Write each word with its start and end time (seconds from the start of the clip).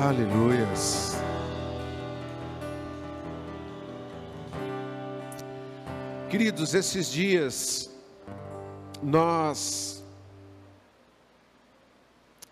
Aleluias. 0.00 1.12
Queridos, 6.28 6.74
esses 6.74 7.08
dias 7.08 7.88
nós 9.00 10.02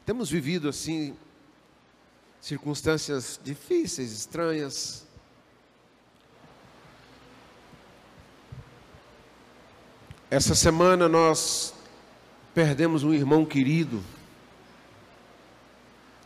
temos 0.06 0.30
vivido 0.30 0.68
assim 0.68 1.16
circunstâncias 2.41 3.41
difíceis, 3.43 4.12
estranhas. 4.12 5.04
Essa 10.30 10.54
semana 10.54 11.09
nós 11.09 11.74
perdemos 12.54 13.02
um 13.02 13.12
irmão 13.12 13.45
querido. 13.45 14.00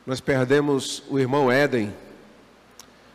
Nós 0.06 0.20
perdemos 0.20 1.02
o 1.08 1.18
irmão 1.18 1.50
Éden, 1.50 1.92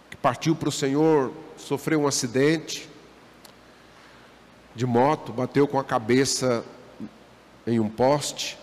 que 0.10 0.18
partiu 0.18 0.54
para 0.54 0.68
o 0.68 0.72
Senhor, 0.74 1.32
sofreu 1.56 2.02
um 2.02 2.08
acidente 2.08 2.90
de 4.76 4.86
moto, 4.86 5.32
bateu 5.32 5.66
com 5.70 5.80
a 5.80 5.86
cabeça 5.86 6.66
em 7.66 7.80
um 7.80 7.88
poste, 7.88 8.60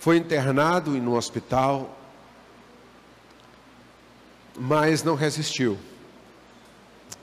foi 0.00 0.16
internado 0.16 0.90
no 0.90 1.14
hospital, 1.14 1.96
mas 4.58 5.04
não 5.04 5.14
resistiu, 5.14 5.78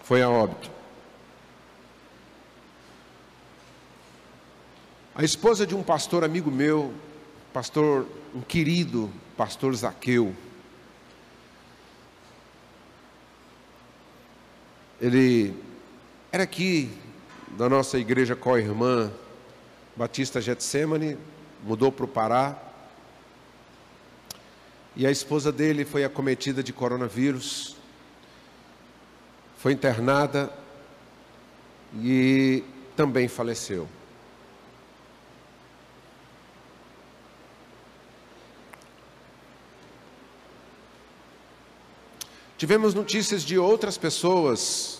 foi 0.01 0.21
a 0.21 0.29
óbito. 0.29 0.71
A 5.13 5.25
esposa 5.25 5.67
de 5.67 5.75
um 5.75 5.83
pastor 5.83 6.23
amigo 6.23 6.49
meu, 6.49 6.93
pastor, 7.53 8.07
um 8.33 8.41
querido 8.41 9.11
pastor 9.35 9.75
Zaqueu, 9.75 10.35
ele 14.99 15.55
era 16.31 16.43
aqui 16.43 16.89
da 17.57 17.69
nossa 17.69 17.97
igreja 17.97 18.35
co-irmã 18.35 19.11
Batista 19.95 20.39
Getsemane, 20.39 21.17
mudou 21.63 21.91
para 21.91 22.05
o 22.05 22.07
Pará. 22.07 22.55
E 24.95 25.05
a 25.05 25.11
esposa 25.11 25.51
dele 25.51 25.85
foi 25.85 26.03
acometida 26.03 26.61
de 26.63 26.71
coronavírus, 26.71 27.75
foi 29.57 29.73
internada 29.73 30.51
e 31.95 32.63
também 32.95 33.27
faleceu. 33.27 33.87
Tivemos 42.57 42.95
notícias 42.95 43.43
de 43.43 43.59
outras 43.59 43.99
pessoas 43.99 44.99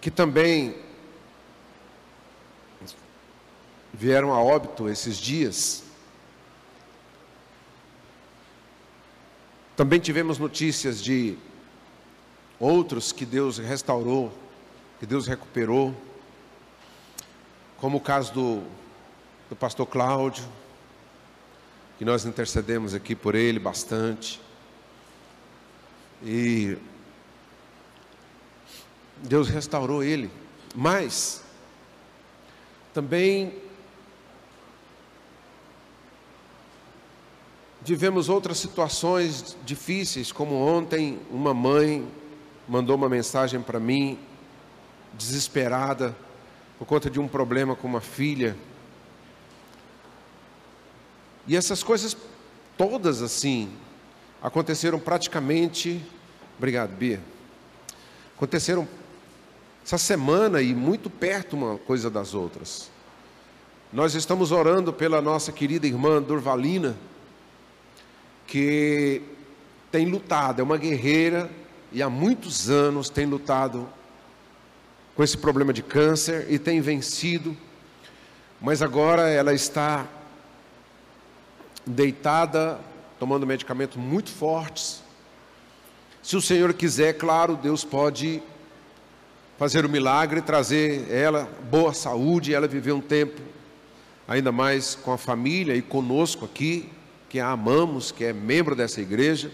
que 0.00 0.10
também 0.10 0.74
vieram 3.94 4.32
a 4.32 4.42
óbito 4.42 4.88
esses 4.88 5.16
dias. 5.16 5.84
Também 9.76 10.00
tivemos 10.00 10.40
notícias 10.40 11.00
de 11.00 11.38
outros 12.58 13.12
que 13.12 13.24
Deus 13.24 13.58
restaurou, 13.58 14.32
que 14.98 15.06
Deus 15.06 15.28
recuperou, 15.28 15.94
como 17.76 17.98
o 17.98 18.00
caso 18.00 18.32
do, 18.32 18.62
do 19.48 19.54
pastor 19.54 19.86
Cláudio, 19.86 20.44
que 21.96 22.04
nós 22.04 22.24
intercedemos 22.24 22.92
aqui 22.92 23.14
por 23.14 23.36
ele 23.36 23.60
bastante. 23.60 24.40
E 26.24 26.78
Deus 29.18 29.48
restaurou 29.48 30.02
ele. 30.02 30.30
Mas 30.74 31.42
também 32.94 33.54
vivemos 37.80 38.28
outras 38.28 38.58
situações 38.58 39.56
difíceis, 39.64 40.30
como 40.30 40.54
ontem 40.54 41.18
uma 41.30 41.52
mãe 41.52 42.08
mandou 42.68 42.96
uma 42.96 43.08
mensagem 43.08 43.60
para 43.60 43.80
mim, 43.80 44.18
desesperada, 45.14 46.16
por 46.78 46.86
conta 46.86 47.10
de 47.10 47.20
um 47.20 47.26
problema 47.26 47.74
com 47.74 47.88
uma 47.88 48.00
filha. 48.00 48.56
E 51.46 51.56
essas 51.56 51.82
coisas 51.82 52.16
todas 52.78 53.20
assim 53.20 53.70
aconteceram 54.42 54.98
praticamente, 54.98 56.04
obrigado, 56.58 56.90
Bia. 56.96 57.20
Aconteceram 58.36 58.88
essa 59.84 59.96
semana 59.96 60.60
e 60.60 60.74
muito 60.74 61.08
perto 61.08 61.54
uma 61.54 61.78
coisa 61.78 62.10
das 62.10 62.34
outras. 62.34 62.90
Nós 63.92 64.14
estamos 64.14 64.50
orando 64.50 64.92
pela 64.92 65.20
nossa 65.20 65.52
querida 65.52 65.86
irmã 65.86 66.20
Durvalina, 66.20 66.96
que 68.46 69.22
tem 69.90 70.06
lutado, 70.06 70.60
é 70.60 70.62
uma 70.62 70.76
guerreira 70.76 71.50
e 71.92 72.02
há 72.02 72.08
muitos 72.08 72.70
anos 72.70 73.10
tem 73.10 73.26
lutado 73.26 73.88
com 75.14 75.22
esse 75.22 75.36
problema 75.36 75.72
de 75.72 75.82
câncer 75.82 76.46
e 76.50 76.58
tem 76.58 76.80
vencido, 76.80 77.56
mas 78.60 78.80
agora 78.80 79.28
ela 79.28 79.52
está 79.52 80.06
deitada, 81.86 82.80
tomando 83.22 83.46
medicamentos 83.46 83.96
muito 83.96 84.30
fortes. 84.30 85.00
Se 86.20 86.36
o 86.36 86.40
Senhor 86.42 86.74
quiser, 86.74 87.12
claro, 87.12 87.54
Deus 87.54 87.84
pode 87.84 88.42
fazer 89.56 89.86
o 89.86 89.88
milagre, 89.88 90.42
trazer 90.42 91.08
ela 91.08 91.48
boa 91.70 91.94
saúde, 91.94 92.52
ela 92.52 92.66
viver 92.66 92.90
um 92.90 93.00
tempo 93.00 93.40
ainda 94.26 94.50
mais 94.50 94.96
com 94.96 95.12
a 95.12 95.16
família 95.16 95.76
e 95.76 95.80
conosco 95.80 96.44
aqui, 96.44 96.90
que 97.28 97.38
a 97.38 97.50
amamos, 97.50 98.10
que 98.10 98.24
é 98.24 98.32
membro 98.32 98.74
dessa 98.74 99.00
igreja. 99.00 99.52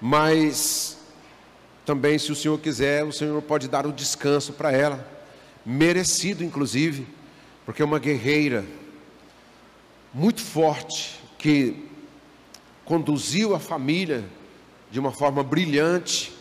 Mas 0.00 0.98
também, 1.84 2.16
se 2.16 2.30
o 2.30 2.36
Senhor 2.36 2.60
quiser, 2.60 3.04
o 3.04 3.12
Senhor 3.12 3.42
pode 3.42 3.66
dar 3.66 3.88
o 3.88 3.92
descanso 3.92 4.52
para 4.52 4.70
ela, 4.70 5.04
merecido 5.66 6.44
inclusive, 6.44 7.08
porque 7.66 7.82
é 7.82 7.84
uma 7.84 7.98
guerreira 7.98 8.64
muito 10.14 10.40
forte 10.40 11.20
que 11.36 11.89
conduziu 12.90 13.54
a 13.54 13.60
família 13.60 14.28
de 14.90 14.98
uma 14.98 15.12
forma 15.12 15.44
brilhante 15.44 16.36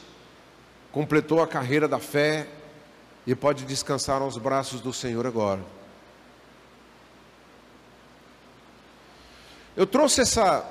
completou 0.91 1.43
a 1.43 1.47
carreira 1.47 1.87
da 1.87 1.99
fé 1.99 2.47
e 3.27 3.35
pode 3.35 3.65
descansar 3.65 4.23
aos 4.23 4.35
braços 4.35 4.81
do 4.81 4.91
Senhor 4.91 5.27
agora. 5.27 5.63
Eu 9.77 9.85
trouxe 9.85 10.21
essa, 10.21 10.67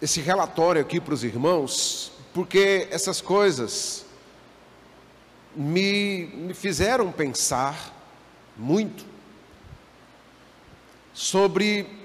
esse 0.00 0.22
relatório 0.22 0.80
aqui 0.80 0.98
para 1.02 1.12
os 1.12 1.22
irmãos, 1.22 2.10
porque 2.32 2.88
essas 2.90 3.20
coisas 3.20 4.06
me, 5.54 6.28
me 6.28 6.54
fizeram 6.54 7.12
pensar 7.12 7.94
muito 8.56 9.04
sobre 11.12 11.99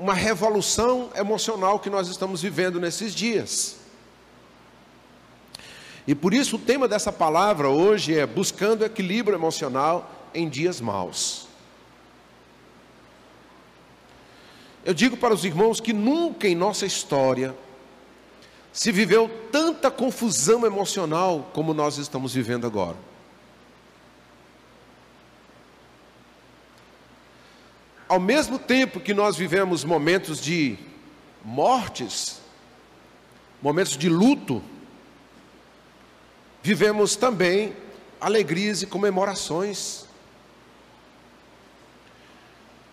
uma 0.00 0.14
revolução 0.14 1.10
emocional 1.14 1.78
que 1.78 1.90
nós 1.90 2.08
estamos 2.08 2.40
vivendo 2.40 2.80
nesses 2.80 3.14
dias. 3.14 3.76
E 6.06 6.14
por 6.14 6.32
isso 6.32 6.56
o 6.56 6.58
tema 6.58 6.88
dessa 6.88 7.12
palavra 7.12 7.68
hoje 7.68 8.18
é 8.18 8.26
buscando 8.26 8.82
equilíbrio 8.82 9.36
emocional 9.36 10.10
em 10.32 10.48
dias 10.48 10.80
maus. 10.80 11.48
Eu 14.82 14.94
digo 14.94 15.18
para 15.18 15.34
os 15.34 15.44
irmãos 15.44 15.82
que 15.82 15.92
nunca 15.92 16.48
em 16.48 16.54
nossa 16.54 16.86
história 16.86 17.54
se 18.72 18.90
viveu 18.90 19.30
tanta 19.52 19.90
confusão 19.90 20.64
emocional 20.64 21.50
como 21.52 21.74
nós 21.74 21.98
estamos 21.98 22.32
vivendo 22.32 22.66
agora. 22.66 22.96
Ao 28.10 28.18
mesmo 28.18 28.58
tempo 28.58 28.98
que 28.98 29.14
nós 29.14 29.36
vivemos 29.36 29.84
momentos 29.84 30.40
de 30.40 30.76
mortes, 31.44 32.40
momentos 33.62 33.96
de 33.96 34.08
luto, 34.08 34.60
vivemos 36.60 37.14
também 37.14 37.72
alegrias 38.20 38.82
e 38.82 38.86
comemorações. 38.88 40.06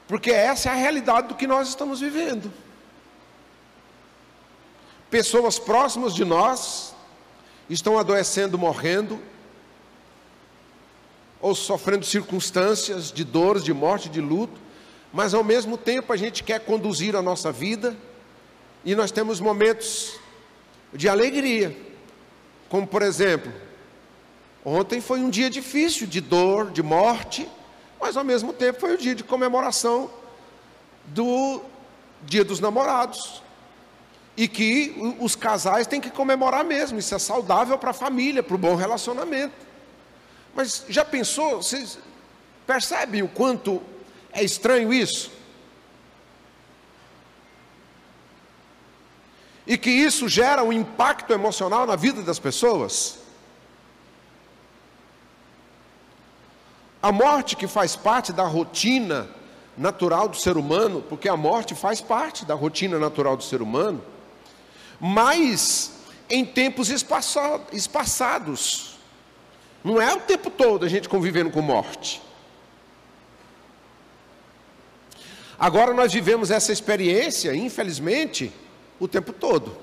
Porque 0.07 0.29
essa 0.29 0.69
é 0.69 0.73
a 0.73 0.75
realidade 0.75 1.29
do 1.29 1.33
que 1.33 1.47
nós 1.47 1.67
estamos 1.67 1.99
vivendo. 1.99 2.53
Pessoas 5.09 5.57
próximas 5.57 6.13
de 6.13 6.23
nós 6.23 6.93
estão 7.67 7.97
adoecendo, 7.97 8.55
morrendo, 8.55 9.19
ou 11.41 11.55
sofrendo 11.55 12.05
circunstâncias 12.05 13.11
de 13.11 13.23
dores, 13.23 13.63
de 13.63 13.73
morte, 13.73 14.09
de 14.09 14.21
luto, 14.21 14.66
mas 15.11 15.33
ao 15.33 15.43
mesmo 15.43 15.77
tempo 15.77 16.11
a 16.11 16.17
gente 16.17 16.43
quer 16.43 16.59
conduzir 16.59 17.15
a 17.15 17.21
nossa 17.21 17.51
vida 17.51 17.95
e 18.83 18.95
nós 18.95 19.11
temos 19.11 19.39
momentos 19.39 20.19
de 20.93 21.09
alegria, 21.09 21.75
como 22.69 22.87
por 22.87 23.01
exemplo, 23.01 23.51
ontem 24.63 25.01
foi 25.01 25.19
um 25.19 25.29
dia 25.29 25.49
difícil 25.49 26.07
de 26.07 26.21
dor, 26.21 26.71
de 26.71 26.83
morte, 26.83 27.47
mas 27.99 28.15
ao 28.15 28.23
mesmo 28.23 28.53
tempo 28.53 28.79
foi 28.79 28.93
o 28.93 28.97
dia 28.97 29.15
de 29.15 29.23
comemoração 29.23 30.09
do 31.05 31.61
Dia 32.23 32.43
dos 32.43 32.59
Namorados. 32.59 33.41
E 34.35 34.47
que 34.47 34.95
os 35.19 35.35
casais 35.35 35.87
têm 35.87 35.99
que 35.99 36.11
comemorar 36.11 36.63
mesmo, 36.63 36.99
isso 36.99 37.15
é 37.15 37.17
saudável 37.19 37.77
para 37.77 37.89
a 37.89 37.93
família, 37.93 38.43
para 38.43 38.53
o 38.53 38.57
bom 38.57 38.75
relacionamento. 38.75 39.55
Mas 40.53 40.85
já 40.87 41.03
pensou, 41.03 41.61
vocês 41.61 41.97
percebem 42.67 43.23
o 43.23 43.27
quanto 43.27 43.81
é 44.37 44.43
estranho 44.43 44.93
isso? 44.93 45.31
E 49.65 49.77
que 49.77 49.89
isso 49.89 50.29
gera 50.29 50.63
um 50.63 50.71
impacto 50.71 51.33
emocional 51.33 51.87
na 51.87 51.95
vida 51.95 52.21
das 52.21 52.37
pessoas? 52.37 53.17
A 57.01 57.11
morte 57.11 57.55
que 57.55 57.67
faz 57.67 57.95
parte 57.95 58.31
da 58.31 58.43
rotina 58.43 59.27
natural 59.75 60.29
do 60.29 60.37
ser 60.37 60.55
humano, 60.55 61.03
porque 61.09 61.27
a 61.27 61.35
morte 61.35 61.73
faz 61.73 61.99
parte 61.99 62.45
da 62.45 62.53
rotina 62.53 62.99
natural 62.99 63.35
do 63.35 63.43
ser 63.43 63.61
humano, 63.61 64.03
mas 64.99 65.93
em 66.29 66.45
tempos 66.45 66.89
espaçados. 66.89 68.97
Não 69.83 70.01
é 70.01 70.13
o 70.13 70.19
tempo 70.19 70.51
todo 70.51 70.85
a 70.85 70.89
gente 70.89 71.09
convivendo 71.09 71.49
com 71.49 71.61
morte. 71.61 72.26
Agora 75.59 75.93
nós 75.93 76.13
vivemos 76.13 76.51
essa 76.51 76.71
experiência, 76.71 77.55
infelizmente, 77.55 78.51
o 78.99 79.07
tempo 79.07 79.33
todo. 79.33 79.75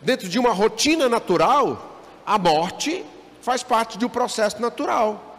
Dentro 0.00 0.28
de 0.28 0.38
uma 0.38 0.52
rotina 0.52 1.08
natural, 1.08 2.00
a 2.24 2.38
morte 2.38 3.04
faz 3.42 3.62
parte 3.62 3.98
de 3.98 4.04
um 4.04 4.08
processo 4.08 4.60
natural. 4.60 5.38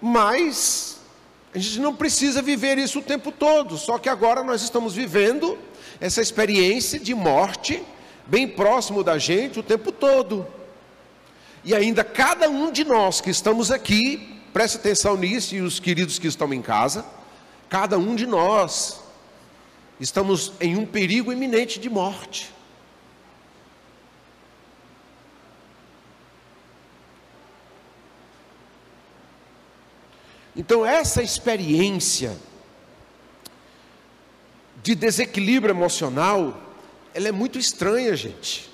Mas 0.00 1.00
a 1.54 1.58
gente 1.58 1.80
não 1.80 1.94
precisa 1.94 2.42
viver 2.42 2.78
isso 2.78 2.98
o 3.00 3.02
tempo 3.02 3.32
todo, 3.32 3.76
só 3.76 3.98
que 3.98 4.08
agora 4.08 4.44
nós 4.44 4.62
estamos 4.62 4.94
vivendo 4.94 5.58
essa 6.00 6.20
experiência 6.20 6.98
de 6.98 7.14
morte 7.14 7.82
bem 8.26 8.46
próximo 8.46 9.02
da 9.02 9.18
gente 9.18 9.58
o 9.58 9.62
tempo 9.62 9.90
todo. 9.90 10.46
E 11.64 11.74
ainda 11.74 12.04
cada 12.04 12.48
um 12.48 12.70
de 12.70 12.84
nós 12.84 13.20
que 13.20 13.30
estamos 13.30 13.70
aqui, 13.70 14.35
preste 14.56 14.78
atenção 14.78 15.18
nisso 15.18 15.54
e 15.54 15.60
os 15.60 15.78
queridos 15.78 16.18
que 16.18 16.26
estão 16.26 16.50
em 16.50 16.62
casa, 16.62 17.04
cada 17.68 17.98
um 17.98 18.14
de 18.14 18.24
nós 18.24 19.02
estamos 20.00 20.50
em 20.58 20.78
um 20.78 20.86
perigo 20.86 21.30
iminente 21.30 21.78
de 21.78 21.90
morte. 21.90 22.50
Então, 30.56 30.86
essa 30.86 31.22
experiência 31.22 32.34
de 34.82 34.94
desequilíbrio 34.94 35.74
emocional, 35.74 36.58
ela 37.12 37.28
é 37.28 37.32
muito 37.32 37.58
estranha, 37.58 38.16
gente. 38.16 38.70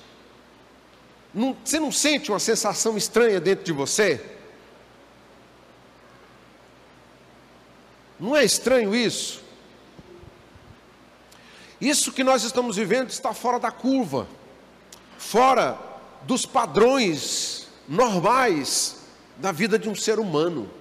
Não, 1.33 1.57
você 1.61 1.77
não 1.77 1.91
sente 1.91 2.31
uma 2.31 2.39
sensação 2.39 2.95
estranha 2.95 3.41
dentro 3.41 3.65
de 3.65 3.73
você? 3.73 4.32
Não 8.23 8.37
é 8.37 8.45
estranho 8.45 8.95
isso? 8.95 9.43
Isso 11.81 12.09
que 12.09 12.23
nós 12.23 12.43
estamos 12.43 12.77
vivendo 12.77 13.09
está 13.09 13.33
fora 13.33 13.59
da 13.59 13.69
curva, 13.69 14.29
fora 15.17 15.77
dos 16.21 16.45
padrões 16.45 17.67
normais 17.85 19.03
da 19.35 19.51
vida 19.51 19.77
de 19.77 19.89
um 19.89 19.93
ser 19.93 20.19
humano. 20.19 20.71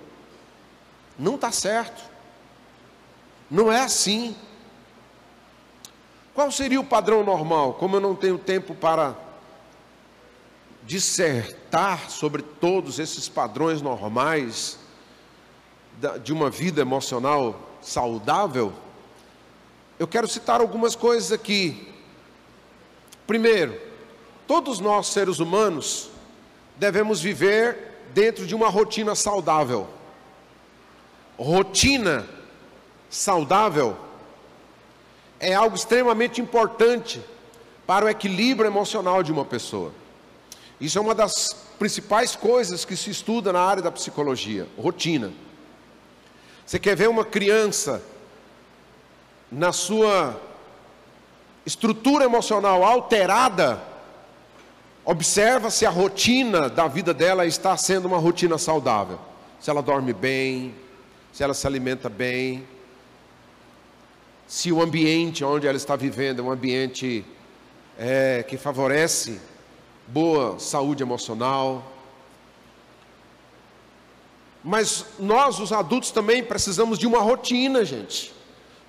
Não 1.19 1.35
está 1.35 1.50
certo. 1.50 2.00
Não 3.50 3.73
é 3.73 3.81
assim. 3.81 4.37
Qual 6.33 6.49
seria 6.53 6.81
o 6.81 6.85
padrão 6.85 7.25
normal? 7.25 7.75
Como 7.75 7.97
eu 7.97 8.00
não 8.00 8.15
tenho 8.15 8.39
tempo 8.39 8.73
para 8.73 9.17
dissertar 10.85 12.09
sobre 12.09 12.41
todos 12.41 13.00
esses 13.00 13.29
padrões 13.29 13.83
normais 13.83 14.79
de 16.23 16.33
uma 16.33 16.50
vida 16.50 16.81
emocional 16.81 17.61
saudável, 17.81 18.73
eu 19.99 20.09
quero 20.09 20.27
citar 20.27 20.61
algumas 20.61 20.97
coisas 20.97 21.33
aqui. 21.33 21.89
Primeiro, 23.27 23.81
todos 24.47 24.81
nós 24.81 25.09
seres 25.09 25.39
humanos 25.39 26.11
devemos 26.77 27.21
viver 27.21 28.09
dentro 28.12 28.47
de 28.47 28.55
uma 28.55 28.69
rotina 28.69 29.15
saudável 29.15 29.89
rotina 31.43 32.27
saudável 33.11 33.97
é 35.39 35.53
algo 35.55 35.75
extremamente 35.75 36.41
importante 36.41 37.21
para 37.87 38.06
o 38.06 38.09
equilíbrio 38.09 38.69
emocional 38.69 39.23
de 39.23 39.33
uma 39.33 39.44
pessoa. 39.44 39.93
Isso 40.81 40.99
é 40.99 41.00
uma 41.00 41.15
das 41.15 41.35
principais 41.79 42.37
coisas 42.37 42.85
que 42.85 42.97
se 42.97 43.11
estuda 43.11 43.53
na 43.53 43.61
área 43.61 43.83
da 43.83 43.91
psicologia, 43.91 44.69
rotina. 44.79 45.33
Você 46.67 46.79
quer 46.79 46.97
ver 46.97 47.09
uma 47.09 47.25
criança 47.25 48.03
na 49.50 49.73
sua 49.73 50.41
estrutura 51.67 52.25
emocional 52.25 52.85
alterada? 52.85 53.82
Observa 55.05 55.70
se 55.70 55.85
a 55.85 55.91
rotina 55.91 56.69
da 56.70 56.87
vida 56.87 57.12
dela 57.12 57.44
está 57.44 57.76
sendo 57.76 58.06
uma 58.06 58.19
rotina 58.19 58.56
saudável. 58.56 59.19
Se 59.61 59.69
ela 59.69 59.82
dorme 59.82 60.12
bem, 60.12 60.75
se 61.32 61.43
ela 61.43 61.55
se 61.55 61.67
alimenta 61.67 62.09
bem, 62.09 62.67
se 64.47 64.70
o 64.70 64.82
ambiente 64.82 65.44
onde 65.44 65.67
ela 65.67 65.76
está 65.76 65.97
vivendo 65.97 66.41
é 66.41 66.43
um 66.43 66.50
ambiente 66.50 67.25
é, 67.99 68.44
que 68.47 68.56
favorece 68.56 69.41
boa 70.06 70.58
saúde 70.58 71.03
emocional. 71.03 71.92
Mas 74.62 75.05
nós, 75.19 75.59
os 75.59 75.73
adultos, 75.73 76.11
também 76.11 76.44
precisamos 76.44 76.99
de 76.99 77.06
uma 77.06 77.20
rotina, 77.20 77.84
gente, 77.84 78.32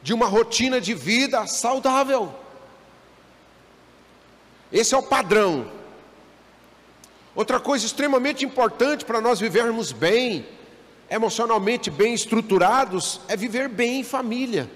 de 0.01 0.13
uma 0.13 0.27
rotina 0.27 0.79
de 0.79 0.93
vida 0.93 1.47
saudável. 1.47 2.33
Esse 4.71 4.93
é 4.93 4.97
o 4.97 5.03
padrão. 5.03 5.71
Outra 7.35 7.59
coisa 7.59 7.85
extremamente 7.85 8.45
importante 8.45 9.03
para 9.03 9.19
nós 9.19 9.39
vivermos 9.39 9.91
bem 9.91 10.45
emocionalmente 11.09 11.91
bem 11.91 12.13
estruturados 12.13 13.21
é 13.27 13.37
viver 13.37 13.69
bem 13.69 13.99
em 13.99 14.03
família. 14.03 14.69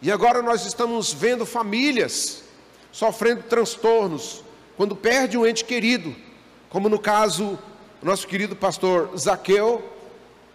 E 0.00 0.10
agora 0.10 0.42
nós 0.42 0.66
estamos 0.66 1.12
vendo 1.12 1.46
famílias 1.46 2.42
sofrendo 2.90 3.44
transtornos 3.44 4.42
quando 4.76 4.96
perde 4.96 5.38
um 5.38 5.46
ente 5.46 5.64
querido, 5.64 6.14
como 6.68 6.88
no 6.88 6.98
caso 6.98 7.56
nosso 8.02 8.26
querido 8.26 8.56
pastor 8.56 9.16
Zaqueu, 9.16 9.88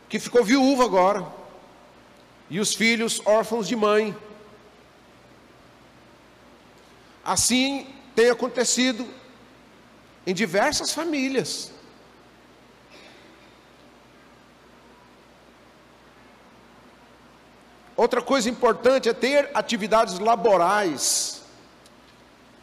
que 0.10 0.20
ficou 0.20 0.44
viúvo 0.44 0.84
agora, 0.84 1.26
e 2.50 2.60
os 2.60 2.74
filhos 2.74 3.22
órfãos 3.26 3.68
de 3.68 3.76
mãe. 3.76 4.16
Assim 7.24 7.94
tem 8.16 8.30
acontecido 8.30 9.08
em 10.26 10.34
diversas 10.34 10.92
famílias. 10.94 11.72
Outra 17.96 18.22
coisa 18.22 18.50
importante 18.50 19.10
é 19.10 19.14
ter 19.14 19.50
atividades 19.54 20.20
laborais, 20.20 21.42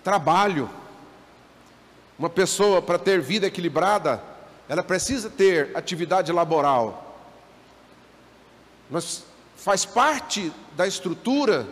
trabalho. 0.03 0.71
Uma 2.19 2.31
pessoa, 2.31 2.81
para 2.81 2.99
ter 2.99 3.21
vida 3.21 3.47
equilibrada, 3.47 4.34
ela 4.68 4.83
precisa 4.83 5.28
ter 5.28 5.76
atividade 5.76 6.33
laboral. 6.33 7.18
Mas 8.90 9.25
faz 9.56 9.85
parte 9.85 10.52
da 10.76 10.87
estrutura 10.87 11.66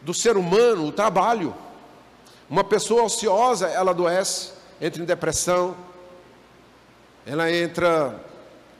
do 0.00 0.12
ser 0.12 0.36
humano 0.36 0.86
o 0.86 0.92
trabalho. 0.92 1.54
Uma 2.48 2.64
pessoa 2.64 3.04
ociosa, 3.04 3.68
ela 3.68 3.92
adoece, 3.92 4.52
entra 4.80 5.02
em 5.02 5.06
depressão, 5.06 5.76
ela 7.24 7.50
entra 7.50 8.20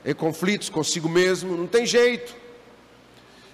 em 0.05 0.13
conflitos 0.13 0.69
consigo 0.69 1.07
mesmo, 1.07 1.55
não 1.55 1.67
tem 1.67 1.85
jeito. 1.85 2.35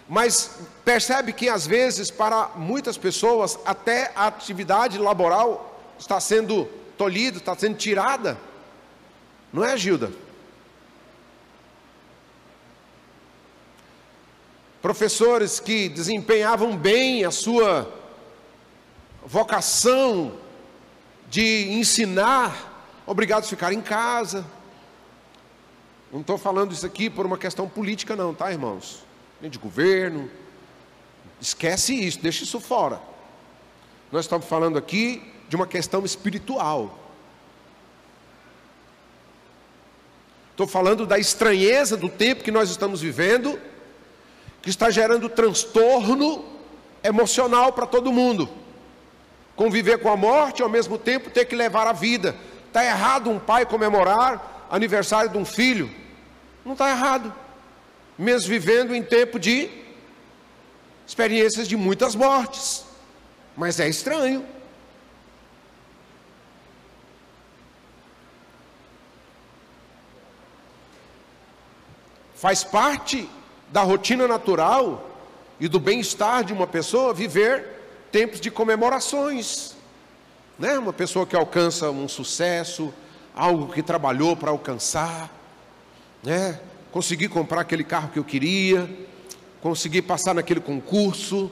Mas 0.08 0.58
percebe 0.84 1.32
que 1.32 1.48
às 1.48 1.68
vezes 1.68 2.10
para 2.10 2.50
muitas 2.56 2.98
pessoas 2.98 3.60
até 3.64 4.12
a 4.16 4.26
atividade 4.28 4.98
laboral 4.98 5.80
está 6.00 6.20
sendo 6.20 6.66
tolhida, 6.98 7.38
está 7.38 7.56
sendo 7.56 7.78
tirada. 7.78 8.38
Não 9.52 9.64
é, 9.64 9.76
Gilda? 9.78 10.12
professores 14.82 15.60
que 15.60 15.90
desempenhavam 15.90 16.76
bem 16.76 17.26
a 17.26 17.32
sua 17.32 17.94
vocação 19.26 20.34
de 21.30 21.70
ensinar, 21.72 22.86
obrigados 23.06 23.48
a 23.48 23.50
ficar 23.50 23.74
em 23.74 23.82
casa. 23.82 24.46
Não 26.12 26.22
estou 26.22 26.38
falando 26.38 26.72
isso 26.72 26.86
aqui 26.86 27.10
por 27.10 27.26
uma 27.26 27.38
questão 27.38 27.68
política, 27.68 28.16
não, 28.16 28.34
tá, 28.34 28.52
irmãos? 28.52 29.06
Nem 29.42 29.52
de 29.52 29.60
governo. 29.60 30.30
Esquece 31.40 31.94
isso, 31.94 32.20
deixa 32.20 32.44
isso 32.44 32.60
fora. 32.60 33.00
Nós 34.12 34.26
estamos 34.26 34.48
falando 34.48 34.78
aqui 34.78 35.22
de 35.48 35.56
uma 35.56 35.68
questão 35.68 36.04
espiritual. 36.06 36.98
Estou 40.60 40.68
falando 40.68 41.06
da 41.06 41.18
estranheza 41.18 41.96
do 41.96 42.10
tempo 42.10 42.44
que 42.44 42.52
nós 42.52 42.70
estamos 42.70 43.00
vivendo, 43.00 43.58
que 44.62 44.70
está 44.70 44.92
gerando 44.92 45.30
transtorno 45.30 46.44
emocional 47.02 47.72
para 47.72 47.86
todo 47.86 48.12
mundo. 48.12 48.50
Conviver 49.56 50.00
com 50.00 50.12
a 50.12 50.18
morte 50.18 50.60
e 50.60 50.62
ao 50.62 50.68
mesmo 50.68 50.98
tempo 50.98 51.30
ter 51.30 51.46
que 51.46 51.56
levar 51.56 51.88
a 51.88 51.94
vida. 51.94 52.36
Está 52.68 52.84
errado 52.84 53.30
um 53.30 53.40
pai 53.40 53.66
comemorar 53.66 54.68
aniversário 54.70 55.30
de 55.30 55.38
um 55.38 55.46
filho? 55.46 55.90
Não 56.66 56.74
está 56.74 56.90
errado. 56.90 57.34
Mesmo 58.18 58.50
vivendo 58.50 58.94
em 58.94 59.02
tempo 59.02 59.40
de 59.40 59.70
experiências 61.08 61.70
de 61.70 61.78
muitas 61.78 62.16
mortes. 62.16 62.84
Mas 63.56 63.80
é 63.80 63.88
estranho. 63.88 64.46
Faz 72.40 72.64
parte 72.64 73.30
da 73.68 73.82
rotina 73.82 74.26
natural 74.26 75.12
e 75.60 75.68
do 75.68 75.78
bem-estar 75.78 76.42
de 76.42 76.54
uma 76.54 76.66
pessoa 76.66 77.14
viver 77.14 77.66
tempos 78.14 78.40
de 78.40 78.50
comemorações. 78.50 79.76
Né? 80.58 80.80
Uma 80.80 80.94
pessoa 80.94 81.26
que 81.26 81.36
alcança 81.36 81.92
um 81.92 82.08
sucesso, 82.08 82.94
algo 83.36 83.74
que 83.74 83.84
trabalhou 83.84 84.38
para 84.38 84.52
alcançar, 84.52 85.30
né? 86.24 86.62
Consegui 86.94 87.28
comprar 87.28 87.60
aquele 87.60 87.84
carro 87.84 88.08
que 88.08 88.18
eu 88.18 88.24
queria, 88.24 88.90
consegui 89.60 90.02
passar 90.02 90.34
naquele 90.34 90.62
concurso, 90.62 91.52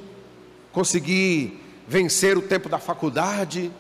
consegui 0.71 1.59
vencer 1.85 2.37
o 2.37 2.41
tempo 2.41 2.69
da 2.69 2.79
faculdade 2.79 3.73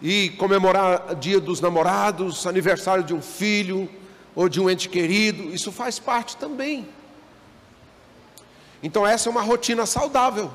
e 0.00 0.30
comemorar 0.38 1.16
dia 1.16 1.40
dos 1.40 1.60
namorados, 1.60 2.46
aniversário 2.46 3.02
de 3.02 3.12
um 3.12 3.20
filho 3.20 3.90
ou 4.38 4.48
de 4.48 4.60
um 4.60 4.70
ente 4.70 4.88
querido, 4.88 5.52
isso 5.52 5.72
faz 5.72 5.98
parte 5.98 6.36
também. 6.36 6.88
Então 8.80 9.04
essa 9.04 9.28
é 9.28 9.32
uma 9.32 9.42
rotina 9.42 9.84
saudável. 9.84 10.48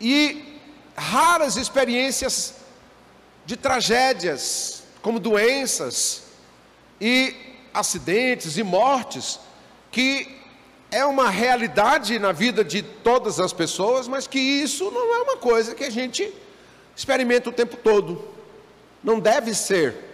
E 0.00 0.58
raras 0.96 1.58
experiências 1.58 2.54
de 3.44 3.54
tragédias, 3.54 4.82
como 5.02 5.20
doenças 5.20 6.22
e 6.98 7.36
acidentes 7.74 8.56
e 8.56 8.62
mortes, 8.62 9.38
que 9.92 10.40
é 10.90 11.04
uma 11.04 11.28
realidade 11.28 12.18
na 12.18 12.32
vida 12.32 12.64
de 12.64 12.80
todas 12.80 13.38
as 13.38 13.52
pessoas, 13.52 14.08
mas 14.08 14.26
que 14.26 14.38
isso 14.38 14.90
não 14.90 15.16
é 15.16 15.20
uma 15.20 15.36
coisa 15.36 15.74
que 15.74 15.84
a 15.84 15.90
gente 15.90 16.32
experimenta 16.96 17.50
o 17.50 17.52
tempo 17.52 17.76
todo. 17.76 18.26
Não 19.02 19.20
deve 19.20 19.54
ser. 19.54 20.13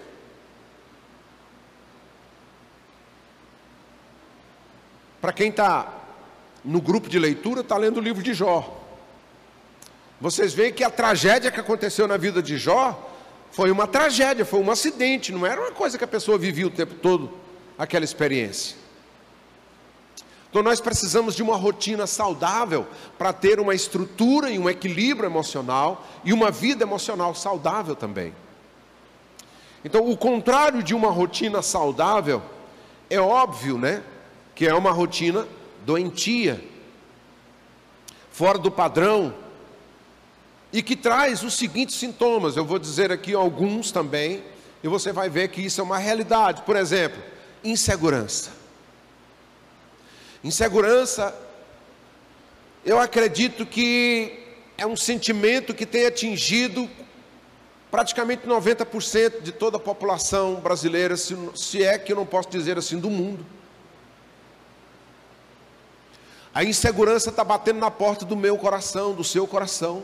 Para 5.21 5.33
quem 5.33 5.51
está 5.51 5.93
no 6.65 6.81
grupo 6.81 7.09
de 7.09 7.19
leitura, 7.19 7.61
está 7.61 7.77
lendo 7.77 7.99
o 7.99 8.01
livro 8.01 8.23
de 8.23 8.35
Jó. 8.35 8.79
Vocês 10.21 10.53
veem 10.53 10.73
que 10.73 10.85
a 10.85 10.91
tragédia 10.91 11.51
que 11.51 11.61
aconteceu 11.61 12.07
na 12.07 12.17
vida 12.17 12.43
de 12.43 12.59
Jó 12.59 13.11
foi 13.51 13.71
uma 13.71 13.87
tragédia, 13.87 14.45
foi 14.45 14.61
um 14.61 14.71
acidente, 14.71 15.33
não 15.33 15.47
era 15.47 15.61
uma 15.61 15.73
coisa 15.73 15.99
que 15.99 16.05
a 16.05 16.09
pessoa 16.09 16.39
vivia 16.39 16.67
o 16.67 16.71
tempo 16.71 16.95
todo, 16.95 17.31
aquela 17.79 18.05
experiência. 18.05 18.77
Então 20.51 20.63
nós 20.63 20.81
precisamos 20.81 21.37
de 21.37 21.43
uma 21.43 21.57
rotina 21.57 22.07
saudável 22.07 22.87
para 23.17 23.33
ter 23.33 23.61
uma 23.61 23.75
estrutura 23.75 24.51
e 24.51 24.59
um 24.59 24.69
equilíbrio 24.69 25.29
emocional 25.29 26.05
e 26.25 26.33
uma 26.33 26.51
vida 26.51 26.83
emocional 26.83 27.35
saudável 27.35 27.95
também. 27.95 28.35
Então 29.85 30.11
o 30.11 30.17
contrário 30.17 30.83
de 30.83 30.95
uma 30.95 31.11
rotina 31.11 31.63
saudável 31.63 32.43
é 33.09 33.21
óbvio, 33.21 33.79
né, 33.79 34.03
que 34.61 34.69
é 34.69 34.75
uma 34.75 34.91
rotina 34.91 35.49
doentia, 35.87 36.63
fora 38.31 38.59
do 38.59 38.71
padrão, 38.71 39.35
e 40.71 40.83
que 40.83 40.95
traz 40.95 41.43
os 41.43 41.55
seguintes 41.55 41.95
sintomas. 41.95 42.59
Eu 42.59 42.67
vou 42.67 42.79
dizer 42.79 43.11
aqui 43.11 43.33
alguns 43.33 43.91
também, 43.91 44.45
e 44.83 44.87
você 44.87 45.13
vai 45.15 45.31
ver 45.31 45.49
que 45.49 45.63
isso 45.63 45.81
é 45.81 45.85
uma 45.85 45.97
realidade. 45.97 46.61
Por 46.61 46.77
exemplo, 46.77 47.23
insegurança. 47.65 48.51
Insegurança, 50.45 51.35
eu 52.85 53.01
acredito 53.01 53.65
que 53.65 54.45
é 54.77 54.87
um 54.87 54.95
sentimento 54.95 55.73
que 55.73 55.87
tem 55.87 56.05
atingido 56.05 56.87
praticamente 57.91 58.47
90% 58.47 59.41
de 59.41 59.53
toda 59.53 59.79
a 59.79 59.81
população 59.81 60.57
brasileira, 60.57 61.17
se, 61.17 61.83
é 61.83 61.99
que 61.99 62.13
eu 62.13 62.17
não 62.17 62.27
posso 62.27 62.51
dizer 62.51 62.77
assim, 62.77 62.99
do 62.99 63.09
mundo. 63.09 63.60
A 66.53 66.65
insegurança 66.65 67.31
está 67.31 67.45
batendo 67.45 67.79
na 67.79 67.91
porta 67.91 68.25
do 68.25 68.37
meu 68.37 68.59
coração, 68.59 69.15
do 69.15 69.23
seu 69.23 69.47
coração. 69.47 70.03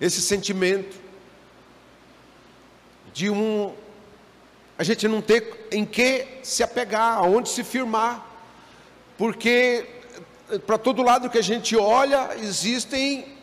Esse 0.00 0.22
sentimento 0.22 0.98
de 3.12 3.28
um 3.28 3.74
a 4.78 4.84
gente 4.84 5.06
não 5.06 5.20
ter 5.20 5.68
em 5.70 5.84
que 5.84 6.26
se 6.42 6.62
apegar, 6.62 7.18
aonde 7.18 7.50
se 7.50 7.62
firmar, 7.62 8.26
porque 9.18 9.86
eh, 10.50 10.58
para 10.58 10.78
todo 10.78 11.02
lado 11.02 11.30
que 11.30 11.38
a 11.38 11.42
gente 11.42 11.76
olha 11.76 12.36
existem 12.38 13.36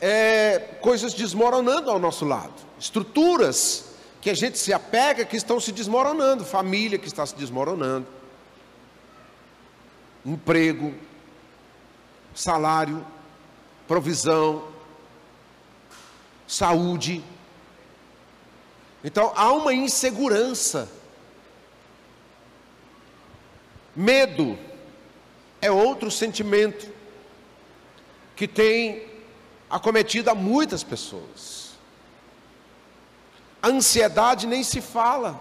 é, 0.00 0.58
coisas 0.80 1.14
desmoronando 1.14 1.90
ao 1.90 1.98
nosso 1.98 2.24
lado, 2.24 2.54
estruturas 2.80 3.84
que 4.20 4.30
a 4.30 4.34
gente 4.34 4.58
se 4.58 4.72
apega 4.72 5.24
que 5.24 5.36
estão 5.36 5.60
se 5.60 5.70
desmoronando, 5.70 6.44
família 6.44 6.98
que 6.98 7.06
está 7.06 7.24
se 7.24 7.36
desmoronando, 7.36 8.06
emprego, 10.24 10.94
salário, 12.34 13.06
provisão, 13.86 14.66
saúde. 16.46 17.22
Então 19.02 19.32
há 19.36 19.52
uma 19.52 19.74
insegurança. 19.74 20.90
Medo 23.94 24.58
é 25.60 25.70
outro 25.70 26.10
sentimento 26.10 26.92
que 28.34 28.48
tem 28.48 29.06
acometido 29.68 30.30
a 30.30 30.34
muitas 30.34 30.82
pessoas. 30.82 31.74
A 33.62 33.68
ansiedade 33.68 34.46
nem 34.46 34.62
se 34.62 34.80
fala. 34.80 35.40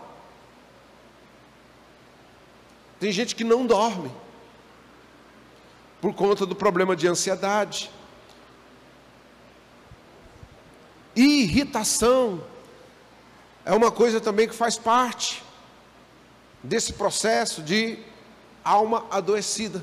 Tem 2.99 3.11
gente 3.11 3.35
que 3.35 3.43
não 3.43 3.65
dorme 3.65 4.22
por 6.03 6.13
conta 6.13 6.45
do 6.45 6.53
problema 6.53 6.97
de 6.97 7.07
ansiedade. 7.07 7.89
Irritação 11.15 12.43
é 13.63 13.71
uma 13.71 13.89
coisa 13.89 14.19
também 14.19 14.45
que 14.45 14.53
faz 14.53 14.77
parte 14.77 15.41
desse 16.61 16.91
processo 16.91 17.61
de 17.61 17.99
alma 18.65 19.05
adoecida. 19.09 19.81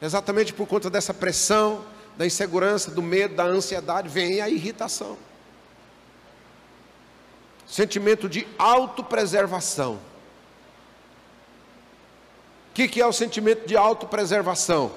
Exatamente 0.00 0.52
por 0.52 0.68
conta 0.68 0.88
dessa 0.88 1.12
pressão, 1.12 1.84
da 2.16 2.24
insegurança, 2.24 2.88
do 2.92 3.02
medo, 3.02 3.34
da 3.34 3.42
ansiedade, 3.42 4.08
vem 4.08 4.40
a 4.40 4.48
irritação. 4.48 5.18
Sentimento 7.66 8.28
de 8.28 8.46
autopreservação. 8.56 9.98
O 12.72 12.74
que, 12.74 12.88
que 12.88 13.00
é 13.00 13.06
o 13.06 13.12
sentimento 13.12 13.66
de 13.66 13.76
autopreservação? 13.76 14.90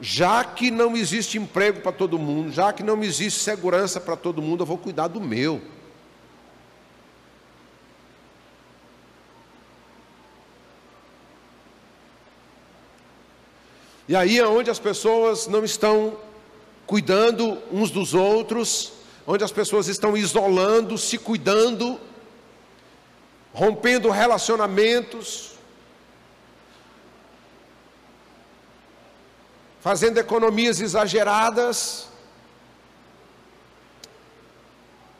já 0.00 0.44
que 0.44 0.70
não 0.70 0.96
existe 0.96 1.38
emprego 1.38 1.80
para 1.80 1.92
todo 1.92 2.18
mundo, 2.18 2.50
já 2.50 2.72
que 2.72 2.82
não 2.82 3.02
existe 3.02 3.40
segurança 3.40 4.00
para 4.00 4.16
todo 4.16 4.42
mundo, 4.42 4.62
eu 4.62 4.66
vou 4.66 4.78
cuidar 4.78 5.08
do 5.08 5.20
meu. 5.20 5.62
E 14.06 14.14
aí 14.14 14.38
é 14.38 14.46
onde 14.46 14.70
as 14.70 14.78
pessoas 14.78 15.46
não 15.46 15.64
estão 15.64 16.18
cuidando 16.86 17.56
uns 17.72 17.90
dos 17.90 18.12
outros, 18.12 18.92
onde 19.26 19.42
as 19.42 19.52
pessoas 19.52 19.88
estão 19.88 20.14
isolando, 20.14 20.98
se 20.98 21.16
cuidando, 21.16 21.98
rompendo 23.54 24.10
relacionamentos, 24.10 25.53
fazendo 29.84 30.16
economias 30.16 30.80
exageradas, 30.80 32.08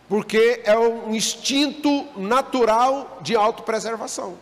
porque 0.08 0.62
é 0.64 0.74
um 0.78 1.14
instinto 1.14 2.08
natural 2.16 3.18
de 3.20 3.36
autopreservação. 3.36 4.38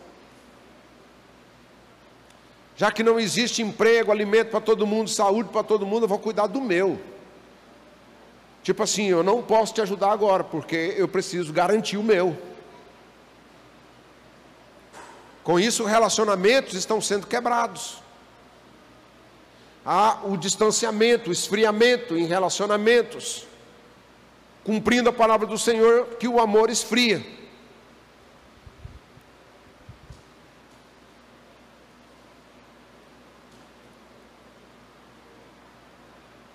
Já 2.77 2.89
que 2.89 3.03
não 3.03 3.19
existe 3.19 3.61
emprego, 3.61 4.13
alimento 4.13 4.51
para 4.51 4.61
todo 4.61 4.87
mundo, 4.87 5.09
saúde 5.09 5.49
para 5.49 5.61
todo 5.61 5.85
mundo, 5.85 6.03
eu 6.03 6.07
vou 6.07 6.19
cuidar 6.19 6.47
do 6.47 6.61
meu. 6.61 6.97
Tipo 8.63 8.81
assim, 8.81 9.07
eu 9.07 9.23
não 9.23 9.43
posso 9.43 9.73
te 9.73 9.81
ajudar 9.81 10.13
agora, 10.13 10.41
porque 10.41 10.93
eu 10.95 11.09
preciso 11.09 11.51
garantir 11.51 11.97
o 11.97 12.03
meu. 12.03 12.37
Com 15.43 15.59
isso, 15.59 15.83
relacionamentos 15.83 16.75
estão 16.75 17.01
sendo 17.01 17.27
quebrados. 17.27 18.02
Há 19.85 20.19
o 20.23 20.37
distanciamento, 20.37 21.29
o 21.29 21.33
esfriamento 21.33 22.17
em 22.17 22.25
relacionamentos, 22.25 23.45
cumprindo 24.63 25.09
a 25.09 25.13
palavra 25.13 25.45
do 25.45 25.57
Senhor 25.57 26.05
que 26.19 26.27
o 26.27 26.39
amor 26.39 26.69
esfria. 26.69 27.25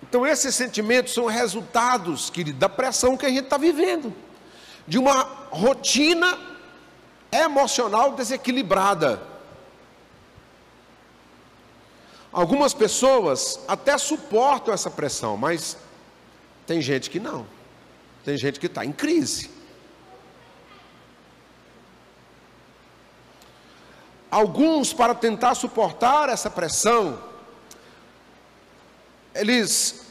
Então, 0.09 0.25
esses 0.25 0.55
sentimentos 0.55 1.13
são 1.13 1.27
resultados, 1.27 2.31
querido, 2.31 2.57
da 2.57 2.67
pressão 2.67 3.15
que 3.15 3.27
a 3.27 3.29
gente 3.29 3.43
está 3.43 3.57
vivendo, 3.57 4.11
de 4.87 4.97
uma 4.97 5.21
rotina 5.51 6.35
emocional 7.31 8.13
desequilibrada. 8.13 9.28
Algumas 12.31 12.73
pessoas 12.73 13.59
até 13.67 13.97
suportam 13.97 14.73
essa 14.73 14.91
pressão, 14.91 15.35
mas 15.35 15.77
tem 16.67 16.81
gente 16.81 17.09
que 17.09 17.19
não, 17.19 17.47
tem 18.23 18.37
gente 18.37 18.59
que 18.59 18.67
está 18.67 18.85
em 18.85 18.91
crise. 18.91 19.49
Alguns, 24.29 24.93
para 24.93 25.15
tentar 25.15 25.55
suportar 25.55 26.29
essa 26.29 26.51
pressão, 26.51 27.19
eles 29.33 30.05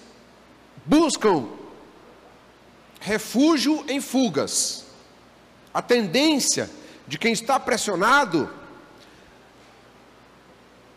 buscam 0.85 1.47
refúgio 3.01 3.85
em 3.89 4.01
fugas. 4.01 4.87
A 5.73 5.81
tendência 5.81 6.69
de 7.07 7.17
quem 7.17 7.33
está 7.33 7.61
pressionado 7.61 8.51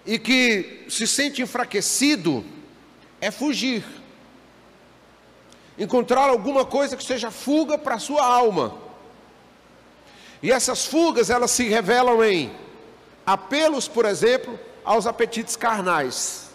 e 0.06 0.18
que 0.18 0.86
se 0.90 1.08
sente 1.08 1.42
enfraquecido 1.42 2.44
é 3.20 3.30
fugir. 3.30 3.84
Encontrar 5.78 6.30
alguma 6.30 6.66
coisa 6.66 6.98
que 6.98 7.04
seja 7.04 7.32
fuga 7.32 7.78
para 7.78 7.96
a 7.96 8.00
sua 8.00 8.26
alma. 8.26 8.76
E 10.42 10.52
essas 10.52 10.86
fugas, 10.86 11.30
elas 11.30 11.52
se 11.52 11.68
revelam 11.68 12.24
em 12.24 12.52
apelos, 13.26 13.88
por 13.88 14.06
exemplo, 14.06 14.60
aos 14.84 15.06
apetites 15.06 15.56
carnais. 15.56 16.50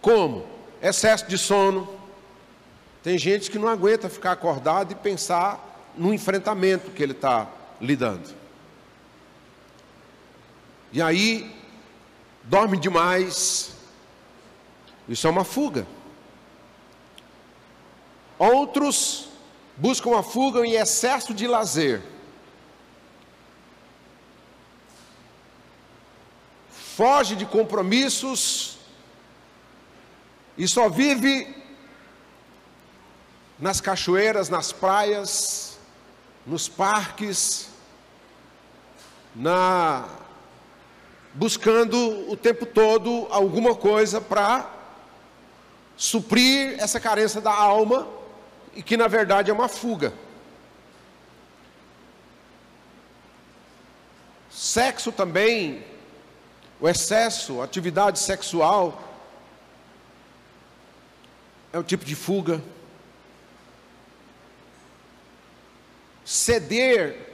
Como? 0.00 0.44
Excesso 0.82 1.26
de 1.28 1.38
sono. 1.38 1.88
Tem 3.04 3.16
gente 3.16 3.50
que 3.50 3.58
não 3.58 3.68
aguenta 3.68 4.08
ficar 4.08 4.32
acordado 4.32 4.92
e 4.92 4.96
pensar 4.96 5.92
no 5.96 6.12
enfrentamento 6.12 6.90
que 6.90 7.02
ele 7.02 7.12
está 7.12 7.48
lidando. 7.82 8.30
E 10.92 11.02
aí, 11.02 11.52
dorme 12.44 12.78
demais. 12.78 13.74
Isso 15.08 15.26
é 15.26 15.30
uma 15.30 15.44
fuga. 15.44 15.86
Outros 18.38 19.28
buscam 19.76 20.16
a 20.16 20.22
fuga 20.22 20.64
em 20.64 20.74
excesso 20.74 21.34
de 21.34 21.46
lazer. 21.46 22.02
Foge 26.70 27.34
de 27.34 27.46
compromissos 27.46 28.78
e 30.56 30.68
só 30.68 30.88
vive 30.88 31.56
nas 33.58 33.80
cachoeiras, 33.80 34.48
nas 34.48 34.72
praias, 34.72 35.78
nos 36.46 36.68
parques, 36.68 37.71
na 39.34 40.08
buscando 41.34 42.30
o 42.30 42.36
tempo 42.36 42.66
todo 42.66 43.26
alguma 43.30 43.74
coisa 43.74 44.20
para 44.20 44.70
suprir 45.96 46.76
essa 46.78 47.00
carência 47.00 47.40
da 47.40 47.52
alma 47.52 48.06
e 48.74 48.82
que 48.82 48.96
na 48.96 49.08
verdade 49.08 49.50
é 49.50 49.54
uma 49.54 49.68
fuga. 49.68 50.12
Sexo 54.50 55.10
também, 55.10 55.84
o 56.78 56.88
excesso, 56.88 57.62
atividade 57.62 58.18
sexual 58.18 59.02
é 61.72 61.78
um 61.78 61.82
tipo 61.82 62.04
de 62.04 62.14
fuga. 62.14 62.62
Ceder 66.24 67.31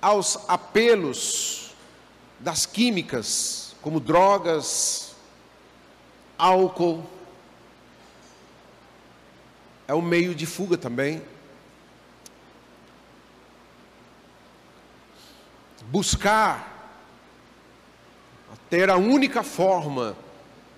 aos 0.00 0.38
apelos 0.48 1.74
das 2.38 2.64
químicas, 2.66 3.74
como 3.82 4.00
drogas, 4.00 5.14
álcool, 6.38 7.04
é 9.86 9.94
um 9.94 10.02
meio 10.02 10.34
de 10.34 10.46
fuga 10.46 10.78
também. 10.78 11.22
Buscar 15.86 16.70
ter 18.70 18.88
a 18.88 18.96
única 18.96 19.42
forma 19.42 20.16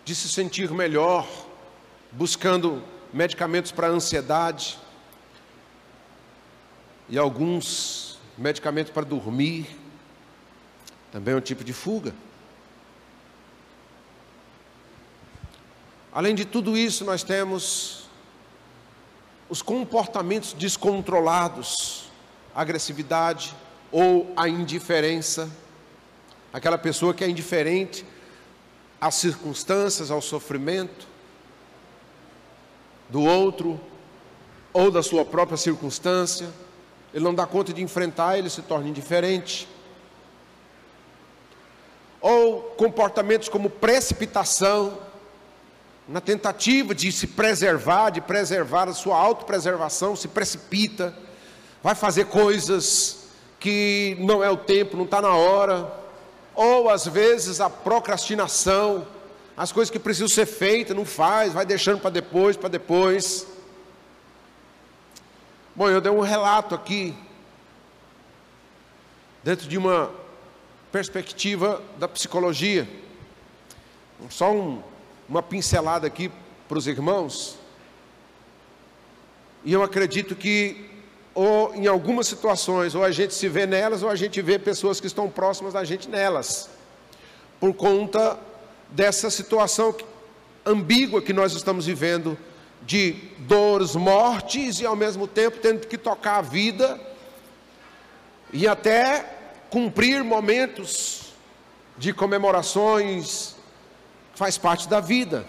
de 0.02 0.14
se 0.14 0.28
sentir 0.28 0.70
melhor, 0.70 1.28
buscando 2.10 2.82
medicamentos 3.12 3.70
para 3.70 3.86
ansiedade 3.88 4.78
e 7.06 7.18
alguns 7.18 8.11
medicamentos 8.36 8.92
para 8.92 9.04
dormir. 9.04 9.66
Também 11.10 11.34
é 11.34 11.36
um 11.36 11.40
tipo 11.40 11.62
de 11.62 11.72
fuga. 11.72 12.14
Além 16.12 16.34
de 16.34 16.44
tudo 16.44 16.76
isso, 16.76 17.04
nós 17.04 17.22
temos 17.22 18.06
os 19.48 19.62
comportamentos 19.62 20.52
descontrolados, 20.52 22.10
agressividade 22.54 23.54
ou 23.90 24.32
a 24.36 24.48
indiferença. 24.48 25.50
Aquela 26.52 26.78
pessoa 26.78 27.14
que 27.14 27.24
é 27.24 27.28
indiferente 27.28 28.04
às 29.00 29.14
circunstâncias, 29.16 30.10
ao 30.10 30.20
sofrimento 30.20 31.06
do 33.08 33.22
outro 33.22 33.80
ou 34.72 34.90
da 34.90 35.02
sua 35.02 35.24
própria 35.24 35.58
circunstância, 35.58 36.48
ele 37.12 37.24
não 37.24 37.34
dá 37.34 37.46
conta 37.46 37.72
de 37.72 37.82
enfrentar, 37.82 38.38
ele 38.38 38.48
se 38.48 38.62
torna 38.62 38.88
indiferente. 38.88 39.68
Ou 42.20 42.62
comportamentos 42.76 43.48
como 43.48 43.68
precipitação, 43.68 44.98
na 46.08 46.20
tentativa 46.20 46.94
de 46.94 47.12
se 47.12 47.26
preservar, 47.26 48.10
de 48.10 48.20
preservar 48.20 48.88
a 48.88 48.92
sua 48.92 49.16
autopreservação, 49.16 50.16
se 50.16 50.28
precipita, 50.28 51.14
vai 51.82 51.94
fazer 51.94 52.26
coisas 52.26 53.28
que 53.58 54.16
não 54.20 54.42
é 54.42 54.50
o 54.50 54.56
tempo, 54.56 54.96
não 54.96 55.04
está 55.04 55.20
na 55.20 55.34
hora, 55.34 55.92
ou 56.54 56.90
às 56.90 57.06
vezes 57.06 57.60
a 57.60 57.70
procrastinação, 57.70 59.06
as 59.56 59.70
coisas 59.70 59.90
que 59.90 59.98
precisam 59.98 60.28
ser 60.28 60.46
feitas, 60.46 60.96
não 60.96 61.04
faz, 61.04 61.52
vai 61.52 61.64
deixando 61.64 62.00
para 62.00 62.10
depois, 62.10 62.56
para 62.56 62.68
depois. 62.68 63.46
Bom, 65.74 65.88
eu 65.88 66.02
dei 66.02 66.12
um 66.12 66.20
relato 66.20 66.74
aqui, 66.74 67.14
dentro 69.42 69.66
de 69.66 69.78
uma 69.78 70.10
perspectiva 70.92 71.82
da 71.96 72.06
psicologia, 72.06 72.86
só 74.28 74.52
um, 74.52 74.82
uma 75.26 75.42
pincelada 75.42 76.06
aqui 76.06 76.30
para 76.68 76.76
os 76.76 76.86
irmãos, 76.86 77.56
e 79.64 79.72
eu 79.72 79.82
acredito 79.82 80.36
que, 80.36 80.90
ou 81.34 81.74
em 81.74 81.86
algumas 81.86 82.26
situações, 82.26 82.94
ou 82.94 83.02
a 83.02 83.10
gente 83.10 83.32
se 83.32 83.48
vê 83.48 83.64
nelas, 83.64 84.02
ou 84.02 84.10
a 84.10 84.14
gente 84.14 84.42
vê 84.42 84.58
pessoas 84.58 85.00
que 85.00 85.06
estão 85.06 85.30
próximas 85.30 85.72
da 85.72 85.84
gente 85.84 86.06
nelas, 86.06 86.68
por 87.58 87.72
conta 87.72 88.38
dessa 88.90 89.30
situação 89.30 89.96
ambígua 90.66 91.22
que 91.22 91.32
nós 91.32 91.54
estamos 91.54 91.86
vivendo 91.86 92.36
de 92.86 93.12
dores, 93.40 93.94
mortes 93.94 94.80
e 94.80 94.86
ao 94.86 94.96
mesmo 94.96 95.26
tempo 95.26 95.58
tendo 95.58 95.86
que 95.86 95.96
tocar 95.96 96.38
a 96.38 96.42
vida 96.42 97.00
e 98.52 98.68
até 98.68 99.24
cumprir 99.70 100.22
momentos 100.22 101.32
de 101.96 102.12
comemorações, 102.12 103.56
faz 104.34 104.58
parte 104.58 104.88
da 104.88 105.00
vida. 105.00 105.46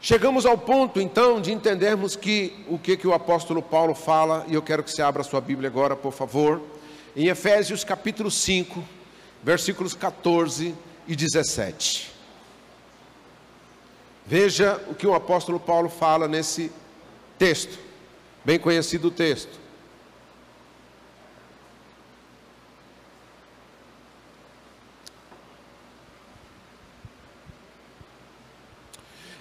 Chegamos 0.00 0.46
ao 0.46 0.56
ponto 0.56 1.00
então 1.00 1.40
de 1.40 1.52
entendermos 1.52 2.14
que 2.14 2.64
o 2.68 2.78
que, 2.78 2.96
que 2.96 3.06
o 3.06 3.12
apóstolo 3.12 3.60
Paulo 3.60 3.94
fala, 3.94 4.44
e 4.46 4.54
eu 4.54 4.62
quero 4.62 4.82
que 4.82 4.90
você 4.90 5.02
abra 5.02 5.24
sua 5.24 5.40
Bíblia 5.40 5.68
agora, 5.68 5.96
por 5.96 6.12
favor, 6.12 6.62
em 7.16 7.26
Efésios 7.26 7.82
capítulo 7.82 8.30
5, 8.30 8.82
versículos 9.42 9.94
14 9.94 10.74
e 11.06 11.16
17. 11.16 12.17
Veja 14.28 14.78
o 14.88 14.94
que 14.94 15.06
o 15.06 15.14
apóstolo 15.14 15.58
Paulo 15.58 15.88
fala 15.88 16.28
nesse 16.28 16.70
texto, 17.38 17.78
bem 18.44 18.58
conhecido 18.58 19.10
texto. 19.10 19.58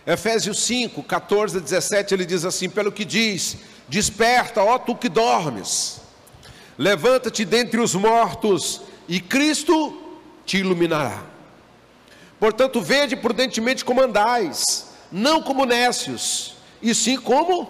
Efésios 0.06 0.64
5, 0.64 1.04
14 1.04 1.58
a 1.58 1.60
17, 1.60 2.14
ele 2.14 2.26
diz 2.26 2.46
assim: 2.46 2.70
Pelo 2.70 2.90
que 2.90 3.04
diz, 3.04 3.58
desperta, 3.90 4.64
ó 4.64 4.80
tu 4.80 4.96
que 4.96 5.10
dormes, 5.10 6.00
levanta-te 6.78 7.44
dentre 7.44 7.82
os 7.82 7.94
mortos, 7.94 8.84
e 9.06 9.20
Cristo 9.20 10.18
te 10.46 10.60
iluminará. 10.60 11.37
Portanto, 12.40 12.82
vede 12.82 13.16
prudentemente 13.16 13.84
como 13.84 14.02
andais, 14.02 14.92
não 15.12 15.42
como 15.42 15.66
nécios, 15.66 16.56
e 16.82 16.94
sim 16.94 17.18
como 17.18 17.70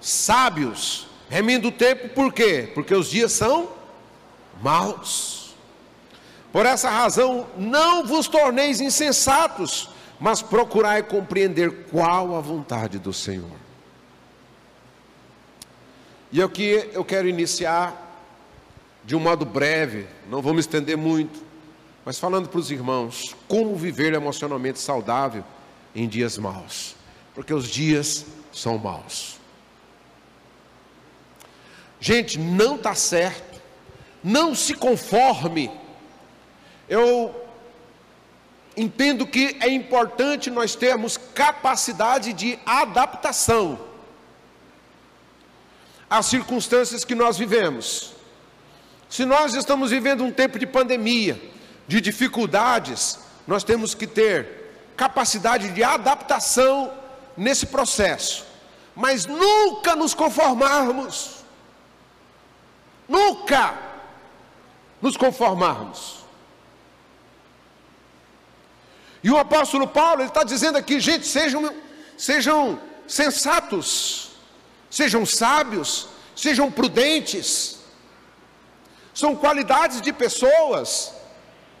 sábios, 0.00 1.08
remindo 1.28 1.68
o 1.68 1.72
tempo, 1.72 2.08
por 2.10 2.32
quê? 2.32 2.70
Porque 2.74 2.94
os 2.94 3.10
dias 3.10 3.32
são 3.32 3.70
maus. 4.62 5.54
Por 6.52 6.64
essa 6.66 6.88
razão, 6.88 7.48
não 7.56 8.06
vos 8.06 8.28
torneis 8.28 8.80
insensatos, 8.80 9.88
mas 10.20 10.40
procurai 10.40 11.02
compreender 11.02 11.86
qual 11.90 12.36
a 12.36 12.40
vontade 12.40 12.98
do 12.98 13.12
Senhor. 13.12 13.64
E 16.30 16.40
aqui 16.42 16.88
eu 16.92 17.04
quero 17.04 17.28
iniciar 17.28 18.00
de 19.04 19.14
um 19.14 19.20
modo 19.20 19.44
breve, 19.44 20.06
não 20.30 20.40
vou 20.40 20.54
me 20.54 20.60
estender 20.60 20.96
muito, 20.96 21.43
mas 22.04 22.18
falando 22.18 22.48
para 22.48 22.60
os 22.60 22.70
irmãos, 22.70 23.34
como 23.48 23.74
viver 23.76 24.12
emocionalmente 24.12 24.78
saudável 24.78 25.44
em 25.94 26.06
dias 26.06 26.36
maus, 26.36 26.94
porque 27.34 27.54
os 27.54 27.68
dias 27.68 28.26
são 28.52 28.76
maus. 28.76 29.38
Gente, 31.98 32.38
não 32.38 32.76
está 32.76 32.94
certo, 32.94 33.60
não 34.22 34.54
se 34.54 34.74
conforme. 34.74 35.70
Eu 36.86 37.34
entendo 38.76 39.26
que 39.26 39.56
é 39.60 39.70
importante 39.70 40.50
nós 40.50 40.74
termos 40.74 41.16
capacidade 41.16 42.34
de 42.34 42.58
adaptação 42.66 43.78
às 46.10 46.26
circunstâncias 46.26 47.04
que 47.04 47.14
nós 47.14 47.38
vivemos. 47.38 48.12
Se 49.08 49.24
nós 49.24 49.54
estamos 49.54 49.90
vivendo 49.90 50.22
um 50.24 50.30
tempo 50.30 50.58
de 50.58 50.66
pandemia, 50.66 51.40
de 51.86 52.00
dificuldades, 52.00 53.18
nós 53.46 53.62
temos 53.62 53.94
que 53.94 54.06
ter 54.06 54.92
capacidade 54.96 55.70
de 55.70 55.82
adaptação 55.82 56.92
nesse 57.36 57.66
processo, 57.66 58.44
mas 58.94 59.26
nunca 59.26 59.94
nos 59.94 60.14
conformarmos. 60.14 61.44
Nunca 63.08 63.76
nos 65.00 65.16
conformarmos. 65.16 66.24
E 69.22 69.30
o 69.30 69.38
apóstolo 69.38 69.86
Paulo, 69.86 70.22
ele 70.22 70.28
está 70.28 70.44
dizendo 70.44 70.78
aqui, 70.78 71.00
gente, 71.00 71.26
sejam, 71.26 71.74
sejam 72.16 72.80
sensatos, 73.06 74.30
sejam 74.90 75.26
sábios, 75.26 76.08
sejam 76.34 76.70
prudentes. 76.70 77.78
São 79.14 79.36
qualidades 79.36 80.00
de 80.00 80.12
pessoas 80.12 81.12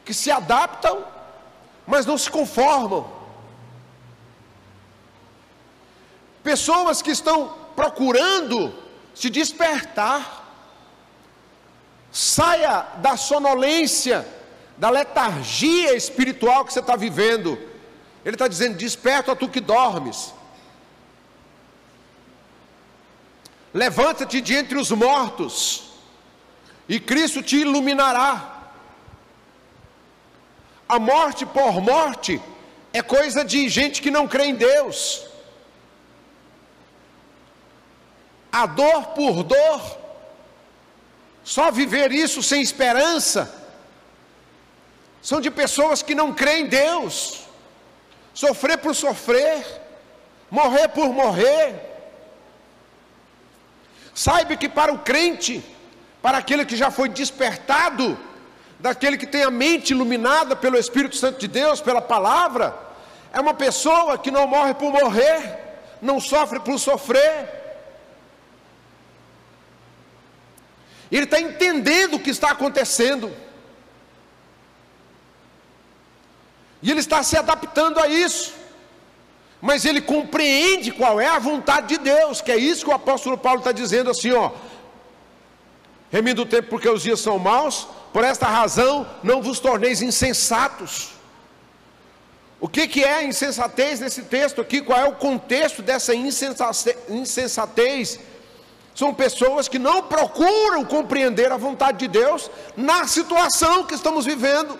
que 0.04 0.12
se 0.14 0.30
adaptam, 0.30 1.04
mas 1.86 2.06
não 2.06 2.18
se 2.18 2.30
conformam. 2.30 3.10
Pessoas 6.42 7.00
que 7.00 7.10
estão 7.10 7.54
procurando 7.74 8.74
se 9.14 9.30
despertar. 9.30 10.42
Saia 12.12 12.86
da 12.98 13.16
sonolência 13.16 14.26
da 14.76 14.90
letargia 14.90 15.94
espiritual 15.96 16.64
que 16.64 16.72
você 16.72 16.80
está 16.80 16.96
vivendo. 16.96 17.58
Ele 18.24 18.34
está 18.34 18.46
dizendo: 18.46 18.76
desperta 18.76 19.34
tu 19.34 19.48
que 19.48 19.60
dormes. 19.60 20.32
Levanta-te 23.72 24.40
de 24.40 24.54
entre 24.54 24.78
os 24.78 24.92
mortos, 24.92 25.90
e 26.88 27.00
Cristo 27.00 27.42
te 27.42 27.56
iluminará. 27.56 28.53
A 30.88 30.98
morte 30.98 31.46
por 31.46 31.80
morte 31.80 32.40
é 32.92 33.02
coisa 33.02 33.44
de 33.44 33.68
gente 33.68 34.02
que 34.02 34.10
não 34.10 34.28
crê 34.28 34.44
em 34.46 34.54
Deus. 34.54 35.26
A 38.52 38.66
dor 38.66 39.08
por 39.08 39.42
dor, 39.42 39.98
só 41.42 41.70
viver 41.70 42.12
isso 42.12 42.42
sem 42.42 42.62
esperança, 42.62 43.52
são 45.20 45.40
de 45.40 45.50
pessoas 45.50 46.02
que 46.02 46.14
não 46.14 46.32
creem 46.32 46.64
em 46.64 46.68
Deus, 46.68 47.40
sofrer 48.34 48.78
por 48.78 48.94
sofrer, 48.94 49.66
morrer 50.50 50.88
por 50.88 51.08
morrer. 51.08 51.80
Saiba 54.14 54.54
que 54.54 54.68
para 54.68 54.92
o 54.92 54.98
crente, 54.98 55.64
para 56.22 56.38
aquele 56.38 56.64
que 56.64 56.76
já 56.76 56.90
foi 56.90 57.08
despertado, 57.08 58.16
daquele 58.84 59.16
que 59.16 59.26
tem 59.26 59.42
a 59.42 59.50
mente 59.50 59.94
iluminada 59.94 60.54
pelo 60.54 60.76
Espírito 60.76 61.16
Santo 61.16 61.40
de 61.40 61.48
Deus, 61.48 61.80
pela 61.80 62.02
palavra, 62.02 62.76
é 63.32 63.40
uma 63.40 63.54
pessoa 63.54 64.18
que 64.18 64.30
não 64.30 64.46
morre 64.46 64.74
por 64.74 64.92
morrer, 64.92 65.40
não 66.02 66.20
sofre 66.20 66.60
por 66.60 66.78
sofrer. 66.78 67.48
Ele 71.10 71.24
está 71.24 71.40
entendendo 71.40 72.16
o 72.16 72.20
que 72.20 72.28
está 72.28 72.50
acontecendo. 72.50 73.34
E 76.82 76.90
ele 76.90 77.00
está 77.00 77.22
se 77.22 77.38
adaptando 77.38 77.98
a 77.98 78.06
isso. 78.06 78.52
Mas 79.62 79.86
ele 79.86 80.02
compreende 80.02 80.92
qual 80.92 81.18
é 81.18 81.28
a 81.28 81.38
vontade 81.38 81.86
de 81.86 81.96
Deus, 81.96 82.42
que 82.42 82.52
é 82.52 82.58
isso 82.58 82.84
que 82.84 82.90
o 82.90 82.94
apóstolo 82.94 83.38
Paulo 83.38 83.60
está 83.60 83.72
dizendo 83.72 84.10
assim, 84.10 84.32
ó. 84.32 84.50
Remindo 86.12 86.42
o 86.42 86.46
tempo 86.46 86.68
porque 86.68 86.86
os 86.86 87.02
dias 87.02 87.20
são 87.20 87.38
maus, 87.38 87.88
por 88.14 88.22
esta 88.22 88.46
razão 88.46 89.04
não 89.24 89.42
vos 89.42 89.58
torneis 89.58 90.00
insensatos. 90.00 91.14
O 92.60 92.68
que, 92.68 92.86
que 92.86 93.02
é 93.02 93.16
a 93.16 93.24
insensatez 93.24 93.98
nesse 93.98 94.22
texto 94.22 94.60
aqui? 94.60 94.80
Qual 94.80 94.96
é 94.96 95.04
o 95.04 95.16
contexto 95.16 95.82
dessa 95.82 96.14
insensatez? 96.14 98.20
São 98.94 99.12
pessoas 99.12 99.66
que 99.66 99.80
não 99.80 100.04
procuram 100.04 100.84
compreender 100.84 101.50
a 101.50 101.56
vontade 101.56 101.98
de 101.98 102.06
Deus 102.06 102.48
na 102.76 103.04
situação 103.08 103.82
que 103.82 103.96
estamos 103.96 104.24
vivendo. 104.24 104.78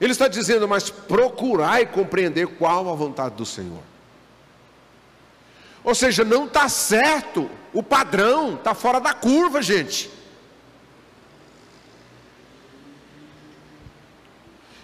Ele 0.00 0.12
está 0.12 0.28
dizendo, 0.28 0.66
mas 0.66 0.88
procurai 0.88 1.84
compreender 1.84 2.46
qual 2.46 2.90
a 2.90 2.94
vontade 2.94 3.34
do 3.34 3.44
Senhor. 3.44 3.89
Ou 5.82 5.94
seja, 5.94 6.24
não 6.24 6.44
está 6.44 6.68
certo, 6.68 7.50
o 7.72 7.82
padrão 7.82 8.54
está 8.54 8.74
fora 8.74 9.00
da 9.00 9.14
curva, 9.14 9.62
gente. 9.62 10.10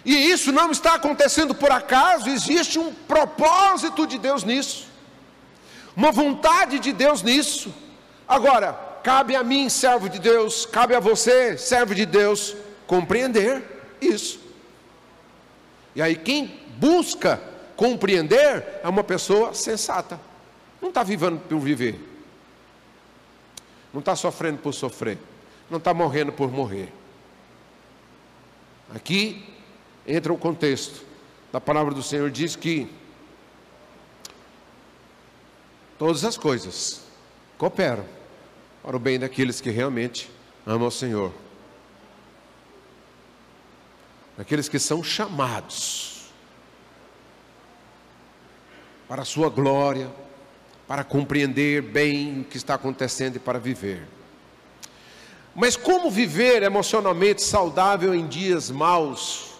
E 0.03 0.31
isso 0.31 0.53
não 0.53 0.71
está 0.71 0.93
acontecendo 0.93 1.53
por 1.53 1.69
acaso, 1.69 2.29
existe 2.29 2.79
um 2.79 2.93
propósito 2.93 4.07
de 4.07 4.17
Deus 4.17 4.43
nisso, 4.43 4.87
uma 5.95 6.13
vontade 6.13 6.79
de 6.79 6.93
Deus 6.93 7.21
nisso. 7.21 7.73
Agora, 8.25 8.71
cabe 9.03 9.35
a 9.35 9.43
mim, 9.43 9.67
servo 9.67 10.07
de 10.07 10.17
Deus, 10.17 10.65
cabe 10.65 10.95
a 10.95 10.99
você, 11.01 11.57
servo 11.57 11.93
de 11.93 12.05
Deus, 12.05 12.55
compreender 12.87 13.95
isso. 13.99 14.39
E 15.93 16.01
aí, 16.01 16.15
quem 16.15 16.57
busca 16.77 17.41
compreender 17.75 18.79
é 18.83 18.87
uma 18.87 19.03
pessoa 19.03 19.53
sensata. 19.53 20.19
Não 20.81 20.89
está 20.89 21.03
vivendo 21.03 21.39
por 21.39 21.59
viver. 21.59 21.99
Não 23.93 23.99
está 23.99 24.15
sofrendo 24.15 24.59
por 24.59 24.73
sofrer. 24.73 25.17
Não 25.69 25.77
está 25.77 25.93
morrendo 25.93 26.31
por 26.31 26.51
morrer. 26.51 26.91
Aqui 28.93 29.43
entra 30.05 30.31
o 30.31 30.37
contexto 30.37 31.05
da 31.51 31.59
palavra 31.59 31.93
do 31.93 32.03
Senhor 32.03 32.29
diz 32.29 32.55
que 32.55 32.89
todas 35.97 36.23
as 36.23 36.37
coisas 36.37 37.03
cooperam 37.57 38.05
para 38.83 38.95
o 38.95 38.99
bem 38.99 39.19
daqueles 39.19 39.59
que 39.59 39.69
realmente 39.69 40.29
amam 40.65 40.87
o 40.87 40.91
Senhor. 40.91 41.33
Daqueles 44.37 44.69
que 44.69 44.77
são 44.77 45.03
chamados 45.03 46.31
para 49.07 49.23
a 49.23 49.25
sua 49.25 49.49
glória, 49.49 50.11
para 50.87 51.03
compreender 51.03 51.81
bem 51.81 52.41
o 52.41 52.43
que 52.45 52.55
está 52.55 52.75
acontecendo 52.75 53.35
e 53.35 53.39
para 53.39 53.59
viver. 53.59 54.07
Mas 55.53 55.75
como 55.75 56.09
viver 56.09 56.63
emocionalmente 56.63 57.41
saudável 57.41 58.15
em 58.15 58.25
dias 58.27 58.71
maus? 58.71 59.55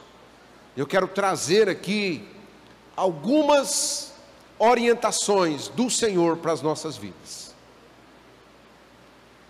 Eu 0.75 0.87
quero 0.87 1.07
trazer 1.07 1.67
aqui 1.67 2.23
algumas 2.95 4.13
orientações 4.57 5.67
do 5.67 5.89
Senhor 5.89 6.37
para 6.37 6.53
as 6.53 6.61
nossas 6.61 6.95
vidas. 6.95 7.53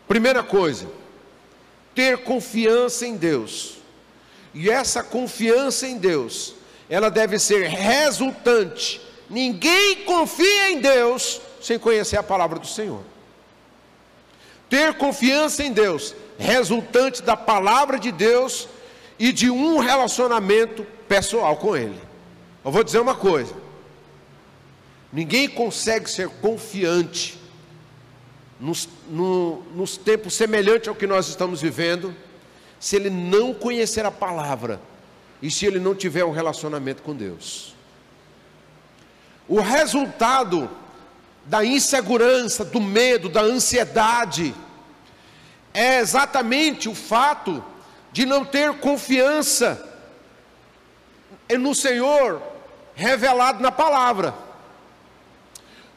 Primeira 0.08 0.42
coisa, 0.42 0.88
ter 1.94 2.20
confiança 2.20 3.06
em 3.06 3.18
Deus. 3.18 3.78
E 4.54 4.70
essa 4.70 5.04
confiança 5.04 5.86
em 5.86 5.98
Deus, 5.98 6.56
ela 6.90 7.12
deve 7.12 7.38
ser 7.38 7.68
resultante. 7.68 9.02
Ninguém 9.30 10.06
confia 10.06 10.72
em 10.72 10.80
Deus 10.80 11.42
sem 11.62 11.78
conhecer 11.80 12.18
a 12.18 12.24
palavra 12.24 12.60
do 12.60 12.68
Senhor. 12.68 13.02
Ter 14.70 14.94
confiança 14.96 15.64
em 15.64 15.72
Deus 15.72 16.14
resultante 16.38 17.22
da 17.22 17.36
palavra 17.36 17.98
de 17.98 18.12
Deus 18.12 18.68
e 19.18 19.32
de 19.32 19.50
um 19.50 19.80
relacionamento 19.80 20.86
pessoal 21.08 21.58
com 21.58 21.76
Ele. 21.76 22.00
Eu 22.64 22.72
vou 22.72 22.84
dizer 22.84 23.00
uma 23.00 23.16
coisa: 23.16 23.54
ninguém 25.12 25.48
consegue 25.48 26.10
ser 26.10 26.30
confiante 26.30 27.40
nos, 28.60 28.88
no, 29.10 29.64
nos 29.74 29.98
tempos 29.98 30.34
semelhantes 30.34 30.88
ao 30.88 30.96
que 30.96 31.08
nós 31.08 31.28
estamos 31.28 31.62
vivendo, 31.62 32.16
se 32.80 32.96
ele 32.96 33.10
não 33.10 33.54
conhecer 33.54 34.06
a 34.06 34.12
palavra 34.12 34.80
e 35.42 35.50
se 35.50 35.66
ele 35.66 35.80
não 35.80 35.96
tiver 35.96 36.26
um 36.26 36.32
relacionamento 36.32 37.02
com 37.04 37.16
Deus. 37.16 37.76
O 39.48 39.62
resultado 39.62 40.70
da 41.48 41.64
insegurança, 41.64 42.64
do 42.66 42.82
medo, 42.82 43.30
da 43.30 43.42
ansiedade, 43.42 44.54
é 45.74 46.00
exatamente 46.00 46.90
o 46.90 46.96
fato 46.96 47.64
de 48.12 48.26
não 48.26 48.44
ter 48.44 48.74
confiança 48.80 49.84
no 51.58 51.74
Senhor 51.74 52.42
revelado 52.96 53.62
na 53.64 53.72
palavra. 53.72 54.34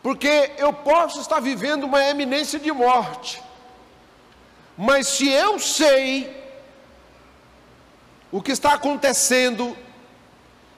Porque 0.02 0.52
eu 0.56 0.72
posso 0.72 1.20
estar 1.20 1.40
vivendo 1.40 1.84
uma 1.84 2.02
eminência 2.04 2.58
de 2.58 2.70
morte, 2.70 3.42
mas 4.76 5.08
se 5.08 5.28
eu 5.28 5.58
sei 5.58 6.38
o 8.30 8.40
que 8.40 8.52
está 8.52 8.74
acontecendo 8.74 9.76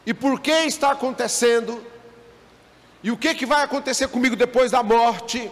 e 0.07 0.15
por 0.15 0.41
que 0.41 0.51
está 0.51 0.93
acontecendo, 0.93 1.85
e 3.03 3.11
o 3.11 3.17
que, 3.17 3.35
que 3.35 3.45
vai 3.45 3.62
acontecer 3.62 4.09
comigo 4.09 4.37
depois 4.37 4.71
da 4.71 4.83
morte, 4.83 5.51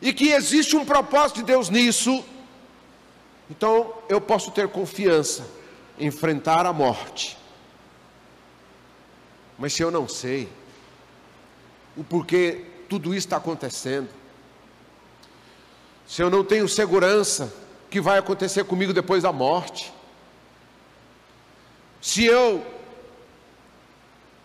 e 0.00 0.12
que 0.12 0.30
existe 0.30 0.76
um 0.76 0.84
propósito 0.84 1.38
de 1.38 1.44
Deus 1.44 1.68
nisso, 1.68 2.24
então 3.50 3.94
eu 4.08 4.20
posso 4.20 4.50
ter 4.50 4.68
confiança, 4.68 5.46
enfrentar 5.98 6.66
a 6.66 6.72
morte. 6.72 7.36
Mas 9.58 9.72
se 9.72 9.82
eu 9.82 9.90
não 9.90 10.06
sei 10.06 10.48
o 11.96 12.04
porquê 12.04 12.64
tudo 12.88 13.14
isso 13.14 13.26
está 13.26 13.38
acontecendo, 13.38 14.08
se 16.06 16.22
eu 16.22 16.30
não 16.30 16.44
tenho 16.44 16.68
segurança 16.68 17.52
que 17.90 18.00
vai 18.00 18.18
acontecer 18.18 18.64
comigo 18.64 18.92
depois 18.92 19.22
da 19.22 19.32
morte, 19.32 19.92
se 22.00 22.24
eu 22.24 22.64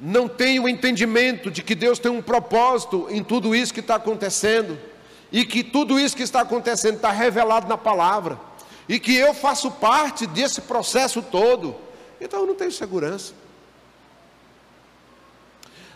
não 0.02 0.28
tenho 0.28 0.68
entendimento 0.68 1.52
de 1.52 1.62
que 1.62 1.76
Deus 1.76 2.00
tem 2.00 2.12
um 2.12 2.24
propósito 2.24 3.06
em 3.12 3.24
tudo 3.24 3.56
isso 3.56 3.72
que 3.72 3.82
está 3.82 3.96
acontecendo, 3.96 4.76
e 5.32 5.46
que 5.46 5.64
tudo 5.64 6.00
isso 6.00 6.18
que 6.18 6.24
está 6.24 6.42
acontecendo 6.42 6.96
está 6.96 7.12
revelado 7.12 7.68
na 7.68 7.78
palavra, 7.78 8.40
e 8.90 9.00
que 9.00 9.16
eu 9.16 9.32
faço 9.32 9.70
parte 9.70 10.26
desse 10.26 10.62
processo 10.62 11.22
todo, 11.22 11.76
então 12.20 12.40
eu 12.40 12.48
não 12.48 12.56
tenho 12.56 12.72
segurança. 12.72 13.34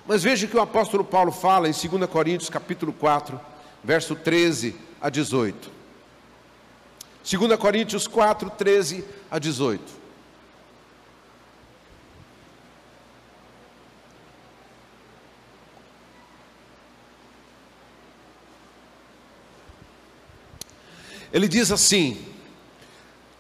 Mas 0.05 0.21
veja 0.21 0.45
que 0.45 0.55
o 0.55 0.61
apóstolo 0.61 1.03
Paulo 1.03 1.31
fala 1.31 1.67
em 1.67 1.71
2 1.71 2.07
Coríntios 2.07 2.47
capítulo 2.47 2.93
4, 2.93 3.41
verso 3.83 4.15
13 4.15 4.75
a 5.01 5.09
18. 5.09 5.71
2 7.23 7.59
Coríntios 7.59 8.07
4, 8.07 8.51
13 8.51 9.03
a 9.31 9.39
18. 9.39 10.04
Ele 21.35 21.49
diz 21.49 21.69
assim: 21.69 22.25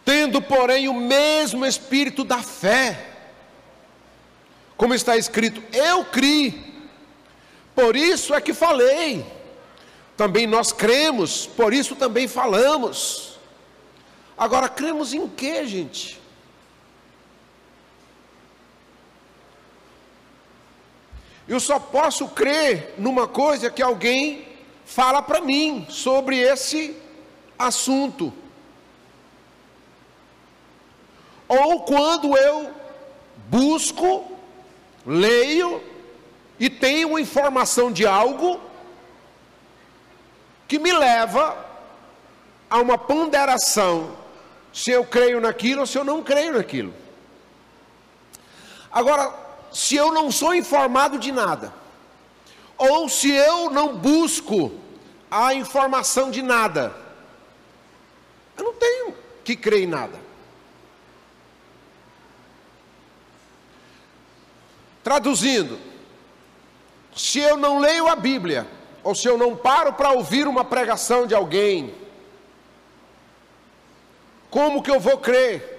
tendo, 0.03 0.41
porém, 0.41 0.89
o 0.89 0.93
mesmo 0.93 1.65
espírito 1.65 2.25
da 2.25 2.43
fé, 2.43 3.07
como 4.75 4.93
está 4.93 5.15
escrito, 5.15 5.63
eu 5.71 6.03
criei, 6.03 6.75
por 7.73 7.95
isso 7.95 8.33
é 8.33 8.41
que 8.41 8.53
falei, 8.53 9.25
também 10.17 10.45
nós 10.45 10.73
cremos, 10.73 11.47
por 11.47 11.73
isso 11.73 11.95
também 11.95 12.27
falamos. 12.27 13.39
Agora, 14.37 14.67
cremos 14.67 15.13
em 15.13 15.25
que, 15.29 15.65
gente? 15.65 16.19
Eu 21.47 21.61
só 21.61 21.79
posso 21.79 22.27
crer 22.27 22.95
numa 22.97 23.25
coisa 23.25 23.69
que 23.69 23.81
alguém 23.81 24.45
fala 24.83 25.21
para 25.21 25.39
mim 25.39 25.87
sobre 25.89 26.37
esse 26.37 27.04
assunto. 27.57 28.33
Ou 31.47 31.81
quando 31.81 32.35
eu 32.37 32.73
busco, 33.49 34.37
leio 35.05 35.81
e 36.59 36.69
tenho 36.69 37.19
informação 37.19 37.91
de 37.91 38.05
algo 38.05 38.59
que 40.67 40.79
me 40.79 40.91
leva 40.91 41.55
a 42.69 42.79
uma 42.79 42.97
ponderação 42.97 44.17
se 44.73 44.91
eu 44.91 45.05
creio 45.05 45.39
naquilo 45.39 45.81
ou 45.81 45.87
se 45.87 45.97
eu 45.97 46.03
não 46.03 46.23
creio 46.23 46.53
naquilo. 46.53 46.93
Agora, 48.91 49.33
se 49.71 49.95
eu 49.95 50.11
não 50.11 50.31
sou 50.31 50.55
informado 50.55 51.19
de 51.19 51.31
nada, 51.31 51.73
ou 52.77 53.07
se 53.07 53.29
eu 53.31 53.69
não 53.69 53.95
busco 53.95 54.71
a 55.29 55.53
informação 55.53 56.31
de 56.31 56.41
nada, 56.41 57.04
eu 58.57 58.63
não 58.63 58.73
tenho 58.73 59.15
que 59.43 59.55
crer 59.55 59.83
em 59.83 59.87
nada. 59.87 60.19
Traduzindo, 65.03 65.77
se 67.15 67.39
eu 67.39 67.57
não 67.57 67.79
leio 67.79 68.07
a 68.07 68.15
Bíblia, 68.15 68.67
ou 69.03 69.13
se 69.13 69.27
eu 69.27 69.37
não 69.37 69.55
paro 69.55 69.93
para 69.93 70.11
ouvir 70.11 70.47
uma 70.47 70.65
pregação 70.65 71.27
de 71.27 71.35
alguém, 71.35 71.93
como 74.49 74.81
que 74.81 74.89
eu 74.89 74.99
vou 74.99 75.17
crer 75.17 75.75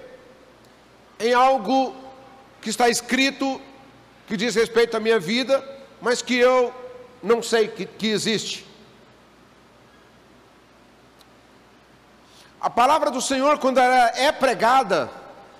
em 1.19 1.33
algo 1.33 1.95
que 2.61 2.69
está 2.69 2.89
escrito, 2.89 3.59
que 4.27 4.37
diz 4.37 4.55
respeito 4.55 4.95
à 4.95 4.99
minha 4.99 5.19
vida, 5.19 5.63
mas 6.01 6.21
que 6.21 6.35
eu 6.35 6.73
não 7.23 7.41
sei 7.41 7.67
que, 7.67 7.85
que 7.85 8.07
existe? 8.07 8.66
A 12.59 12.69
palavra 12.69 13.11
do 13.11 13.21
Senhor, 13.21 13.59
quando 13.59 13.77
ela 13.77 14.11
é 14.17 14.31
pregada, 14.31 15.09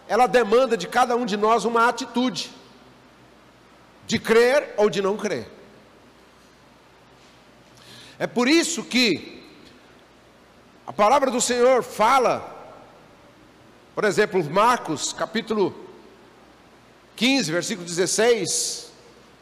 ela 0.08 0.26
demanda 0.26 0.76
de 0.76 0.88
cada 0.88 1.16
um 1.16 1.26
de 1.26 1.38
nós 1.38 1.64
uma 1.64 1.88
atitude 1.88 2.52
de 4.08 4.18
crer 4.18 4.74
ou 4.78 4.90
de 4.90 5.02
não 5.02 5.16
crer. 5.16 5.48
É 8.18 8.26
por 8.26 8.48
isso 8.48 8.84
que 8.84 9.46
a 10.88 10.94
palavra 10.94 11.30
do 11.30 11.40
Senhor 11.40 11.84
fala, 11.84 12.56
por 13.94 14.04
exemplo, 14.04 14.44
Marcos 14.46 15.14
capítulo 15.14 15.76
15, 17.16 17.52
versículo 17.52 17.86
16, 17.86 18.92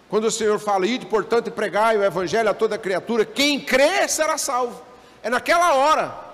quando 0.10 0.26
o 0.26 0.32
Senhor 0.32 0.60
fala, 0.60 0.86
ide 0.88 1.06
portanto 1.06 1.48
e 1.48 1.52
pregai 1.52 1.98
o 1.98 2.04
evangelho 2.04 2.50
a 2.50 2.54
toda 2.54 2.78
criatura, 2.78 3.24
quem 3.24 3.62
crê 3.62 4.08
será 4.10 4.38
salvo. 4.38 4.84
É 5.24 5.30
naquela 5.30 5.74
hora 5.76 6.25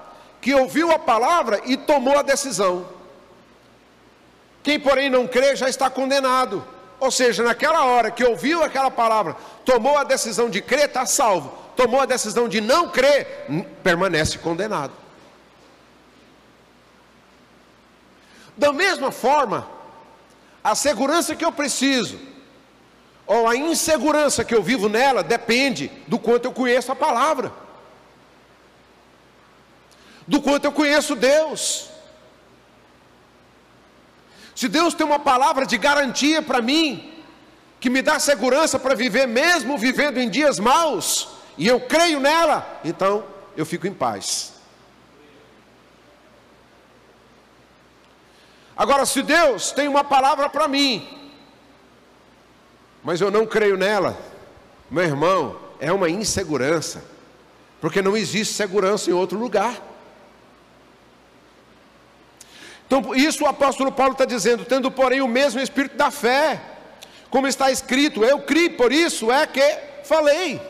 que 0.42 0.54
ouviu 0.54 0.92
a 0.92 1.00
palavra 1.00 1.62
e 1.66 1.78
tomou 1.78 2.18
a 2.18 2.24
decisão. 2.24 2.88
Quem, 4.64 4.80
porém, 4.80 5.10
não 5.10 5.28
crê 5.28 5.56
já 5.56 5.70
está 5.70 5.90
condenado 5.90 6.64
Ou 7.02 7.10
seja, 7.10 7.42
naquela 7.44 7.84
hora 7.84 8.12
que 8.12 8.24
ouviu 8.24 8.64
aquela 8.64 8.92
palavra, 8.92 9.36
tomou 9.66 9.98
a 9.98 10.04
decisão 10.04 10.52
de 10.52 10.62
crer, 10.62 10.86
está 10.86 11.04
salvo. 11.04 11.52
Tomou 11.76 12.00
a 12.00 12.06
decisão 12.06 12.48
de 12.48 12.62
não 12.62 12.90
crer, 12.90 13.48
permanece 13.82 14.38
condenado. 14.38 14.94
Da 18.56 18.72
mesma 18.72 19.12
forma, 19.12 19.68
a 20.64 20.76
segurança 20.76 21.36
que 21.36 21.44
eu 21.44 21.52
preciso, 21.52 22.20
ou 23.26 23.48
a 23.48 23.56
insegurança 23.56 24.46
que 24.46 24.54
eu 24.54 24.62
vivo 24.62 24.88
nela, 24.88 25.24
depende 25.24 25.92
do 26.08 26.20
quanto 26.20 26.46
eu 26.46 26.54
conheço 26.54 26.92
a 26.92 26.96
palavra, 26.96 27.52
do 30.28 30.42
quanto 30.42 30.66
eu 30.66 30.72
conheço 30.72 31.16
Deus. 31.16 31.90
Se 34.56 34.68
Deus 34.68 34.94
tem 34.94 35.06
uma 35.06 35.20
palavra 35.20 35.66
de 35.66 35.78
garantia 35.78 36.42
para 36.42 36.62
mim, 36.62 37.12
que 37.80 37.90
me 37.90 38.02
dá 38.02 38.20
segurança 38.20 38.78
para 38.78 38.94
viver, 38.94 39.28
mesmo 39.28 39.78
vivendo 39.78 40.20
em 40.20 40.30
dias 40.30 40.60
maus, 40.60 41.30
e 41.58 41.68
eu 41.68 41.80
creio 41.80 42.20
nela, 42.20 42.80
então 42.84 43.24
eu 43.58 43.66
fico 43.66 43.88
em 43.88 43.94
paz. 43.94 44.54
Agora, 48.78 49.06
se 49.06 49.22
Deus 49.22 49.72
tem 49.72 49.88
uma 49.88 50.04
palavra 50.04 50.50
para 50.50 50.68
mim, 50.68 51.08
mas 53.04 53.20
eu 53.20 53.32
não 53.32 53.46
creio 53.46 53.78
nela, 53.78 54.18
meu 54.90 55.04
irmão, 55.04 55.60
é 55.80 55.92
uma 55.92 56.10
insegurança, 56.10 57.04
porque 57.80 58.02
não 58.02 58.16
existe 58.16 58.54
segurança 58.54 59.10
em 59.10 59.14
outro 59.14 59.38
lugar. 59.38 59.91
Então, 62.92 63.16
isso 63.16 63.46
o 63.46 63.48
apóstolo 63.48 63.90
Paulo 63.90 64.12
está 64.12 64.26
dizendo, 64.26 64.66
tendo 64.66 64.92
porém 64.92 65.22
o 65.22 65.28
mesmo 65.28 65.62
espírito 65.62 65.96
da 65.96 66.12
fé, 66.12 66.60
como 67.30 67.48
está 67.48 67.72
escrito, 67.72 68.26
eu 68.26 68.40
criei, 68.40 68.70
por 68.70 68.92
isso 68.92 69.32
é 69.32 69.48
que 69.48 69.64
falei. 70.04 70.62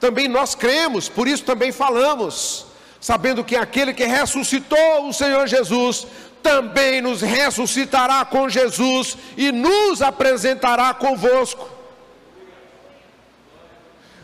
Também 0.00 0.26
nós 0.26 0.54
cremos, 0.54 1.06
por 1.06 1.28
isso 1.28 1.44
também 1.44 1.70
falamos, 1.70 2.64
sabendo 2.98 3.44
que 3.44 3.56
aquele 3.56 3.92
que 3.92 4.06
ressuscitou 4.06 5.06
o 5.06 5.12
Senhor 5.12 5.46
Jesus, 5.46 6.06
também 6.42 7.02
nos 7.02 7.20
ressuscitará 7.20 8.24
com 8.24 8.48
Jesus 8.48 9.14
e 9.36 9.52
nos 9.52 10.00
apresentará 10.00 10.94
convosco. 10.94 11.68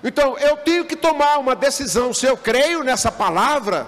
Então, 0.03 0.39
eu 0.39 0.57
tenho 0.57 0.87
que 0.87 0.97
tomar 0.97 1.37
uma 1.37 1.55
decisão 1.55 2.15
se 2.15 2.25
eu 2.25 2.39
creio 2.39 2.83
nessa 2.83 3.13
palavra 3.13 3.87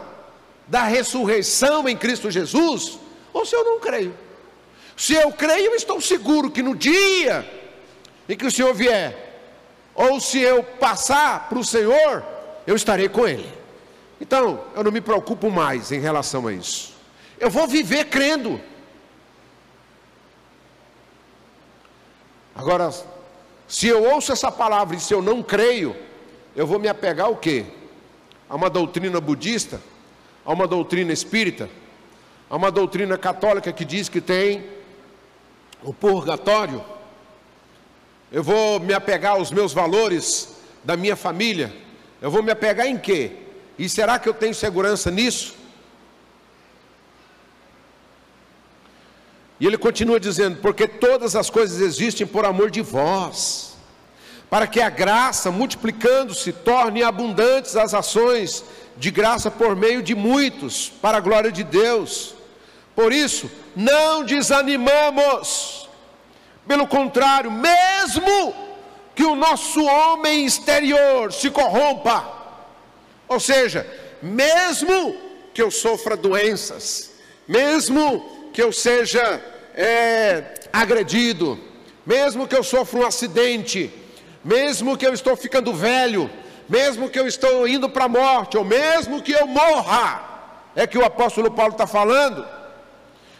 da 0.68 0.82
ressurreição 0.82 1.88
em 1.88 1.96
Cristo 1.96 2.30
Jesus 2.30 3.00
ou 3.32 3.44
se 3.46 3.54
eu 3.54 3.64
não 3.64 3.80
creio. 3.80 4.14
Se 4.96 5.14
eu 5.14 5.32
creio, 5.32 5.74
estou 5.74 6.00
seguro 6.00 6.50
que 6.50 6.62
no 6.62 6.76
dia 6.76 7.48
em 8.28 8.36
que 8.36 8.46
o 8.46 8.50
Senhor 8.50 8.72
vier, 8.74 9.32
ou 9.94 10.20
se 10.20 10.40
eu 10.40 10.62
passar 10.62 11.48
para 11.48 11.58
o 11.58 11.64
Senhor, 11.64 12.24
eu 12.66 12.76
estarei 12.76 13.08
com 13.08 13.26
Ele. 13.26 13.50
Então, 14.20 14.64
eu 14.74 14.84
não 14.84 14.92
me 14.92 15.00
preocupo 15.00 15.50
mais 15.50 15.90
em 15.90 15.98
relação 15.98 16.46
a 16.46 16.52
isso. 16.52 16.94
Eu 17.38 17.50
vou 17.50 17.66
viver 17.66 18.04
crendo. 18.04 18.60
Agora, 22.54 22.90
se 23.66 23.88
eu 23.88 24.04
ouço 24.04 24.30
essa 24.30 24.52
palavra 24.52 24.94
e 24.94 25.00
se 25.00 25.12
eu 25.12 25.20
não 25.20 25.42
creio, 25.42 25.96
eu 26.54 26.66
vou 26.66 26.78
me 26.78 26.88
apegar 26.88 27.26
ao 27.26 27.36
quê? 27.36 27.64
A 28.48 28.54
uma 28.54 28.70
doutrina 28.70 29.20
budista? 29.20 29.80
A 30.44 30.52
uma 30.52 30.68
doutrina 30.68 31.12
espírita? 31.12 31.68
Há 32.52 32.56
uma 32.56 32.70
doutrina 32.70 33.16
católica 33.16 33.72
que 33.72 33.82
diz 33.82 34.10
que 34.10 34.20
tem 34.20 34.62
o 35.82 35.94
purgatório. 35.94 36.84
Eu 38.30 38.42
vou 38.42 38.78
me 38.78 38.92
apegar 38.92 39.36
aos 39.36 39.50
meus 39.50 39.72
valores 39.72 40.56
da 40.84 40.94
minha 40.94 41.16
família. 41.16 41.72
Eu 42.20 42.30
vou 42.30 42.42
me 42.42 42.52
apegar 42.52 42.86
em 42.86 42.98
quê? 42.98 43.32
E 43.78 43.88
será 43.88 44.18
que 44.18 44.28
eu 44.28 44.34
tenho 44.34 44.54
segurança 44.54 45.10
nisso? 45.10 45.54
E 49.58 49.66
ele 49.66 49.78
continua 49.78 50.20
dizendo: 50.20 50.58
Porque 50.60 50.86
todas 50.86 51.34
as 51.34 51.48
coisas 51.48 51.80
existem 51.80 52.26
por 52.26 52.44
amor 52.44 52.70
de 52.70 52.82
vós, 52.82 53.78
para 54.50 54.66
que 54.66 54.78
a 54.78 54.90
graça, 54.90 55.50
multiplicando-se, 55.50 56.52
torne 56.52 57.02
abundantes 57.02 57.76
as 57.76 57.94
ações 57.94 58.62
de 58.98 59.10
graça 59.10 59.50
por 59.50 59.74
meio 59.74 60.02
de 60.02 60.14
muitos, 60.14 60.90
para 61.00 61.16
a 61.16 61.20
glória 61.22 61.50
de 61.50 61.64
Deus. 61.64 62.41
Por 62.94 63.12
isso, 63.12 63.50
não 63.74 64.24
desanimamos. 64.24 65.88
Pelo 66.66 66.86
contrário, 66.86 67.50
mesmo 67.50 68.54
que 69.14 69.24
o 69.24 69.34
nosso 69.34 69.84
homem 69.84 70.44
exterior 70.44 71.32
se 71.32 71.50
corrompa, 71.50 72.24
ou 73.28 73.40
seja, 73.40 73.86
mesmo 74.22 75.16
que 75.52 75.60
eu 75.60 75.70
sofra 75.70 76.16
doenças, 76.16 77.10
mesmo 77.48 78.50
que 78.52 78.62
eu 78.62 78.72
seja 78.72 79.42
é, 79.74 80.54
agredido, 80.72 81.58
mesmo 82.06 82.46
que 82.46 82.56
eu 82.56 82.62
sofra 82.62 83.00
um 83.00 83.06
acidente, 83.06 83.92
mesmo 84.44 84.96
que 84.96 85.06
eu 85.06 85.12
estou 85.12 85.36
ficando 85.36 85.74
velho, 85.74 86.30
mesmo 86.68 87.08
que 87.08 87.18
eu 87.18 87.26
estou 87.26 87.66
indo 87.66 87.88
para 87.88 88.04
a 88.04 88.08
morte, 88.08 88.56
ou 88.56 88.64
mesmo 88.64 89.22
que 89.22 89.32
eu 89.32 89.46
morra, 89.46 90.30
é 90.76 90.86
que 90.86 90.96
o 90.96 91.04
apóstolo 91.04 91.50
Paulo 91.50 91.72
está 91.72 91.86
falando 91.86 92.61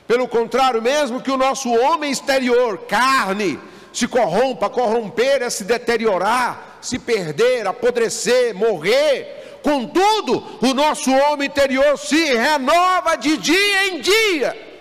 pelo 0.07 0.29
contrário, 0.29 0.83
mesmo 0.83 1.21
que 1.21 1.31
o 1.31 1.37
nosso 1.37 1.71
homem 1.71 2.11
exterior, 2.11 2.79
carne, 2.87 3.59
se 3.93 4.09
corrompa, 4.09 4.71
corromper 4.71 5.43
é 5.43 5.51
se 5.51 5.65
deteriorar, 5.65 6.79
se 6.81 6.99
perder, 6.99 7.67
apodrecer, 7.67 8.55
morrer, 8.55 9.61
contudo, 9.63 10.59
o 10.61 10.75
nosso 10.75 11.11
homem 11.13 11.49
interior 11.49 11.99
se 11.99 12.35
renova 12.35 13.17
de 13.17 13.37
dia 13.37 13.89
em 13.89 14.01
dia. 14.01 14.73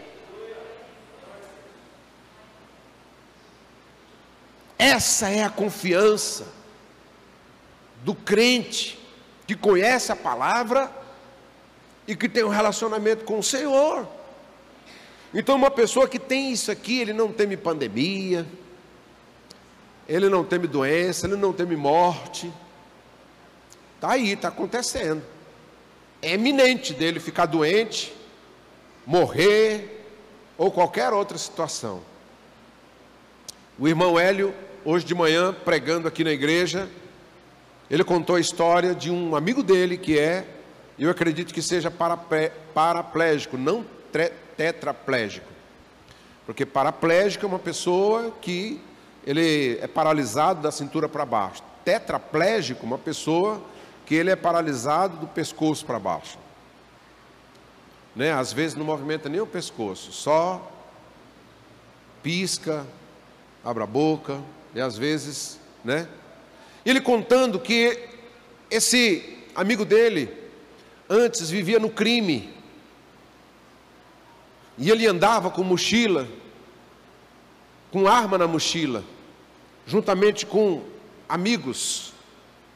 Essa 4.77 5.29
é 5.29 5.43
a 5.43 5.49
confiança 5.49 6.47
do 8.03 8.15
crente 8.15 8.99
que 9.45 9.55
conhece 9.55 10.11
a 10.11 10.15
palavra 10.15 10.91
e 12.07 12.15
que 12.15 12.27
tem 12.27 12.43
um 12.43 12.49
relacionamento 12.49 13.23
com 13.23 13.37
o 13.37 13.43
Senhor. 13.43 14.07
Então, 15.33 15.55
uma 15.55 15.71
pessoa 15.71 16.07
que 16.07 16.19
tem 16.19 16.51
isso 16.51 16.71
aqui, 16.71 16.99
ele 16.99 17.13
não 17.13 17.31
teme 17.31 17.55
pandemia, 17.55 18.45
ele 20.07 20.27
não 20.27 20.43
teme 20.43 20.67
doença, 20.67 21.25
ele 21.25 21.37
não 21.37 21.53
teme 21.53 21.75
morte. 21.75 22.51
Está 23.95 24.11
aí, 24.11 24.33
está 24.33 24.49
acontecendo. 24.49 25.23
É 26.21 26.33
eminente 26.33 26.93
dele 26.93 27.19
ficar 27.19 27.45
doente, 27.45 28.13
morrer, 29.05 30.05
ou 30.57 30.69
qualquer 30.69 31.13
outra 31.13 31.37
situação. 31.37 32.01
O 33.79 33.87
irmão 33.87 34.19
Hélio, 34.19 34.53
hoje 34.83 35.05
de 35.05 35.15
manhã, 35.15 35.53
pregando 35.53 36.07
aqui 36.07 36.23
na 36.23 36.31
igreja, 36.31 36.89
ele 37.89 38.03
contou 38.03 38.35
a 38.35 38.39
história 38.39 38.93
de 38.93 39.09
um 39.09 39.35
amigo 39.35 39.63
dele 39.63 39.97
que 39.97 40.19
é, 40.19 40.45
eu 40.99 41.09
acredito 41.09 41.53
que 41.53 41.61
seja 41.61 41.91
paraplégico, 42.73 43.57
não 43.57 43.85
tetraplégico. 44.57 45.47
Porque 46.45 46.65
paraplégico 46.65 47.45
é 47.45 47.47
uma 47.47 47.59
pessoa 47.59 48.31
que 48.41 48.81
ele 49.25 49.77
é 49.79 49.87
paralisado 49.87 50.61
da 50.61 50.71
cintura 50.71 51.07
para 51.07 51.25
baixo. 51.25 51.63
Tetraplégico, 51.85 52.85
uma 52.85 52.97
pessoa 52.97 53.61
que 54.05 54.15
ele 54.15 54.29
é 54.29 54.35
paralisado 54.35 55.17
do 55.17 55.27
pescoço 55.27 55.85
para 55.85 55.99
baixo. 55.99 56.37
Né? 58.15 58.31
Às 58.33 58.51
vezes 58.51 58.75
não 58.75 58.85
movimenta 58.85 59.29
nem 59.29 59.39
o 59.39 59.47
pescoço, 59.47 60.11
só 60.11 60.69
pisca, 62.21 62.85
abre 63.63 63.83
a 63.83 63.87
boca, 63.87 64.39
e 64.75 64.81
às 64.81 64.97
vezes, 64.97 65.59
né? 65.83 66.07
Ele 66.85 67.01
contando 67.01 67.59
que 67.59 68.09
esse 68.69 69.37
amigo 69.55 69.85
dele 69.85 70.29
antes 71.09 71.49
vivia 71.49 71.79
no 71.79 71.89
crime, 71.89 72.53
e 74.81 74.89
ele 74.89 75.05
andava 75.05 75.51
com 75.51 75.63
mochila, 75.63 76.27
com 77.91 78.07
arma 78.07 78.35
na 78.35 78.47
mochila, 78.47 79.03
juntamente 79.85 80.43
com 80.43 80.83
amigos 81.29 82.13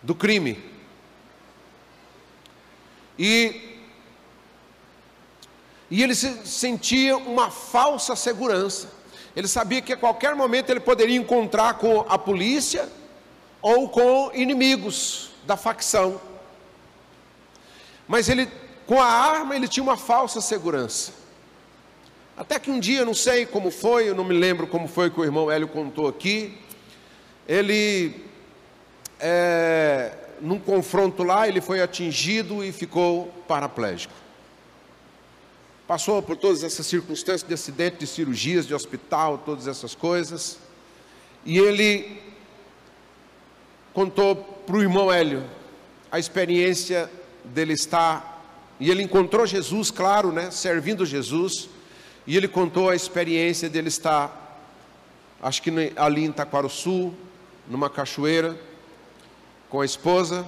do 0.03 0.13
crime. 0.13 0.63
E, 3.17 3.79
e 5.89 6.03
ele 6.03 6.13
se 6.13 6.45
sentia 6.45 7.17
uma 7.17 7.49
falsa 7.49 8.15
segurança. 8.15 8.87
Ele 9.35 9.47
sabia 9.47 9.81
que 9.81 9.91
a 9.91 9.97
qualquer 9.97 10.35
momento 10.35 10.69
ele 10.69 10.81
poderia 10.81 11.17
encontrar 11.17 11.79
com 11.79 12.05
a 12.07 12.19
polícia 12.19 12.87
ou 13.63 13.89
com 13.89 14.29
inimigos 14.31 15.31
da 15.43 15.57
facção. 15.57 16.21
Mas 18.07 18.29
ele, 18.29 18.47
com 18.85 19.01
a 19.01 19.07
arma, 19.07 19.55
ele 19.55 19.67
tinha 19.67 19.83
uma 19.83 19.97
falsa 19.97 20.39
segurança. 20.39 21.24
Até 22.37 22.59
que 22.59 22.69
um 22.69 22.79
dia, 22.79 23.05
não 23.05 23.13
sei 23.13 23.45
como 23.45 23.71
foi, 23.71 24.09
eu 24.09 24.15
não 24.15 24.25
me 24.25 24.37
lembro 24.37 24.67
como 24.67 24.89
foi 24.89 25.09
que 25.09 25.19
o 25.19 25.23
irmão 25.23 25.49
Hélio 25.49 25.69
contou 25.69 26.05
aqui, 26.07 26.57
ele, 27.47 28.25
é, 29.19 30.11
num 30.41 30.59
confronto 30.59 31.23
lá, 31.23 31.47
ele 31.47 31.61
foi 31.61 31.81
atingido 31.81 32.61
e 32.61 32.73
ficou 32.73 33.27
paraplégico. 33.47 34.13
Passou 35.87 36.21
por 36.21 36.35
todas 36.35 36.63
essas 36.63 36.85
circunstâncias 36.87 37.47
de 37.47 37.53
acidente, 37.53 37.97
de 37.99 38.07
cirurgias, 38.07 38.67
de 38.67 38.73
hospital, 38.73 39.37
todas 39.37 39.67
essas 39.67 39.95
coisas. 39.95 40.57
E 41.45 41.57
ele 41.57 42.19
contou 43.93 44.35
para 44.35 44.75
o 44.75 44.81
irmão 44.81 45.09
Hélio 45.11 45.43
a 46.11 46.19
experiência 46.19 47.09
dele 47.45 47.73
estar. 47.73 48.43
E 48.79 48.89
ele 48.89 49.03
encontrou 49.03 49.45
Jesus, 49.45 49.89
claro, 49.89 50.33
né, 50.33 50.51
servindo 50.51 51.05
Jesus. 51.05 51.69
E 52.27 52.35
ele 52.35 52.47
contou 52.47 52.89
a 52.89 52.95
experiência 52.95 53.69
dele 53.69 53.87
estar, 53.87 54.59
acho 55.41 55.61
que 55.61 55.71
ali 55.95 56.25
em 56.25 56.31
Taquaruçu, 56.31 57.13
numa 57.67 57.89
cachoeira, 57.89 58.59
com 59.69 59.81
a 59.81 59.85
esposa, 59.85 60.47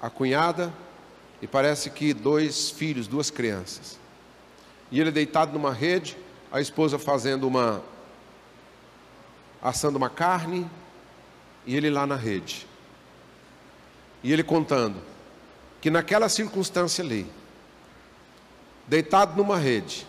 a 0.00 0.10
cunhada 0.10 0.72
e 1.40 1.46
parece 1.46 1.90
que 1.90 2.12
dois 2.14 2.70
filhos, 2.70 3.06
duas 3.06 3.30
crianças. 3.30 3.98
E 4.90 5.00
ele 5.00 5.10
deitado 5.10 5.52
numa 5.52 5.72
rede, 5.72 6.16
a 6.50 6.60
esposa 6.60 6.98
fazendo 6.98 7.46
uma 7.46 7.82
assando 9.60 9.96
uma 9.96 10.10
carne 10.10 10.68
e 11.64 11.76
ele 11.76 11.88
lá 11.88 12.04
na 12.06 12.16
rede. 12.16 12.66
E 14.22 14.32
ele 14.32 14.42
contando 14.42 15.00
que 15.80 15.90
naquela 15.90 16.28
circunstância 16.28 17.02
ali, 17.02 17.26
deitado 18.86 19.36
numa 19.36 19.56
rede, 19.56 20.06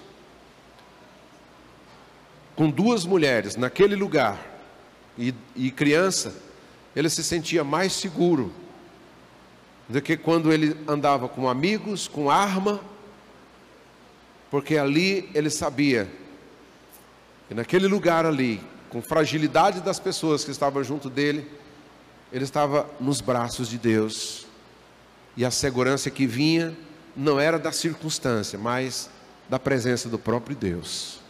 com 2.55 2.69
duas 2.69 3.05
mulheres 3.05 3.55
naquele 3.55 3.95
lugar 3.95 4.39
e, 5.17 5.33
e 5.55 5.71
criança, 5.71 6.35
ele 6.95 7.09
se 7.09 7.23
sentia 7.23 7.63
mais 7.63 7.93
seguro 7.93 8.53
do 9.89 10.01
que 10.01 10.15
quando 10.15 10.51
ele 10.51 10.75
andava 10.87 11.27
com 11.27 11.49
amigos, 11.49 12.07
com 12.07 12.29
arma, 12.29 12.79
porque 14.49 14.77
ali 14.77 15.29
ele 15.33 15.49
sabia 15.49 16.09
que 17.47 17.53
naquele 17.53 17.87
lugar 17.87 18.25
ali, 18.25 18.61
com 18.89 19.01
fragilidade 19.01 19.81
das 19.81 19.99
pessoas 19.99 20.43
que 20.43 20.51
estavam 20.51 20.83
junto 20.83 21.09
dele, 21.09 21.49
ele 22.31 22.43
estava 22.43 22.89
nos 22.99 23.21
braços 23.21 23.67
de 23.67 23.77
Deus. 23.77 24.45
E 25.35 25.43
a 25.43 25.51
segurança 25.51 26.09
que 26.09 26.25
vinha 26.25 26.75
não 27.15 27.39
era 27.39 27.57
da 27.57 27.71
circunstância, 27.71 28.57
mas 28.57 29.09
da 29.49 29.59
presença 29.59 30.07
do 30.07 30.17
próprio 30.17 30.55
Deus. 30.55 31.22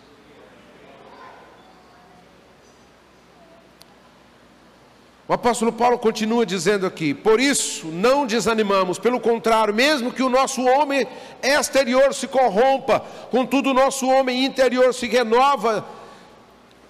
O 5.27 5.31
apóstolo 5.33 5.71
Paulo 5.71 5.97
continua 5.97 6.45
dizendo 6.45 6.85
aqui: 6.85 7.13
por 7.13 7.39
isso 7.39 7.87
não 7.87 8.25
desanimamos, 8.25 8.99
pelo 8.99 9.19
contrário, 9.19 9.73
mesmo 9.73 10.11
que 10.11 10.21
o 10.21 10.29
nosso 10.29 10.61
homem 10.63 11.07
exterior 11.41 12.13
se 12.13 12.27
corrompa, 12.27 12.99
contudo 13.31 13.69
o 13.69 13.73
nosso 13.73 14.07
homem 14.07 14.43
interior 14.43 14.93
se 14.93 15.07
renova 15.07 15.85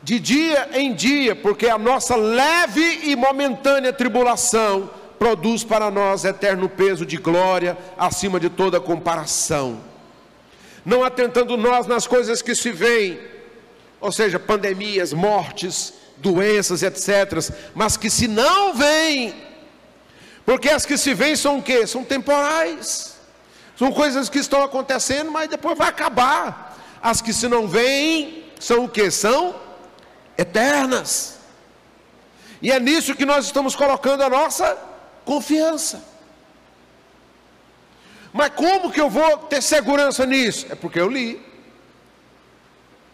de 0.02 0.20
dia 0.20 0.70
em 0.74 0.94
dia, 0.94 1.36
porque 1.36 1.68
a 1.68 1.78
nossa 1.78 2.16
leve 2.16 3.02
e 3.04 3.16
momentânea 3.16 3.94
tribulação 3.94 4.90
produz 5.18 5.64
para 5.64 5.90
nós 5.90 6.26
eterno 6.26 6.68
peso 6.68 7.06
de 7.06 7.18
glória 7.18 7.78
acima 7.98 8.40
de 8.40 8.50
toda 8.50 8.82
comparação. 8.82 9.80
Não 10.84 11.04
atentando 11.04 11.56
nós 11.56 11.88
nas 11.88 12.06
coisas 12.06 12.42
que 12.42 12.54
se 12.54 12.72
veem, 12.72 13.18
ou 14.02 14.12
seja, 14.12 14.38
pandemias, 14.38 15.14
mortes, 15.14 15.94
doenças, 16.24 16.82
etc. 16.82 17.54
Mas 17.76 17.98
que 17.98 18.10
se 18.10 18.28
não 18.28 18.74
vêm, 18.74 19.36
porque 20.46 20.70
as 20.70 20.86
que 20.86 20.98
se 20.98 21.14
vêm 21.14 21.36
são 21.36 21.60
o 21.60 21.64
quê? 21.64 21.86
São 21.86 22.04
temporais. 22.04 23.16
São 23.78 23.92
coisas 23.92 24.30
que 24.30 24.40
estão 24.40 24.64
acontecendo, 24.64 25.32
mas 25.32 25.50
depois 25.50 25.78
vai 25.78 25.90
acabar. 25.90 26.78
As 27.02 27.22
que 27.22 27.34
se 27.34 27.48
não 27.48 27.68
vêm 27.68 28.46
são 28.60 28.86
o 28.86 28.90
que? 28.90 29.12
São 29.12 29.56
eternas. 30.38 31.40
E 32.62 32.72
é 32.72 32.80
nisso 32.80 33.16
que 33.16 33.26
nós 33.26 33.46
estamos 33.46 33.76
colocando 33.76 34.24
a 34.24 34.30
nossa 34.30 34.78
confiança. 35.26 36.02
Mas 38.32 38.50
como 38.56 38.92
que 38.92 39.02
eu 39.02 39.10
vou 39.10 39.38
ter 39.40 39.62
segurança 39.62 40.26
nisso? 40.26 40.66
É 40.70 40.76
porque 40.76 41.00
eu 41.00 41.10
li. 41.10 41.42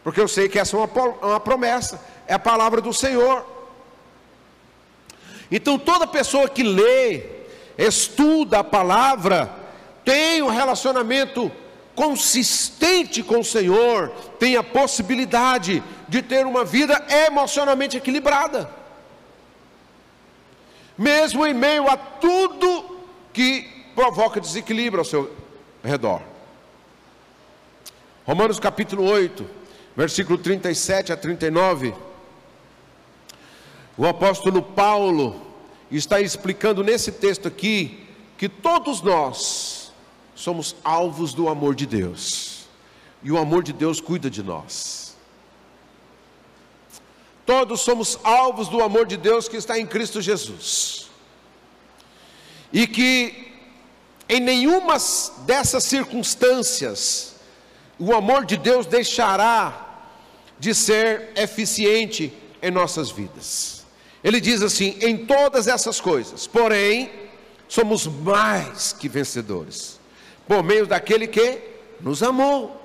Porque 0.03 0.21
eu 0.21 0.27
sei 0.27 0.47
que 0.47 0.59
essa 0.59 0.77
é 0.77 0.79
uma, 0.79 0.87
uma 0.87 1.39
promessa 1.39 1.99
é 2.29 2.35
a 2.35 2.39
palavra 2.39 2.79
do 2.79 2.93
Senhor. 2.93 3.43
Então 5.51 5.79
toda 5.79 6.05
pessoa 6.05 6.47
que 6.47 6.61
lê, 6.61 7.23
estuda 7.75 8.59
a 8.59 8.63
palavra, 8.63 9.51
tem 10.05 10.43
um 10.43 10.47
relacionamento 10.47 11.51
consistente 11.95 13.23
com 13.23 13.39
o 13.39 13.43
Senhor, 13.43 14.09
tem 14.37 14.55
a 14.55 14.63
possibilidade 14.63 15.83
de 16.07 16.21
ter 16.21 16.45
uma 16.45 16.63
vida 16.63 17.03
emocionalmente 17.25 17.97
equilibrada. 17.97 18.69
Mesmo 20.95 21.47
em 21.47 21.53
meio 21.53 21.89
a 21.89 21.97
tudo 21.97 22.99
que 23.33 23.67
provoca 23.95 24.39
desequilíbrio 24.39 25.01
ao 25.01 25.05
seu 25.05 25.35
redor. 25.83 26.21
Romanos 28.23 28.59
capítulo 28.59 29.03
8, 29.03 29.49
versículo 29.95 30.37
37 30.37 31.11
a 31.11 31.17
39 31.17 32.08
o 33.99 34.07
apóstolo 34.07 34.63
Paulo 34.63 35.35
está 35.91 36.21
explicando 36.21 36.85
nesse 36.85 37.11
texto 37.11 37.49
aqui 37.49 38.07
que 38.37 38.47
todos 38.47 39.01
nós 39.01 39.91
somos 40.33 40.73
alvos 40.85 41.33
do 41.33 41.49
amor 41.49 41.75
de 41.75 41.85
Deus. 41.85 42.63
E 43.21 43.29
o 43.29 43.37
amor 43.37 43.61
de 43.61 43.73
Deus 43.73 43.99
cuida 43.99 44.29
de 44.29 44.41
nós. 44.41 45.17
Todos 47.45 47.81
somos 47.81 48.17
alvos 48.23 48.69
do 48.69 48.81
amor 48.81 49.05
de 49.05 49.17
Deus 49.17 49.49
que 49.49 49.57
está 49.57 49.77
em 49.77 49.85
Cristo 49.85 50.21
Jesus. 50.21 51.09
E 52.71 52.87
que 52.87 53.51
em 54.29 54.39
nenhuma 54.39 54.95
dessas 55.45 55.83
circunstâncias 55.83 57.35
o 57.99 58.13
amor 58.15 58.45
de 58.45 58.55
Deus 58.55 58.85
deixará 58.85 60.05
de 60.57 60.73
ser 60.73 61.33
eficiente 61.35 62.31
em 62.61 62.71
nossas 62.71 63.11
vidas. 63.11 63.78
Ele 64.23 64.41
diz 64.41 64.61
assim: 64.61 64.97
em 65.01 65.25
todas 65.25 65.67
essas 65.67 65.99
coisas, 65.99 66.45
porém, 66.45 67.11
somos 67.67 68.05
mais 68.07 68.93
que 68.93 69.07
vencedores, 69.07 69.99
por 70.47 70.63
meio 70.63 70.85
daquele 70.85 71.27
que 71.27 71.61
nos 72.01 72.21
amou. 72.21 72.77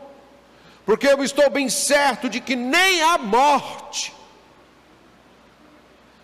Porque 0.84 1.06
eu 1.06 1.24
estou 1.24 1.48
bem 1.48 1.68
certo 1.68 2.28
de 2.28 2.40
que 2.40 2.54
nem 2.54 3.02
a 3.02 3.16
morte, 3.16 4.12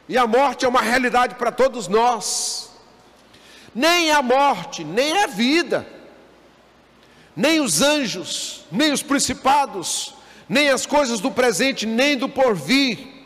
e 0.08 0.18
a 0.18 0.26
morte 0.26 0.64
é 0.64 0.68
uma 0.68 0.82
realidade 0.82 1.36
para 1.36 1.50
todos 1.50 1.88
nós, 1.88 2.70
nem 3.74 4.10
a 4.10 4.20
morte, 4.20 4.84
nem 4.84 5.22
a 5.22 5.26
vida, 5.26 5.86
nem 7.34 7.60
os 7.60 7.80
anjos, 7.80 8.66
nem 8.70 8.92
os 8.92 9.02
principados, 9.02 10.14
nem 10.48 10.68
as 10.68 10.84
coisas 10.84 11.20
do 11.20 11.30
presente, 11.30 11.86
nem 11.86 12.16
do 12.16 12.28
porvir, 12.28 13.19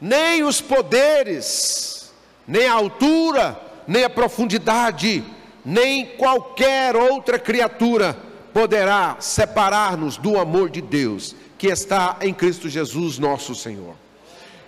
nem 0.00 0.42
os 0.42 0.60
poderes, 0.60 2.12
nem 2.46 2.66
a 2.66 2.74
altura, 2.74 3.60
nem 3.86 4.04
a 4.04 4.10
profundidade, 4.10 5.24
nem 5.64 6.06
qualquer 6.16 6.94
outra 6.96 7.38
criatura 7.38 8.16
poderá 8.52 9.16
separar-nos 9.20 10.16
do 10.16 10.38
amor 10.38 10.70
de 10.70 10.80
Deus 10.80 11.34
que 11.58 11.68
está 11.68 12.16
em 12.20 12.32
Cristo 12.32 12.68
Jesus, 12.68 13.18
nosso 13.18 13.54
Senhor. 13.54 13.94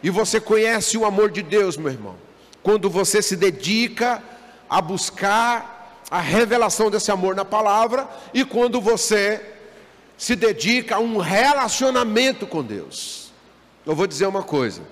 E 0.02 0.10
você 0.10 0.40
conhece 0.40 0.96
o 0.96 1.04
amor 1.04 1.30
de 1.30 1.42
Deus, 1.42 1.76
meu 1.76 1.90
irmão, 1.90 2.16
quando 2.62 2.88
você 2.88 3.20
se 3.20 3.36
dedica 3.36 4.22
a 4.68 4.80
buscar 4.80 6.02
a 6.10 6.20
revelação 6.20 6.90
desse 6.90 7.10
amor 7.10 7.34
na 7.34 7.44
palavra 7.44 8.08
e 8.32 8.44
quando 8.44 8.80
você 8.80 9.40
se 10.16 10.34
dedica 10.34 10.96
a 10.96 10.98
um 10.98 11.18
relacionamento 11.18 12.46
com 12.46 12.62
Deus. 12.62 13.30
Eu 13.86 13.94
vou 13.94 14.06
dizer 14.06 14.26
uma 14.26 14.42
coisa. 14.42 14.82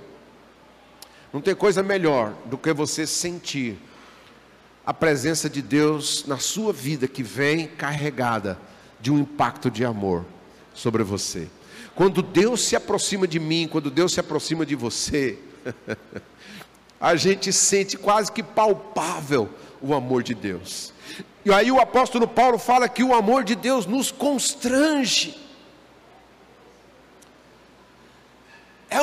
Não 1.37 1.43
tem 1.43 1.55
coisa 1.55 1.83
melhor 1.83 2.33
do 2.47 2.57
que 2.57 2.73
você 2.73 3.07
sentir 3.07 3.77
a 4.87 4.95
presença 4.95 5.51
de 5.51 5.61
Deus 5.61 6.25
na 6.27 6.39
sua 6.39 6.73
vida 6.73 7.07
que 7.07 7.23
vem 7.23 7.69
carregada 7.69 8.59
de 8.99 9.11
um 9.13 9.19
impacto 9.19 9.71
de 9.71 9.85
amor 9.85 10.25
sobre 10.73 11.03
você. 11.03 11.47
Quando 11.95 12.23
Deus 12.23 12.63
se 12.63 12.75
aproxima 12.75 13.29
de 13.29 13.39
mim, 13.39 13.69
quando 13.71 13.91
Deus 13.91 14.15
se 14.15 14.21
aproxima 14.21 14.65
de 14.65 14.75
você, 14.75 15.39
a 16.99 17.15
gente 17.17 17.53
sente 17.53 17.99
quase 17.99 18.33
que 18.33 18.43
palpável 18.43 19.51
o 19.83 19.93
amor 19.93 20.23
de 20.23 20.35
Deus. 20.35 20.91
E 21.45 21.53
aí 21.53 21.71
o 21.71 21.79
apóstolo 21.79 22.27
Paulo 22.27 22.57
fala 22.57 22.89
que 22.89 23.05
o 23.05 23.15
amor 23.15 23.45
de 23.45 23.55
Deus 23.55 23.85
nos 23.85 24.11
constrange. 24.11 25.37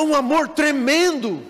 um 0.04 0.14
amor 0.14 0.48
tremendo. 0.48 1.42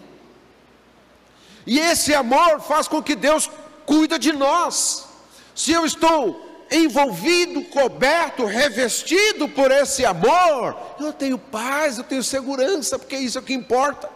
E 1.66 1.78
esse 1.78 2.14
amor 2.14 2.60
faz 2.60 2.86
com 2.88 3.02
que 3.02 3.14
Deus 3.14 3.50
cuida 3.86 4.18
de 4.18 4.32
nós. 4.32 5.06
Se 5.54 5.72
eu 5.72 5.84
estou 5.84 6.44
envolvido, 6.70 7.62
coberto, 7.64 8.44
revestido 8.44 9.48
por 9.48 9.70
esse 9.70 10.04
amor, 10.04 10.76
eu 10.98 11.12
tenho 11.12 11.38
paz, 11.38 11.98
eu 11.98 12.04
tenho 12.04 12.22
segurança, 12.22 12.98
porque 12.98 13.16
isso 13.16 13.38
é 13.38 13.40
o 13.40 13.44
que 13.44 13.54
importa. 13.54 14.10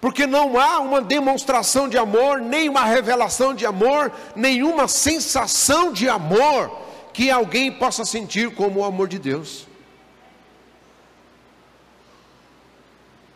Porque 0.00 0.26
não 0.26 0.58
há 0.58 0.78
uma 0.78 1.00
demonstração 1.00 1.88
de 1.88 1.98
amor, 1.98 2.40
nem 2.40 2.68
uma 2.68 2.84
revelação 2.84 3.54
de 3.54 3.66
amor, 3.66 4.12
nenhuma 4.36 4.86
sensação 4.86 5.92
de 5.92 6.08
amor 6.08 6.70
que 7.12 7.30
alguém 7.30 7.72
possa 7.72 8.04
sentir 8.04 8.54
como 8.54 8.80
o 8.80 8.84
amor 8.84 9.08
de 9.08 9.18
Deus. 9.18 9.66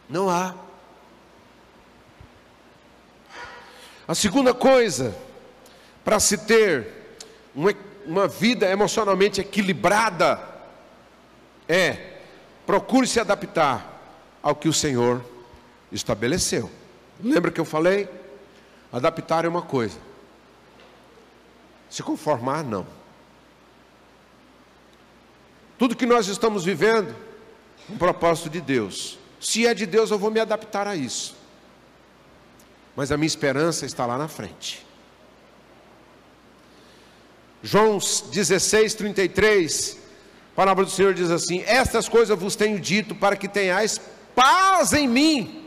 Não 0.08 0.28
há. 0.30 0.54
A 4.06 4.14
segunda 4.14 4.52
coisa, 4.52 5.16
para 6.04 6.18
se 6.18 6.38
ter 6.38 6.88
uma, 7.54 7.74
uma 8.04 8.26
vida 8.28 8.68
emocionalmente 8.68 9.40
equilibrada, 9.40 10.40
é 11.68 12.12
procure 12.66 13.06
se 13.06 13.20
adaptar 13.20 14.00
ao 14.42 14.54
que 14.54 14.68
o 14.68 14.72
Senhor 14.72 15.24
estabeleceu. 15.90 16.70
Lembra 17.22 17.50
que 17.50 17.60
eu 17.60 17.64
falei? 17.64 18.08
Adaptar 18.92 19.44
é 19.44 19.48
uma 19.48 19.62
coisa, 19.62 19.98
se 21.88 22.02
conformar, 22.02 22.62
não. 22.62 22.86
Tudo 25.78 25.96
que 25.96 26.06
nós 26.06 26.28
estamos 26.28 26.64
vivendo, 26.64 27.14
um 27.88 27.96
propósito 27.96 28.50
de 28.50 28.60
Deus. 28.60 29.18
Se 29.40 29.66
é 29.66 29.74
de 29.74 29.86
Deus, 29.86 30.10
eu 30.10 30.18
vou 30.18 30.30
me 30.30 30.38
adaptar 30.38 30.86
a 30.86 30.94
isso. 30.94 31.34
Mas 32.94 33.10
a 33.10 33.16
minha 33.16 33.26
esperança 33.26 33.86
está 33.86 34.04
lá 34.04 34.18
na 34.18 34.28
frente. 34.28 34.86
João 37.62 37.98
16, 37.98 38.94
33, 38.94 39.98
a 40.52 40.56
palavra 40.56 40.84
do 40.84 40.90
Senhor 40.90 41.14
diz 41.14 41.30
assim: 41.30 41.62
Estas 41.66 42.08
coisas 42.08 42.38
vos 42.38 42.56
tenho 42.56 42.78
dito 42.78 43.14
para 43.14 43.36
que 43.36 43.48
tenhais 43.48 44.00
paz 44.34 44.92
em 44.92 45.06
mim. 45.08 45.62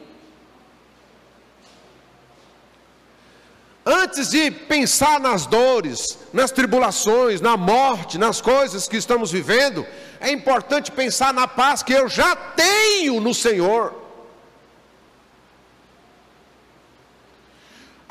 Antes 3.86 4.32
de 4.32 4.50
pensar 4.50 5.20
nas 5.20 5.46
dores, 5.46 6.18
nas 6.34 6.52
tribulações, 6.52 7.40
na 7.40 7.56
morte, 7.56 8.18
nas 8.18 8.42
coisas 8.42 8.88
que 8.88 8.98
estamos 8.98 9.32
vivendo, 9.32 9.86
é 10.20 10.32
importante 10.32 10.92
pensar 10.92 11.32
na 11.34 11.48
paz 11.48 11.84
que 11.84 11.94
eu 11.94 12.10
já 12.10 12.36
tenho 12.36 13.22
no 13.22 13.34
Senhor. 13.34 14.05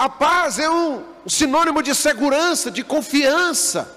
A 0.05 0.09
paz 0.11 0.59
é 0.59 0.69
um 0.69 1.03
sinônimo 1.27 1.83
de 1.83 1.95
segurança, 1.95 2.71
de 2.71 2.85
confiança 2.85 3.91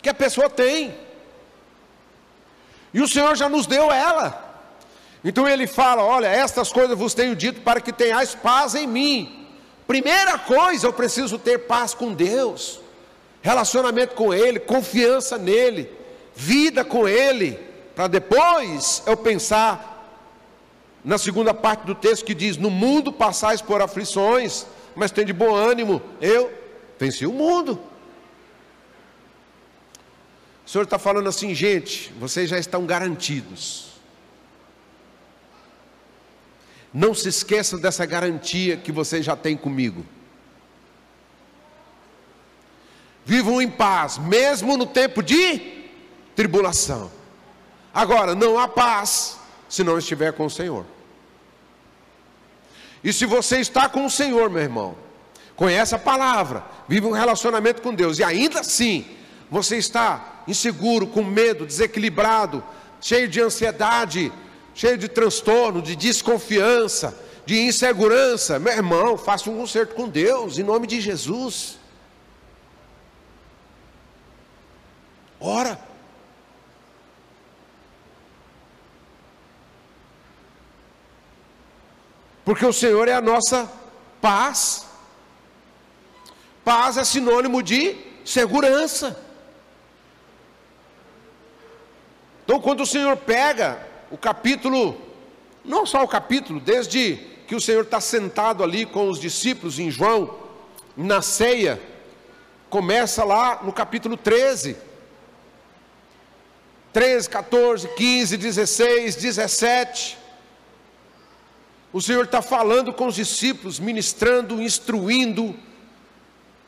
que 0.00 0.08
a 0.08 0.14
pessoa 0.14 0.48
tem. 0.48 0.96
E 2.94 3.02
o 3.02 3.06
Senhor 3.06 3.36
já 3.36 3.50
nos 3.50 3.66
deu 3.66 3.92
ela. 3.92 4.62
Então 5.22 5.46
ele 5.46 5.66
fala: 5.66 6.02
Olha, 6.02 6.26
estas 6.26 6.72
coisas 6.72 6.96
vos 6.96 7.12
tenho 7.12 7.36
dito 7.36 7.60
para 7.60 7.82
que 7.82 7.92
tenhais 7.92 8.34
paz 8.34 8.74
em 8.74 8.86
mim. 8.86 9.46
Primeira 9.86 10.38
coisa, 10.38 10.86
eu 10.86 10.92
preciso 10.94 11.38
ter 11.38 11.66
paz 11.66 11.92
com 11.92 12.14
Deus, 12.14 12.80
relacionamento 13.42 14.14
com 14.14 14.32
Ele, 14.32 14.58
confiança 14.58 15.36
nele, 15.36 15.90
vida 16.34 16.82
com 16.82 17.06
Ele, 17.06 17.60
para 17.94 18.06
depois 18.06 19.02
eu 19.04 19.18
pensar 19.18 19.91
na 21.04 21.18
segunda 21.18 21.52
parte 21.52 21.84
do 21.84 21.94
texto 21.94 22.24
que 22.24 22.34
diz: 22.34 22.56
No 22.56 22.70
mundo 22.70 23.12
passais 23.12 23.60
por 23.60 23.82
aflições, 23.82 24.66
mas 24.94 25.10
tem 25.10 25.24
de 25.24 25.32
bom 25.32 25.54
ânimo, 25.54 26.00
eu 26.20 26.52
venci 26.98 27.26
o 27.26 27.32
mundo. 27.32 27.80
O 30.64 30.70
Senhor 30.70 30.84
está 30.84 30.98
falando 30.98 31.28
assim, 31.28 31.54
gente, 31.54 32.12
vocês 32.18 32.48
já 32.48 32.58
estão 32.58 32.86
garantidos. 32.86 33.90
Não 36.94 37.14
se 37.14 37.28
esqueça 37.28 37.78
dessa 37.78 38.06
garantia 38.06 38.76
que 38.76 38.92
você 38.92 39.22
já 39.22 39.34
tem 39.34 39.56
comigo. 39.56 40.06
Vivam 43.24 43.60
em 43.60 43.68
paz, 43.68 44.18
mesmo 44.18 44.76
no 44.76 44.86
tempo 44.86 45.22
de 45.22 45.88
tribulação. 46.36 47.10
Agora, 47.92 48.34
não 48.34 48.58
há 48.58 48.68
paz 48.68 49.38
se 49.72 49.82
não 49.82 49.96
estiver 49.96 50.34
com 50.34 50.44
o 50.44 50.50
Senhor. 50.50 50.84
E 53.02 53.10
se 53.10 53.24
você 53.24 53.58
está 53.58 53.88
com 53.88 54.04
o 54.04 54.10
Senhor, 54.10 54.50
meu 54.50 54.60
irmão, 54.60 54.94
conhece 55.56 55.94
a 55.94 55.98
palavra, 55.98 56.62
vive 56.86 57.06
um 57.06 57.12
relacionamento 57.12 57.80
com 57.80 57.94
Deus, 57.94 58.18
e 58.18 58.22
ainda 58.22 58.60
assim 58.60 59.06
você 59.50 59.78
está 59.78 60.42
inseguro, 60.46 61.06
com 61.06 61.24
medo, 61.24 61.64
desequilibrado, 61.64 62.62
cheio 63.00 63.26
de 63.26 63.40
ansiedade, 63.40 64.30
cheio 64.74 64.98
de 64.98 65.08
transtorno, 65.08 65.80
de 65.80 65.96
desconfiança, 65.96 67.18
de 67.46 67.58
insegurança, 67.62 68.58
meu 68.58 68.74
irmão, 68.74 69.16
faça 69.16 69.48
um 69.48 69.56
concerto 69.56 69.94
com 69.94 70.06
Deus, 70.06 70.58
em 70.58 70.62
nome 70.62 70.86
de 70.86 71.00
Jesus. 71.00 71.78
Ora. 75.40 75.91
Porque 82.44 82.66
o 82.66 82.72
Senhor 82.72 83.08
é 83.08 83.14
a 83.14 83.20
nossa 83.20 83.70
paz. 84.20 84.86
Paz 86.64 86.96
é 86.96 87.04
sinônimo 87.04 87.62
de 87.62 87.96
segurança. 88.24 89.18
Então, 92.44 92.60
quando 92.60 92.82
o 92.82 92.86
Senhor 92.86 93.16
pega 93.16 93.86
o 94.10 94.18
capítulo, 94.18 95.00
não 95.64 95.86
só 95.86 96.02
o 96.02 96.08
capítulo, 96.08 96.60
desde 96.60 97.16
que 97.46 97.54
o 97.54 97.60
Senhor 97.60 97.84
está 97.84 98.00
sentado 98.00 98.64
ali 98.64 98.84
com 98.84 99.08
os 99.08 99.20
discípulos 99.20 99.78
em 99.78 99.90
João, 99.90 100.38
na 100.96 101.22
ceia, 101.22 101.80
começa 102.68 103.24
lá 103.24 103.60
no 103.62 103.72
capítulo 103.72 104.16
13. 104.16 104.76
13, 106.92 107.30
14, 107.30 107.88
15, 107.88 108.36
16, 108.36 109.16
17. 109.16 110.18
O 111.92 112.00
Senhor 112.00 112.24
está 112.24 112.40
falando 112.40 112.92
com 112.92 113.06
os 113.06 113.14
discípulos, 113.14 113.78
ministrando, 113.78 114.62
instruindo, 114.62 115.54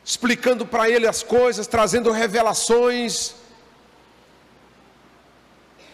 explicando 0.05 0.67
para 0.67 0.91
ele 0.91 1.07
as 1.07 1.23
coisas, 1.23 1.67
trazendo 1.67 2.11
revelações, 2.11 3.35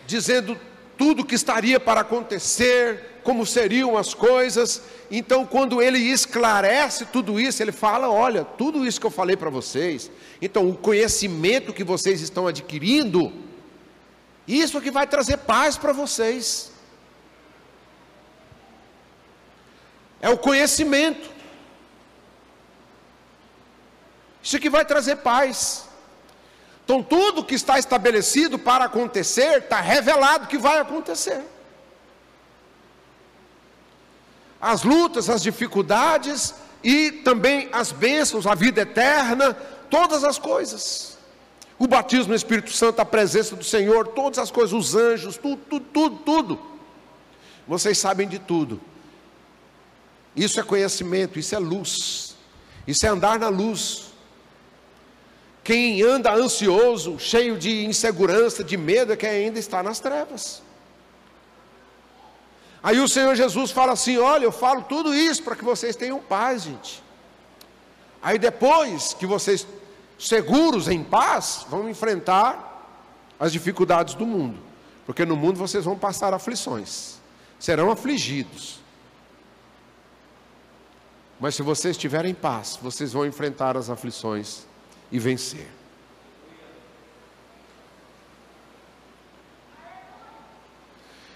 dizendo 0.05 0.59
tudo 0.99 1.25
que 1.25 1.37
estaria 1.37 1.79
para 1.79 2.01
acontecer, 2.01 3.21
como 3.23 3.47
seriam 3.47 3.97
as 3.97 4.15
coisas. 4.15 4.83
Então, 5.11 5.47
quando 5.47 5.81
ele 5.81 5.99
esclarece 5.99 7.07
tudo 7.07 7.39
isso, 7.39 7.63
ele 7.63 7.73
fala: 7.73 8.11
Olha, 8.11 8.45
tudo 8.45 8.85
isso 8.85 9.01
que 9.01 9.07
eu 9.07 9.13
falei 9.13 9.37
para 9.37 9.49
vocês, 9.49 10.11
então 10.43 10.69
o 10.69 10.77
conhecimento 10.77 11.73
que 11.73 11.85
vocês 11.85 12.21
estão 12.21 12.49
adquirindo, 12.49 13.33
isso 14.47 14.77
é 14.77 14.81
que 14.81 14.91
vai 14.91 15.07
trazer 15.07 15.37
paz 15.37 15.77
para 15.77 15.93
vocês. 15.93 16.70
É 20.21 20.29
o 20.29 20.39
conhecimento. 20.39 21.31
Isso 24.43 24.59
que 24.59 24.71
vai 24.71 24.85
trazer 24.85 25.17
paz. 25.17 25.89
Então, 26.85 27.03
tudo 27.03 27.45
que 27.45 27.55
está 27.55 27.79
estabelecido 27.79 28.59
para 28.59 28.87
acontecer, 28.87 29.59
está 29.59 29.81
revelado 29.81 30.49
que 30.49 30.59
vai 30.59 30.81
acontecer. 30.81 31.41
As 34.61 34.83
lutas, 34.83 35.31
as 35.31 35.43
dificuldades 35.43 36.55
e 36.83 37.13
também 37.13 37.69
as 37.73 37.93
bênçãos, 37.93 38.47
a 38.47 38.55
vida 38.55 38.83
eterna, 38.83 39.55
todas 39.89 40.25
as 40.25 40.39
coisas. 40.39 41.17
O 41.79 41.87
batismo 41.87 42.29
no 42.29 42.35
Espírito 42.35 42.73
Santo, 42.73 43.01
a 43.01 43.05
presença 43.05 43.57
do 43.57 43.65
Senhor, 43.65 44.09
todas 44.09 44.39
as 44.39 44.51
coisas, 44.51 44.73
os 44.73 44.95
anjos, 44.95 45.37
tudo, 45.37 45.63
tudo, 45.69 45.87
tudo, 45.93 46.17
tudo. 46.17 46.61
Vocês 47.67 47.97
sabem 47.97 48.29
de 48.29 48.39
tudo. 48.39 48.81
Isso 50.41 50.59
é 50.59 50.63
conhecimento, 50.63 51.39
isso 51.39 51.55
é 51.55 51.59
luz, 51.59 52.35
isso 52.87 53.05
é 53.05 53.11
andar 53.11 53.39
na 53.39 53.51
luz. 53.51 54.07
Quem 55.63 56.01
anda 56.01 56.33
ansioso, 56.33 57.19
cheio 57.19 57.59
de 57.59 57.85
insegurança, 57.85 58.65
de 58.65 58.75
medo, 58.75 59.13
é 59.13 59.17
quem 59.17 59.29
ainda 59.29 59.59
está 59.59 59.83
nas 59.83 60.01
trevas. 60.01 60.63
Aí 62.83 62.99
o 63.01 63.07
Senhor 63.07 63.37
Jesus 63.37 63.71
fala 63.71 63.93
assim: 63.93 64.17
Olha, 64.17 64.45
eu 64.45 64.51
falo 64.51 64.81
tudo 64.85 65.15
isso 65.15 65.43
para 65.43 65.55
que 65.55 65.63
vocês 65.63 65.95
tenham 65.95 66.19
paz, 66.21 66.63
gente. 66.63 67.03
Aí 68.23 68.39
depois 68.39 69.13
que 69.13 69.27
vocês, 69.27 69.67
seguros 70.19 70.89
em 70.89 71.05
paz, 71.05 71.67
vão 71.69 71.87
enfrentar 71.87 72.89
as 73.39 73.53
dificuldades 73.53 74.15
do 74.15 74.25
mundo, 74.25 74.59
porque 75.05 75.27
no 75.27 75.37
mundo 75.37 75.59
vocês 75.59 75.85
vão 75.85 75.99
passar 75.99 76.33
aflições. 76.33 77.17
serão 77.59 77.91
afligidos. 77.91 78.80
Mas 81.41 81.55
se 81.55 81.63
vocês 81.63 81.97
estiverem 81.97 82.33
em 82.33 82.35
paz, 82.35 82.79
vocês 82.83 83.15
vão 83.15 83.25
enfrentar 83.25 83.75
as 83.75 83.89
aflições 83.89 84.67
e 85.11 85.19
vencer. 85.19 85.67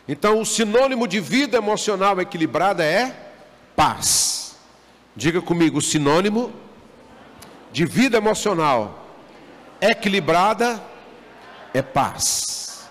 Então, 0.06 0.38
o 0.38 0.44
sinônimo 0.44 1.08
de 1.08 1.18
vida 1.18 1.56
emocional 1.56 2.20
equilibrada 2.20 2.84
é 2.84 3.32
paz. 3.74 4.56
Diga 5.16 5.40
comigo, 5.40 5.78
o 5.78 5.82
sinônimo 5.82 6.52
de 7.72 7.86
vida 7.86 8.18
emocional 8.18 9.06
equilibrada 9.80 10.84
é 11.72 11.80
paz. 11.80 12.86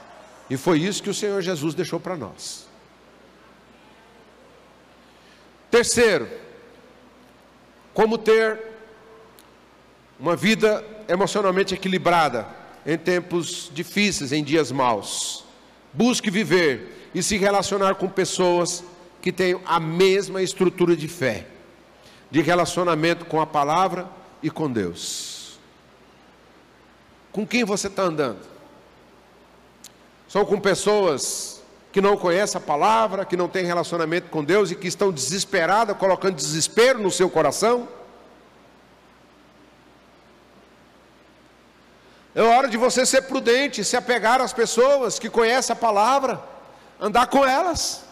E 0.50 0.58
foi 0.58 0.80
isso 0.80 1.04
que 1.04 1.10
o 1.12 1.14
Senhor 1.14 1.40
Jesus 1.42 1.76
deixou 1.76 2.00
para 2.00 2.18
nós. 2.18 2.68
Terceiro, 5.70 6.43
como 7.94 8.18
ter 8.18 8.60
uma 10.20 10.36
vida 10.36 10.84
emocionalmente 11.08 11.74
equilibrada 11.74 12.48
em 12.86 12.98
tempos 12.98 13.70
difíceis, 13.74 14.32
em 14.32 14.44
dias 14.44 14.72
maus. 14.72 15.46
Busque 15.94 16.30
viver 16.30 17.10
e 17.14 17.22
se 17.22 17.38
relacionar 17.38 17.96
com 17.96 18.10
pessoas 18.10 18.84
que 19.22 19.32
tenham 19.32 19.62
a 19.66 19.80
mesma 19.80 20.42
estrutura 20.42 20.96
de 20.96 21.08
fé, 21.08 21.48
de 22.30 22.42
relacionamento 22.42 23.26
com 23.26 23.40
a 23.40 23.46
palavra 23.46 24.08
e 24.42 24.50
com 24.50 24.70
Deus. 24.72 25.60
Com 27.32 27.48
quem 27.48 27.64
você 27.64 27.88
está 27.88 28.04
andando? 28.04 28.42
São 30.28 30.46
com 30.46 30.60
pessoas 30.60 31.63
que 31.94 32.02
não 32.02 32.18
conhecem 32.18 32.60
a 32.60 32.62
palavra, 32.62 33.24
que 33.24 33.38
não 33.38 33.48
têm 33.48 33.66
relacionamento 33.66 34.28
com 34.32 34.44
Deus 34.44 34.72
e 34.72 34.76
que 34.76 34.88
estão 34.88 35.12
desesperadas, 35.12 35.96
colocando 35.96 36.36
desespero 36.36 36.98
no 37.00 37.12
seu 37.12 37.30
coração? 37.30 37.88
É 42.34 42.42
hora 42.42 42.68
de 42.68 42.78
você 42.78 43.06
ser 43.06 43.22
prudente, 43.22 43.84
se 43.84 43.96
apegar 43.96 44.42
às 44.42 44.52
pessoas 44.52 45.20
que 45.20 45.30
conhecem 45.30 45.72
a 45.72 45.78
palavra, 45.78 46.44
andar 47.00 47.28
com 47.28 47.46
elas. 47.46 48.04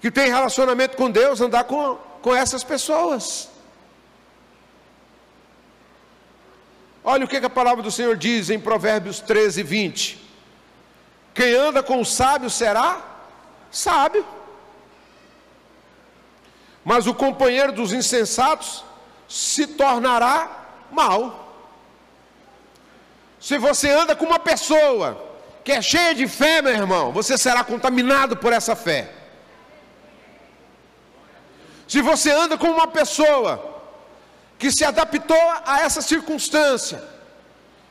Que 0.00 0.10
tem 0.10 0.28
relacionamento 0.28 0.96
com 0.96 1.10
Deus, 1.10 1.42
andar 1.42 1.64
com, 1.64 1.98
com 2.22 2.34
essas 2.34 2.64
pessoas. 2.64 3.50
Olha 7.04 7.26
o 7.26 7.28
que, 7.28 7.38
que 7.38 7.46
a 7.46 7.50
palavra 7.50 7.82
do 7.82 7.90
Senhor 7.90 8.16
diz 8.16 8.48
em 8.48 8.58
Provérbios 8.58 9.20
13, 9.20 9.62
20. 9.62 10.27
Quem 11.38 11.54
anda 11.54 11.84
com 11.84 12.00
o 12.00 12.04
sábio 12.04 12.50
será 12.50 13.00
sábio. 13.70 14.26
Mas 16.84 17.06
o 17.06 17.14
companheiro 17.14 17.70
dos 17.70 17.92
insensatos 17.92 18.84
se 19.28 19.64
tornará 19.68 20.50
mal. 20.90 21.54
Se 23.38 23.56
você 23.56 23.88
anda 23.88 24.16
com 24.16 24.24
uma 24.24 24.40
pessoa 24.40 25.08
que 25.62 25.70
é 25.70 25.80
cheia 25.80 26.12
de 26.12 26.26
fé, 26.26 26.60
meu 26.60 26.72
irmão, 26.72 27.12
você 27.12 27.38
será 27.38 27.62
contaminado 27.62 28.36
por 28.36 28.52
essa 28.52 28.74
fé. 28.74 29.08
Se 31.86 32.02
você 32.02 32.32
anda 32.32 32.58
com 32.58 32.66
uma 32.66 32.88
pessoa 32.88 33.80
que 34.58 34.72
se 34.72 34.84
adaptou 34.84 35.52
a 35.64 35.82
essa 35.82 36.02
circunstância, 36.02 37.00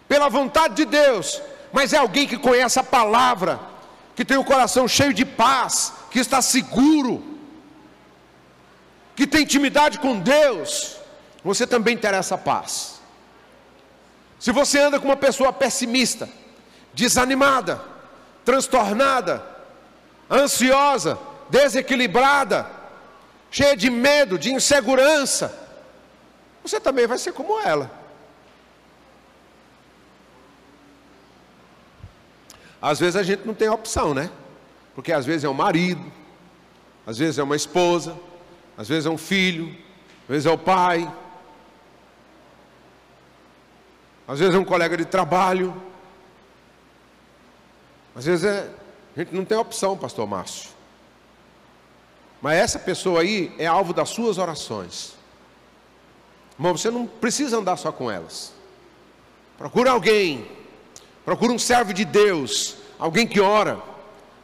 pela 0.05 0.27
vontade 0.27 0.75
de 0.75 0.83
Deus, 0.83 1.41
mas 1.71 1.93
é 1.93 1.97
alguém 1.97 2.27
que 2.27 2.37
conhece 2.37 2.79
a 2.79 2.83
palavra, 2.83 3.59
que 4.15 4.25
tem 4.25 4.37
o 4.37 4.43
coração 4.43 4.87
cheio 4.87 5.13
de 5.13 5.25
paz, 5.25 5.93
que 6.09 6.19
está 6.19 6.41
seguro, 6.41 7.23
que 9.15 9.27
tem 9.27 9.43
intimidade 9.43 9.99
com 9.99 10.19
Deus, 10.19 10.97
você 11.43 11.65
também 11.65 11.97
terá 11.97 12.17
essa 12.17 12.37
paz. 12.37 13.01
Se 14.39 14.51
você 14.51 14.79
anda 14.79 14.99
com 14.99 15.07
uma 15.07 15.17
pessoa 15.17 15.51
pessimista, 15.51 16.29
desanimada, 16.93 17.81
transtornada, 18.45 19.43
ansiosa, 20.29 21.17
desequilibrada, 21.49 22.69
cheia 23.49 23.75
de 23.75 23.89
medo, 23.89 24.37
de 24.37 24.53
insegurança, 24.53 25.57
você 26.61 26.79
também 26.79 27.07
vai 27.07 27.17
ser 27.17 27.33
como 27.33 27.59
ela. 27.59 27.89
Às 32.81 32.99
vezes 32.99 33.15
a 33.15 33.23
gente 33.23 33.45
não 33.45 33.53
tem 33.53 33.69
opção, 33.69 34.13
né? 34.13 34.29
Porque 34.93 35.11
às 35.11 35.25
vezes 35.25 35.43
é 35.43 35.49
um 35.49 35.53
marido, 35.53 36.03
às 37.05 37.17
vezes 37.17 37.37
é 37.37 37.43
uma 37.43 37.55
esposa, 37.55 38.17
às 38.77 38.87
vezes 38.87 39.05
é 39.05 39.09
um 39.09 39.17
filho, 39.17 39.75
às 40.23 40.29
vezes 40.29 40.45
é 40.45 40.51
o 40.51 40.57
pai, 40.57 41.11
às 44.27 44.39
vezes 44.39 44.53
é 44.53 44.57
um 44.57 44.65
colega 44.65 44.97
de 44.97 45.05
trabalho. 45.05 45.73
Às 48.13 48.25
vezes 48.25 48.43
é, 48.43 48.69
a 49.15 49.19
gente 49.19 49.33
não 49.33 49.45
tem 49.45 49.57
opção, 49.57 49.97
pastor 49.97 50.27
Márcio. 50.27 50.71
Mas 52.41 52.57
essa 52.57 52.77
pessoa 52.77 53.21
aí 53.21 53.53
é 53.57 53.65
alvo 53.65 53.93
das 53.93 54.09
suas 54.09 54.37
orações. 54.37 55.15
Irmão, 56.57 56.75
você 56.75 56.91
não 56.91 57.07
precisa 57.07 57.57
andar 57.57 57.77
só 57.77 57.91
com 57.91 58.11
elas. 58.11 58.51
Procura 59.57 59.91
alguém. 59.91 60.45
Procura 61.27 61.51
um 61.51 61.59
servo 61.59 61.91
de 61.93 62.05
Deus. 62.05 62.77
Alguém 62.97 63.27
que 63.27 63.41
ora. 63.41 63.77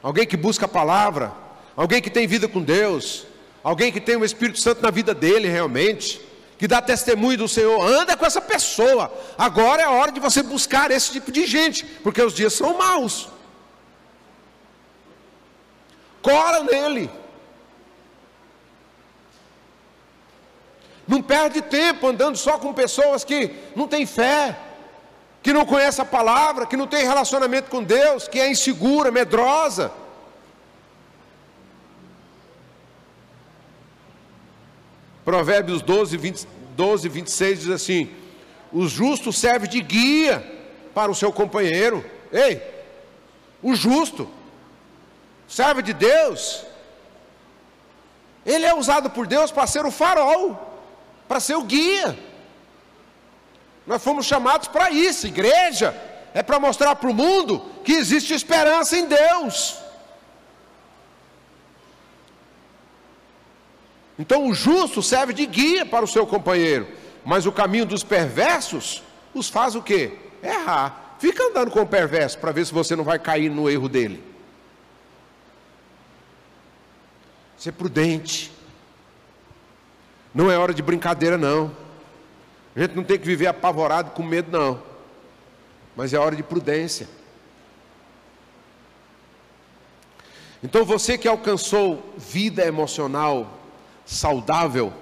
Alguém 0.01 0.27
que 0.27 0.35
busca 0.35 0.65
a 0.65 0.67
palavra. 0.67 1.31
Alguém 1.77 2.01
que 2.01 2.09
tem 2.09 2.27
vida 2.27 2.45
com 2.45 2.61
Deus. 2.61 3.25
Alguém 3.63 3.89
que 3.89 4.01
tem 4.01 4.17
o 4.17 4.25
Espírito 4.25 4.59
Santo 4.59 4.81
na 4.81 4.91
vida 4.91 5.13
dele 5.13 5.47
realmente 5.47 6.19
que 6.57 6.67
dá 6.67 6.81
testemunho 6.81 7.37
do 7.37 7.47
Senhor, 7.47 7.81
anda 7.85 8.15
com 8.17 8.25
essa 8.25 8.41
pessoa. 8.41 9.11
Agora 9.37 9.81
é 9.81 9.85
a 9.85 9.91
hora 9.91 10.11
de 10.11 10.19
você 10.19 10.43
buscar 10.43 10.91
esse 10.91 11.11
tipo 11.11 11.31
de 11.31 11.45
gente, 11.45 11.85
porque 11.85 12.21
os 12.21 12.33
dias 12.33 12.53
são 12.53 12.77
maus. 12.77 13.29
Cora 16.21 16.63
nele. 16.63 17.09
Não 21.07 21.21
perde 21.21 21.61
tempo 21.61 22.07
andando 22.07 22.37
só 22.37 22.57
com 22.57 22.73
pessoas 22.73 23.23
que 23.25 23.51
não 23.75 23.87
têm 23.87 24.05
fé, 24.05 24.57
que 25.43 25.51
não 25.51 25.65
conhecem 25.65 26.01
a 26.01 26.05
palavra, 26.05 26.65
que 26.65 26.77
não 26.77 26.87
têm 26.87 27.03
relacionamento 27.03 27.69
com 27.69 27.83
Deus, 27.83 28.29
que 28.29 28.39
é 28.39 28.49
insegura, 28.49 29.11
medrosa. 29.11 29.91
Provérbios 35.25 35.81
12, 35.81 36.15
20, 36.15 36.47
12, 36.77 37.09
26 37.09 37.59
diz 37.59 37.69
assim: 37.69 38.09
O 38.71 38.87
justo 38.87 39.33
serve 39.33 39.67
de 39.67 39.81
guia 39.81 40.41
para 40.93 41.11
o 41.11 41.15
seu 41.15 41.31
companheiro. 41.33 42.05
Ei, 42.31 42.61
o 43.61 43.75
justo, 43.75 44.29
serve 45.45 45.81
de 45.81 45.91
Deus, 45.91 46.65
ele 48.45 48.65
é 48.65 48.73
usado 48.73 49.09
por 49.09 49.27
Deus 49.27 49.51
para 49.51 49.67
ser 49.67 49.85
o 49.85 49.91
farol, 49.91 50.81
para 51.27 51.41
ser 51.41 51.55
o 51.55 51.63
guia. 51.63 52.17
Nós 53.85 54.03
fomos 54.03 54.25
chamados 54.25 54.67
para 54.67 54.91
isso, 54.91 55.27
igreja, 55.27 55.95
é 56.33 56.41
para 56.41 56.59
mostrar 56.59 56.95
para 56.95 57.09
o 57.09 57.13
mundo 57.13 57.59
que 57.83 57.91
existe 57.93 58.33
esperança 58.33 58.97
em 58.97 59.05
Deus. 59.05 59.77
Então 64.17 64.47
o 64.47 64.53
justo 64.53 65.01
serve 65.01 65.33
de 65.33 65.45
guia 65.45 65.85
para 65.85 66.05
o 66.05 66.07
seu 66.07 66.25
companheiro, 66.25 66.87
mas 67.25 67.45
o 67.45 67.51
caminho 67.51 67.85
dos 67.85 68.03
perversos 68.03 69.03
os 69.33 69.49
faz 69.49 69.75
o 69.75 69.81
quê? 69.81 70.17
Errar. 70.41 71.15
Fica 71.19 71.43
andando 71.43 71.71
com 71.71 71.81
o 71.81 71.87
perverso 71.87 72.37
para 72.37 72.51
ver 72.51 72.65
se 72.65 72.73
você 72.73 72.95
não 72.95 73.03
vai 73.03 73.17
cair 73.17 73.49
no 73.49 73.69
erro 73.69 73.89
dele. 73.89 74.23
Ser 77.57 77.71
prudente. 77.71 78.51
Não 80.33 80.51
é 80.51 80.57
hora 80.57 80.73
de 80.73 80.81
brincadeira, 80.81 81.37
não. 81.37 81.82
A 82.75 82.79
gente 82.81 82.95
não 82.95 83.03
tem 83.03 83.19
que 83.19 83.25
viver 83.25 83.47
apavorado 83.47 84.11
com 84.11 84.23
medo, 84.23 84.51
não. 84.51 84.81
Mas 85.95 86.13
é 86.13 86.19
hora 86.19 86.35
de 86.35 86.43
prudência. 86.43 87.07
Então 90.63 90.85
você 90.85 91.17
que 91.17 91.27
alcançou 91.27 92.13
vida 92.17 92.65
emocional 92.65 93.59
saudável 94.05 94.93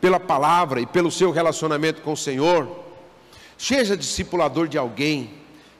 pela 0.00 0.18
palavra 0.18 0.80
e 0.80 0.86
pelo 0.86 1.10
seu 1.10 1.30
relacionamento 1.30 2.00
com 2.00 2.12
o 2.12 2.16
Senhor, 2.16 2.84
seja 3.58 3.96
discipulador 3.96 4.66
de 4.66 4.78
alguém 4.78 5.34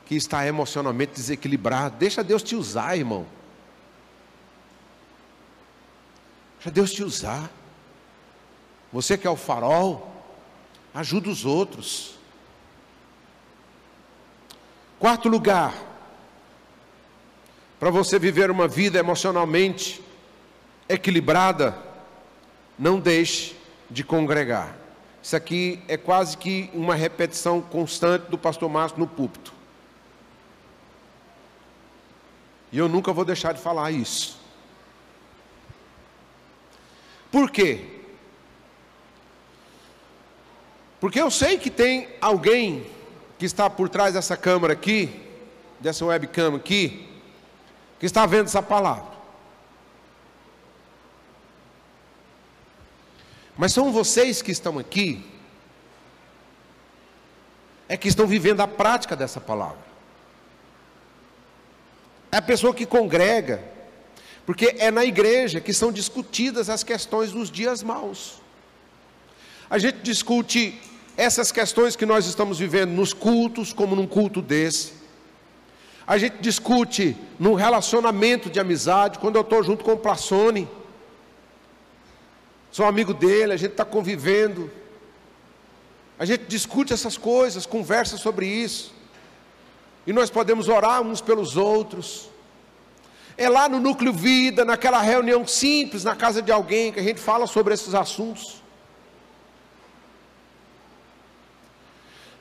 que 0.04 0.14
está 0.14 0.46
emocionalmente 0.46 1.12
desequilibrado. 1.12 1.96
Deixa 1.96 2.22
Deus 2.22 2.42
te 2.42 2.54
usar, 2.54 2.96
irmão. 2.98 3.24
Deixa 6.56 6.70
Deus 6.70 6.92
te 6.92 7.02
usar. 7.02 7.50
Você 8.92 9.16
que 9.16 9.26
é 9.26 9.30
o 9.30 9.36
farol, 9.36 10.09
ajuda 10.94 11.28
os 11.28 11.44
outros. 11.44 12.18
Quarto 14.98 15.28
lugar, 15.28 15.74
para 17.78 17.90
você 17.90 18.18
viver 18.18 18.50
uma 18.50 18.68
vida 18.68 18.98
emocionalmente 18.98 20.02
equilibrada, 20.88 21.76
não 22.78 23.00
deixe 23.00 23.56
de 23.88 24.04
congregar. 24.04 24.76
Isso 25.22 25.36
aqui 25.36 25.82
é 25.88 25.96
quase 25.96 26.36
que 26.36 26.70
uma 26.74 26.94
repetição 26.94 27.60
constante 27.60 28.30
do 28.30 28.36
pastor 28.36 28.68
Márcio 28.68 28.98
no 28.98 29.06
púlpito. 29.06 29.52
E 32.72 32.78
eu 32.78 32.88
nunca 32.88 33.12
vou 33.12 33.24
deixar 33.24 33.52
de 33.52 33.60
falar 33.60 33.90
isso. 33.90 34.38
Por 37.30 37.50
quê? 37.50 37.99
Porque 41.00 41.18
eu 41.18 41.30
sei 41.30 41.56
que 41.56 41.70
tem 41.70 42.08
alguém 42.20 42.86
que 43.38 43.46
está 43.46 43.70
por 43.70 43.88
trás 43.88 44.12
dessa 44.12 44.36
câmera 44.36 44.74
aqui, 44.74 45.10
dessa 45.80 46.04
webcam 46.04 46.54
aqui, 46.54 47.08
que 47.98 48.04
está 48.04 48.26
vendo 48.26 48.44
essa 48.44 48.62
palavra. 48.62 49.10
Mas 53.56 53.72
são 53.72 53.90
vocês 53.90 54.42
que 54.42 54.52
estão 54.52 54.78
aqui, 54.78 55.24
é 57.88 57.96
que 57.96 58.08
estão 58.08 58.26
vivendo 58.26 58.60
a 58.60 58.68
prática 58.68 59.16
dessa 59.16 59.40
palavra. 59.40 59.90
É 62.30 62.36
a 62.36 62.42
pessoa 62.42 62.74
que 62.74 62.84
congrega, 62.84 63.64
porque 64.44 64.76
é 64.78 64.90
na 64.90 65.04
igreja 65.04 65.60
que 65.60 65.72
são 65.72 65.90
discutidas 65.90 66.68
as 66.68 66.84
questões 66.84 67.32
dos 67.32 67.50
dias 67.50 67.82
maus. 67.82 68.40
A 69.68 69.78
gente 69.78 69.98
discute 69.98 70.78
essas 71.20 71.52
questões 71.52 71.96
que 71.96 72.06
nós 72.06 72.24
estamos 72.24 72.58
vivendo 72.58 72.92
nos 72.92 73.12
cultos, 73.12 73.74
como 73.74 73.94
num 73.94 74.06
culto 74.06 74.40
desse. 74.40 74.94
A 76.06 76.16
gente 76.16 76.38
discute 76.40 77.14
num 77.38 77.52
relacionamento 77.52 78.48
de 78.48 78.58
amizade, 78.58 79.18
quando 79.18 79.36
eu 79.36 79.42
estou 79.42 79.62
junto 79.62 79.84
com 79.84 79.92
o 79.92 79.98
Plassone. 79.98 80.66
Sou 82.70 82.86
amigo 82.86 83.12
dele, 83.12 83.52
a 83.52 83.56
gente 83.58 83.72
está 83.72 83.84
convivendo. 83.84 84.70
A 86.18 86.24
gente 86.24 86.46
discute 86.46 86.94
essas 86.94 87.18
coisas, 87.18 87.66
conversa 87.66 88.16
sobre 88.16 88.46
isso. 88.46 88.94
E 90.06 90.14
nós 90.14 90.30
podemos 90.30 90.68
orar 90.68 91.02
uns 91.02 91.20
pelos 91.20 91.54
outros. 91.54 92.30
É 93.36 93.46
lá 93.46 93.68
no 93.68 93.78
núcleo 93.78 94.14
vida, 94.14 94.64
naquela 94.64 95.02
reunião 95.02 95.46
simples, 95.46 96.02
na 96.02 96.16
casa 96.16 96.40
de 96.40 96.50
alguém, 96.50 96.90
que 96.90 96.98
a 96.98 97.02
gente 97.02 97.20
fala 97.20 97.46
sobre 97.46 97.74
esses 97.74 97.94
assuntos. 97.94 98.62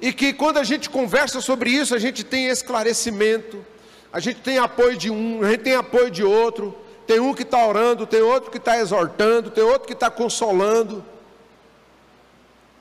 E 0.02 0.14
que 0.14 0.34
quando 0.34 0.58
a 0.58 0.64
gente 0.64 0.90
conversa 0.90 1.42
sobre 1.42 1.70
isso, 1.70 1.94
a 1.94 2.00
gente 2.00 2.24
tem 2.24 2.48
esclarecimento, 2.48 3.66
a 4.12 4.20
gente 4.20 4.40
tem 4.40 4.58
apoio 4.58 4.98
de 4.98 5.10
um, 5.10 5.44
a 5.44 5.52
gente 5.52 5.64
tem 5.64 5.76
apoio 5.76 6.10
de 6.10 6.24
outro, 6.24 6.76
tem 7.06 7.20
um 7.20 7.34
que 7.34 7.44
está 7.44 7.66
orando, 7.66 8.08
tem 8.08 8.22
outro 8.22 8.50
que 8.50 8.58
está 8.58 8.78
exortando, 8.78 9.52
tem 9.52 9.64
outro 9.64 9.88
que 9.88 9.94
está 9.94 10.10
consolando. 10.10 11.04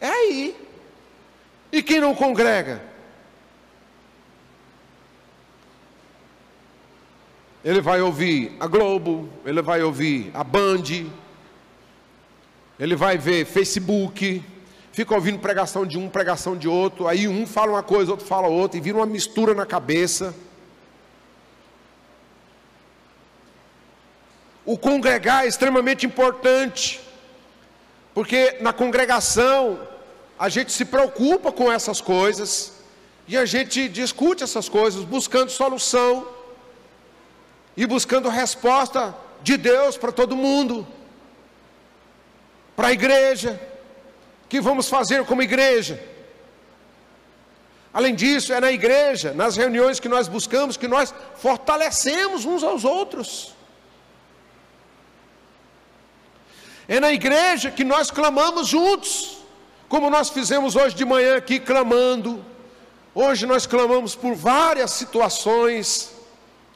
É 0.01 0.09
aí. 0.09 0.57
E 1.73 1.83
quem 1.83 2.01
não 2.01 2.15
congrega? 2.15 2.81
Ele 7.65 7.81
vai 7.81 8.01
ouvir 8.01 8.57
a 8.61 8.67
Globo, 8.67 9.29
ele 9.45 9.61
vai 9.61 9.83
ouvir 9.83 10.31
a 10.33 10.45
Band, 10.45 10.85
ele 12.79 12.95
vai 12.95 13.19
ver 13.19 13.45
Facebook, 13.45 14.43
fica 14.99 15.15
ouvindo 15.15 15.39
pregação 15.39 15.87
de 15.87 15.97
um, 15.97 16.09
pregação 16.09 16.57
de 16.57 16.67
outro, 16.67 17.07
aí 17.07 17.29
um 17.29 17.47
fala 17.47 17.71
uma 17.71 17.85
coisa, 17.85 18.11
outro 18.11 18.27
fala 18.27 18.49
outra, 18.49 18.79
e 18.79 18.81
vira 18.81 18.97
uma 18.97 19.07
mistura 19.07 19.55
na 19.55 19.65
cabeça. 19.65 20.35
O 24.67 24.77
congregar 24.77 25.45
é 25.45 25.47
extremamente 25.47 26.05
importante, 26.05 27.01
porque 28.13 28.57
na 28.61 28.73
congregação 28.73 29.79
a 30.37 30.49
gente 30.49 30.73
se 30.73 30.85
preocupa 30.85 31.53
com 31.53 31.71
essas 31.71 32.01
coisas 32.01 32.73
e 33.29 33.39
a 33.39 33.45
gente 33.45 33.89
discute 33.89 34.43
essas 34.43 34.69
coisas, 34.69 35.05
buscando 35.05 35.49
solução 35.53 36.27
e 37.77 37.87
buscando 37.87 38.29
resposta 38.29 39.15
de 39.45 39.57
Deus 39.57 39.97
para 39.97 40.11
todo 40.11 40.35
mundo, 40.35 40.85
para 42.75 42.89
a 42.89 42.93
igreja 42.93 43.68
que 44.49 44.61
vamos 44.61 44.89
fazer 44.89 45.25
como 45.25 45.43
igreja. 45.43 46.03
Além 47.93 48.15
disso, 48.15 48.53
é 48.53 48.61
na 48.61 48.71
igreja, 48.71 49.33
nas 49.33 49.57
reuniões 49.57 49.99
que 49.99 50.09
nós 50.09 50.29
buscamos, 50.29 50.77
que 50.77 50.89
nós 50.89 51.13
fortalecemos 51.37 52.45
uns 52.45 52.63
aos 52.63 52.85
outros. 52.85 53.55
É 56.87 57.01
na 57.01 57.13
igreja 57.13 57.71
que 57.71 57.85
nós 57.85 58.11
clamamos 58.11 58.69
juntos, 58.69 59.39
como 59.89 60.09
nós 60.09 60.31
fizemos 60.31 60.77
hoje 60.77 60.95
de 60.95 61.05
manhã 61.05 61.37
aqui 61.37 61.59
clamando. 61.61 62.45
Hoje 63.15 63.47
nós 63.47 63.67
clamamos 63.67 64.15
por 64.15 64.35
várias 64.35 64.93
situações 64.93 66.13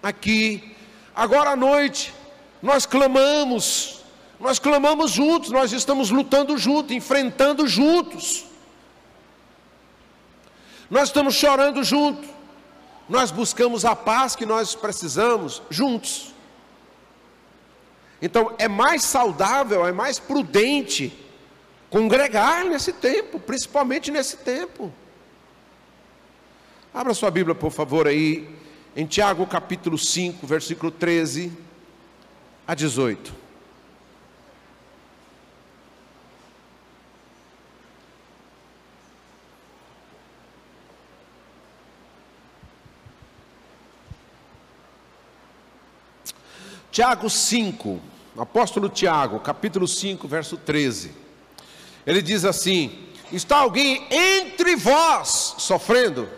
aqui. 0.03 0.77
Agora 1.15 1.51
à 1.51 1.57
noite 1.57 2.13
nós 2.61 2.85
clamamos 2.85 4.02
nós 4.43 4.59
clamamos 4.59 5.13
juntos, 5.13 5.51
nós 5.51 5.71
estamos 5.73 6.11
lutando 6.11 6.59
juntos, 6.59 6.91
enfrentando 6.97 7.65
juntos. 7.69 8.45
Nós 10.91 11.05
estamos 11.05 11.37
chorando 11.37 11.85
juntos. 11.85 12.29
Nós 13.09 13.31
buscamos 13.31 13.85
a 13.85 13.95
paz 13.95 14.35
que 14.35 14.45
nós 14.45 14.75
precisamos 14.75 15.63
juntos. 15.71 16.35
Então 18.21 18.53
é 18.59 18.67
mais 18.67 19.05
saudável, 19.05 19.87
é 19.87 19.93
mais 19.93 20.19
prudente 20.19 21.17
congregar 21.89 22.65
nesse 22.65 22.93
tempo, 22.93 23.39
principalmente 23.39 24.11
nesse 24.11 24.39
tempo. 24.39 24.93
Abra 26.93 27.15
sua 27.15 27.31
Bíblia, 27.31 27.55
por 27.55 27.71
favor, 27.71 28.09
aí, 28.09 28.49
em 28.97 29.07
Tiago 29.07 29.47
capítulo 29.47 29.97
5, 29.97 30.45
versículo 30.49 30.91
13 30.91 31.53
a 32.67 32.75
18. 32.75 33.42
Tiago 46.93 47.31
5, 47.31 47.99
apóstolo 48.37 48.87
Tiago, 48.91 49.41
capítulo 49.41 49.89
5, 49.89 50.29
verso 50.29 50.59
13. 50.59 51.11
Ele 52.07 52.21
diz 52.21 52.45
assim: 52.45 53.09
Está 53.33 53.61
alguém 53.61 54.07
entre 54.11 54.77
vós 54.77 55.55
sofrendo? 55.57 56.29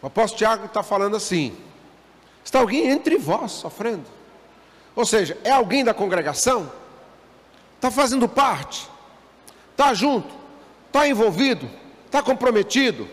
O 0.00 0.06
apóstolo 0.06 0.38
Tiago 0.38 0.64
está 0.64 0.82
falando 0.82 1.16
assim: 1.16 1.54
Está 2.42 2.60
alguém 2.60 2.88
entre 2.88 3.18
vós 3.18 3.52
sofrendo? 3.52 4.06
Ou 4.96 5.04
seja, 5.04 5.36
é 5.44 5.50
alguém 5.50 5.84
da 5.84 5.92
congregação? 5.92 6.72
Está 7.76 7.90
fazendo 7.90 8.26
parte? 8.26 8.88
Está 9.72 9.92
junto? 9.92 10.34
Está 10.86 11.06
envolvido? 11.06 11.68
Está 12.06 12.22
comprometido? 12.22 13.06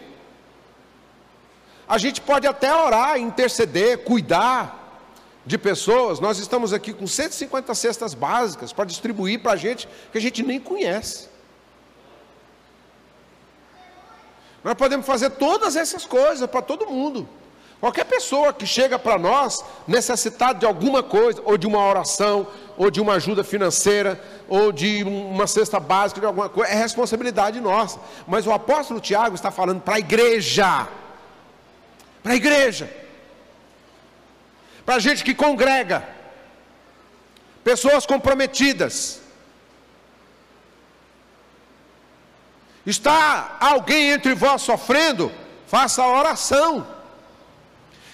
A 1.92 1.98
gente 1.98 2.22
pode 2.22 2.48
até 2.48 2.74
orar, 2.74 3.20
interceder, 3.20 4.06
cuidar 4.06 5.04
de 5.46 5.58
pessoas. 5.58 6.22
Nós 6.22 6.40
estamos 6.40 6.72
aqui 6.72 6.94
com 6.94 7.06
150 7.06 7.76
cestas 7.76 8.14
básicas 8.14 8.72
para 8.72 8.86
distribuir 8.86 9.42
para 9.42 9.58
gente 9.58 9.90
que 10.10 10.18
a 10.18 10.22
gente 10.22 10.42
nem 10.42 10.58
conhece. 10.58 11.28
Nós 14.64 14.76
podemos 14.76 15.06
fazer 15.06 15.32
todas 15.32 15.76
essas 15.76 16.06
coisas 16.06 16.50
para 16.50 16.62
todo 16.62 16.90
mundo. 16.90 17.28
Qualquer 17.82 18.06
pessoa 18.06 18.54
que 18.54 18.66
chega 18.66 18.98
para 18.98 19.20
nós 19.20 19.62
necessitada 19.86 20.60
de 20.60 20.66
alguma 20.66 21.04
coisa, 21.04 21.42
ou 21.44 21.58
de 21.58 21.68
uma 21.68 21.86
oração, 21.86 22.48
ou 22.78 22.90
de 22.90 23.02
uma 23.02 23.16
ajuda 23.16 23.44
financeira, 23.44 24.18
ou 24.48 24.72
de 24.72 25.04
uma 25.04 25.46
cesta 25.46 25.78
básica 25.78 26.22
de 26.22 26.26
alguma 26.26 26.48
coisa, 26.48 26.72
é 26.72 26.76
responsabilidade 26.76 27.60
nossa. 27.60 28.00
Mas 28.26 28.48
o 28.48 28.54
apóstolo 28.54 29.02
Tiago 29.02 29.36
está 29.36 29.52
falando 29.52 29.82
para 29.82 29.96
a 29.96 30.00
igreja 30.00 30.88
para 32.22 32.34
a 32.34 32.36
igreja, 32.36 32.92
para 34.86 34.96
a 34.96 35.00
gente 35.00 35.24
que 35.24 35.34
congrega, 35.34 36.08
pessoas 37.64 38.06
comprometidas. 38.06 39.22
Está 42.86 43.58
alguém 43.60 44.10
entre 44.12 44.34
vós 44.34 44.62
sofrendo? 44.62 45.32
Faça 45.68 46.02
a 46.02 46.08
oração. 46.08 46.88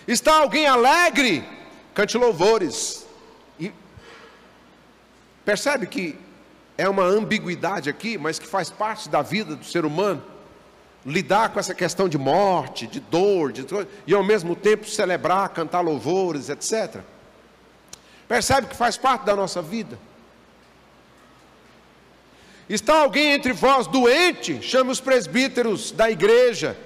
Está 0.07 0.39
alguém 0.39 0.67
alegre? 0.67 1.47
Cante 1.93 2.17
louvores. 2.17 3.05
E 3.59 3.73
percebe 5.45 5.87
que 5.87 6.17
é 6.77 6.87
uma 6.87 7.03
ambiguidade 7.03 7.89
aqui, 7.89 8.17
mas 8.17 8.37
que 8.37 8.45
faz 8.45 8.69
parte 8.69 9.09
da 9.09 9.21
vida 9.21 9.55
do 9.55 9.65
ser 9.65 9.85
humano. 9.85 10.23
Lidar 11.07 11.53
com 11.53 11.59
essa 11.59 11.73
questão 11.73 12.09
de 12.09 12.17
morte, 12.17 12.85
de 12.85 12.99
dor, 12.99 13.53
de, 13.53 13.65
e 14.05 14.13
ao 14.13 14.21
mesmo 14.21 14.57
tempo 14.57 14.85
celebrar, 14.85 15.47
cantar 15.49 15.79
louvores, 15.79 16.49
etc. 16.49 16.99
Percebe 18.27 18.67
que 18.67 18.75
faz 18.75 18.97
parte 18.97 19.23
da 19.23 19.33
nossa 19.33 19.61
vida? 19.61 19.97
Está 22.67 22.99
alguém 22.99 23.31
entre 23.31 23.53
vós 23.53 23.87
doente? 23.87 24.61
Chame 24.61 24.91
os 24.91 24.99
presbíteros 24.99 25.91
da 25.91 26.11
igreja, 26.11 26.77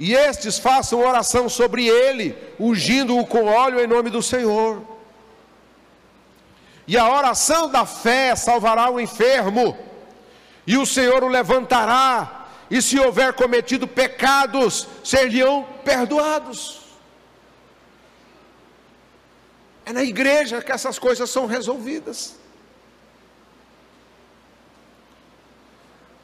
e 0.00 0.12
estes 0.12 0.58
façam 0.58 0.98
oração 0.98 1.48
sobre 1.48 1.86
ele, 1.86 2.36
ungindo-o 2.58 3.24
com 3.24 3.44
óleo 3.44 3.78
em 3.78 3.86
nome 3.86 4.10
do 4.10 4.20
Senhor. 4.20 4.82
E 6.88 6.98
a 6.98 7.08
oração 7.08 7.70
da 7.70 7.86
fé 7.86 8.34
salvará 8.34 8.90
o 8.90 8.98
enfermo, 8.98 9.78
e 10.66 10.76
o 10.76 10.84
Senhor 10.84 11.22
o 11.22 11.28
levantará, 11.28 12.43
e 12.74 12.82
se 12.82 12.98
houver 12.98 13.32
cometido 13.34 13.86
pecados, 13.86 14.88
seriam 15.04 15.62
perdoados. 15.84 16.80
É 19.86 19.92
na 19.92 20.02
igreja 20.02 20.60
que 20.60 20.72
essas 20.72 20.98
coisas 20.98 21.30
são 21.30 21.46
resolvidas. 21.46 22.34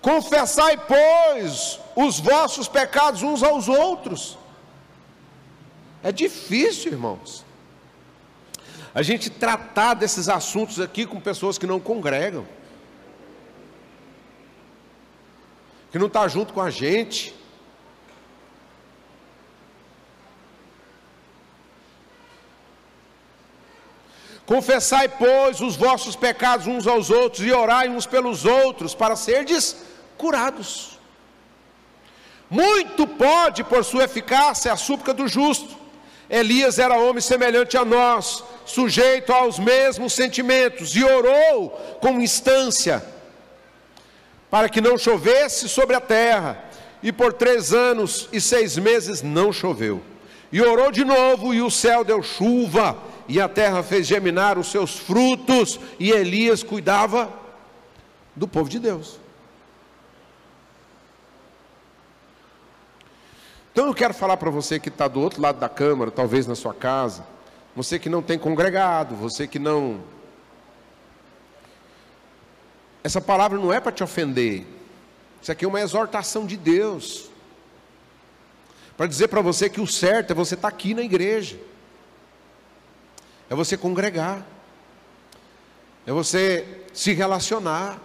Confessai, 0.02 0.76
pois, 0.76 1.78
os 1.94 2.18
vossos 2.18 2.66
pecados 2.66 3.22
uns 3.22 3.44
aos 3.44 3.68
outros. 3.68 4.36
É 6.02 6.10
difícil, 6.10 6.90
irmãos, 6.90 7.44
a 8.92 9.02
gente 9.02 9.30
tratar 9.30 9.94
desses 9.94 10.28
assuntos 10.28 10.80
aqui 10.80 11.06
com 11.06 11.20
pessoas 11.20 11.56
que 11.56 11.66
não 11.72 11.78
congregam. 11.78 12.44
Que 15.90 15.98
não 15.98 16.06
está 16.06 16.26
junto 16.28 16.52
com 16.52 16.60
a 16.60 16.70
gente. 16.70 17.34
Confessai, 24.46 25.08
pois, 25.08 25.60
os 25.60 25.76
vossos 25.76 26.16
pecados 26.16 26.66
uns 26.66 26.86
aos 26.86 27.08
outros 27.08 27.46
e 27.46 27.52
orai 27.52 27.88
uns 27.88 28.06
pelos 28.06 28.44
outros 28.44 28.94
para 28.94 29.14
serdes 29.14 29.76
curados. 30.18 30.98
Muito 32.48 33.06
pode, 33.06 33.62
por 33.62 33.84
sua 33.84 34.04
eficácia, 34.04 34.72
a 34.72 34.76
súplica 34.76 35.14
do 35.14 35.28
justo. 35.28 35.78
Elias 36.28 36.78
era 36.80 36.98
homem 36.98 37.20
semelhante 37.20 37.76
a 37.76 37.84
nós, 37.84 38.42
sujeito 38.64 39.32
aos 39.32 39.58
mesmos 39.58 40.12
sentimentos, 40.12 40.94
e 40.96 41.04
orou 41.04 41.70
com 42.00 42.20
instância 42.20 43.04
para 44.50 44.68
que 44.68 44.80
não 44.80 44.98
chovesse 44.98 45.68
sobre 45.68 45.94
a 45.94 46.00
terra. 46.00 46.64
E 47.02 47.12
por 47.12 47.32
três 47.32 47.72
anos 47.72 48.28
e 48.32 48.40
seis 48.40 48.76
meses 48.76 49.22
não 49.22 49.52
choveu. 49.52 50.02
E 50.52 50.60
orou 50.60 50.90
de 50.90 51.04
novo, 51.04 51.54
e 51.54 51.62
o 51.62 51.70
céu 51.70 52.04
deu 52.04 52.22
chuva, 52.22 52.98
e 53.28 53.40
a 53.40 53.48
terra 53.48 53.82
fez 53.82 54.06
germinar 54.06 54.58
os 54.58 54.70
seus 54.70 54.98
frutos, 54.98 55.78
e 55.98 56.10
Elias 56.10 56.62
cuidava 56.62 57.32
do 58.34 58.48
povo 58.48 58.68
de 58.68 58.78
Deus. 58.80 59.18
Então 63.72 63.86
eu 63.86 63.94
quero 63.94 64.12
falar 64.12 64.36
para 64.36 64.50
você 64.50 64.80
que 64.80 64.88
está 64.88 65.06
do 65.06 65.20
outro 65.20 65.40
lado 65.40 65.60
da 65.60 65.68
câmara, 65.68 66.10
talvez 66.10 66.46
na 66.46 66.56
sua 66.56 66.74
casa, 66.74 67.24
você 67.74 67.98
que 67.98 68.08
não 68.08 68.20
tem 68.20 68.38
congregado, 68.38 69.14
você 69.14 69.46
que 69.46 69.60
não 69.60 70.00
essa 73.02 73.20
palavra 73.20 73.58
não 73.58 73.72
é 73.72 73.80
para 73.80 73.92
te 73.92 74.02
ofender. 74.02 74.66
Isso 75.40 75.50
aqui 75.50 75.64
é 75.64 75.68
uma 75.68 75.80
exortação 75.80 76.46
de 76.46 76.56
Deus. 76.56 77.30
Para 78.96 79.06
dizer 79.06 79.28
para 79.28 79.40
você 79.40 79.70
que 79.70 79.80
o 79.80 79.86
certo 79.86 80.32
é 80.32 80.34
você 80.34 80.54
estar 80.54 80.70
tá 80.70 80.74
aqui 80.74 80.92
na 80.92 81.02
igreja. 81.02 81.58
É 83.48 83.54
você 83.54 83.76
congregar. 83.76 84.46
É 86.06 86.12
você 86.12 86.84
se 86.92 87.12
relacionar. 87.12 87.98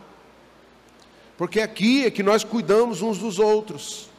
Porque 1.38 1.60
aqui 1.60 2.06
é 2.06 2.12
que 2.12 2.24
nós 2.24 2.44
cuidamos 2.44 3.02
uns 3.02 3.18
dos 3.18 3.40
outros. 3.40 4.10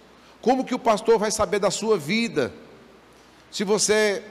Como 0.42 0.64
que 0.64 0.74
o 0.74 0.78
pastor 0.78 1.18
vai 1.18 1.30
saber 1.30 1.58
da 1.58 1.70
sua 1.70 1.96
vida? 1.96 2.52
Se 3.50 3.64
você 3.64 4.22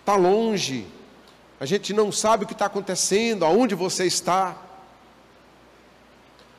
está 0.00 0.14
longe, 0.14 0.86
a 1.58 1.64
gente 1.64 1.94
não 1.94 2.12
sabe 2.12 2.44
o 2.44 2.46
que 2.46 2.52
está 2.52 2.66
acontecendo, 2.66 3.44
aonde 3.44 3.74
você 3.74 4.04
está. 4.04 4.56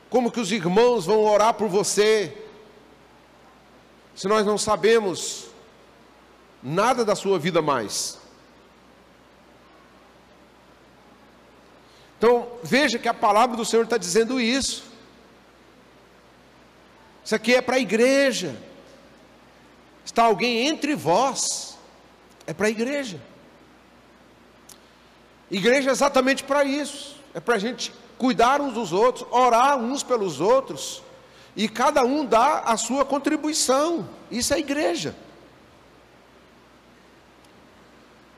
Como 0.09 0.31
que 0.31 0.39
os 0.39 0.51
irmãos 0.51 1.05
vão 1.05 1.23
orar 1.23 1.53
por 1.53 1.67
você, 1.67 2.35
se 4.15 4.27
nós 4.27 4.45
não 4.45 4.57
sabemos 4.57 5.47
nada 6.63 7.03
da 7.03 7.15
sua 7.15 7.37
vida 7.37 7.61
mais? 7.61 8.17
Então, 12.17 12.47
veja 12.63 12.97
que 12.97 13.07
a 13.07 13.13
palavra 13.13 13.55
do 13.55 13.65
Senhor 13.65 13.83
está 13.83 13.97
dizendo 13.97 14.39
isso. 14.39 14.83
Isso 17.23 17.35
aqui 17.35 17.53
é 17.53 17.61
para 17.61 17.75
a 17.75 17.79
igreja. 17.79 18.55
Está 20.03 20.23
alguém 20.23 20.67
entre 20.67 20.95
vós, 20.95 21.77
é 22.47 22.53
para 22.53 22.67
a 22.67 22.69
igreja. 22.69 23.21
Igreja 25.51 25.89
é 25.89 25.91
exatamente 25.91 26.43
para 26.43 26.63
isso, 26.63 27.16
é 27.37 27.39
para 27.39 27.53
a 27.53 27.59
gente 27.59 27.93
cuidar 28.17 28.59
uns 28.59 28.73
dos 28.73 28.91
outros, 28.91 29.27
orar 29.29 29.77
uns 29.77 30.01
pelos 30.01 30.41
outros, 30.41 31.03
e 31.55 31.69
cada 31.69 32.03
um 32.03 32.25
dá 32.25 32.61
a 32.61 32.75
sua 32.77 33.05
contribuição. 33.05 34.09
Isso 34.31 34.55
é 34.55 34.57
igreja. 34.57 35.15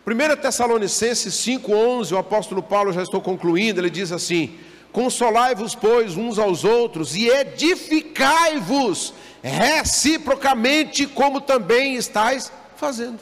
1 0.06 0.42
Tessalonicenses 0.42 1.34
5,11, 1.34 2.12
o 2.12 2.18
apóstolo 2.18 2.62
Paulo, 2.62 2.92
já 2.92 3.02
estou 3.02 3.22
concluindo, 3.22 3.80
ele 3.80 3.90
diz 3.90 4.12
assim: 4.12 4.60
Consolai-vos, 4.92 5.76
pois, 5.76 6.18
uns 6.18 6.38
aos 6.38 6.66
outros 6.66 7.16
e 7.16 7.30
edificai-vos 7.30 9.14
reciprocamente, 9.42 11.08
como 11.08 11.40
também 11.40 11.96
estáis 11.96 12.52
fazendo. 12.76 13.20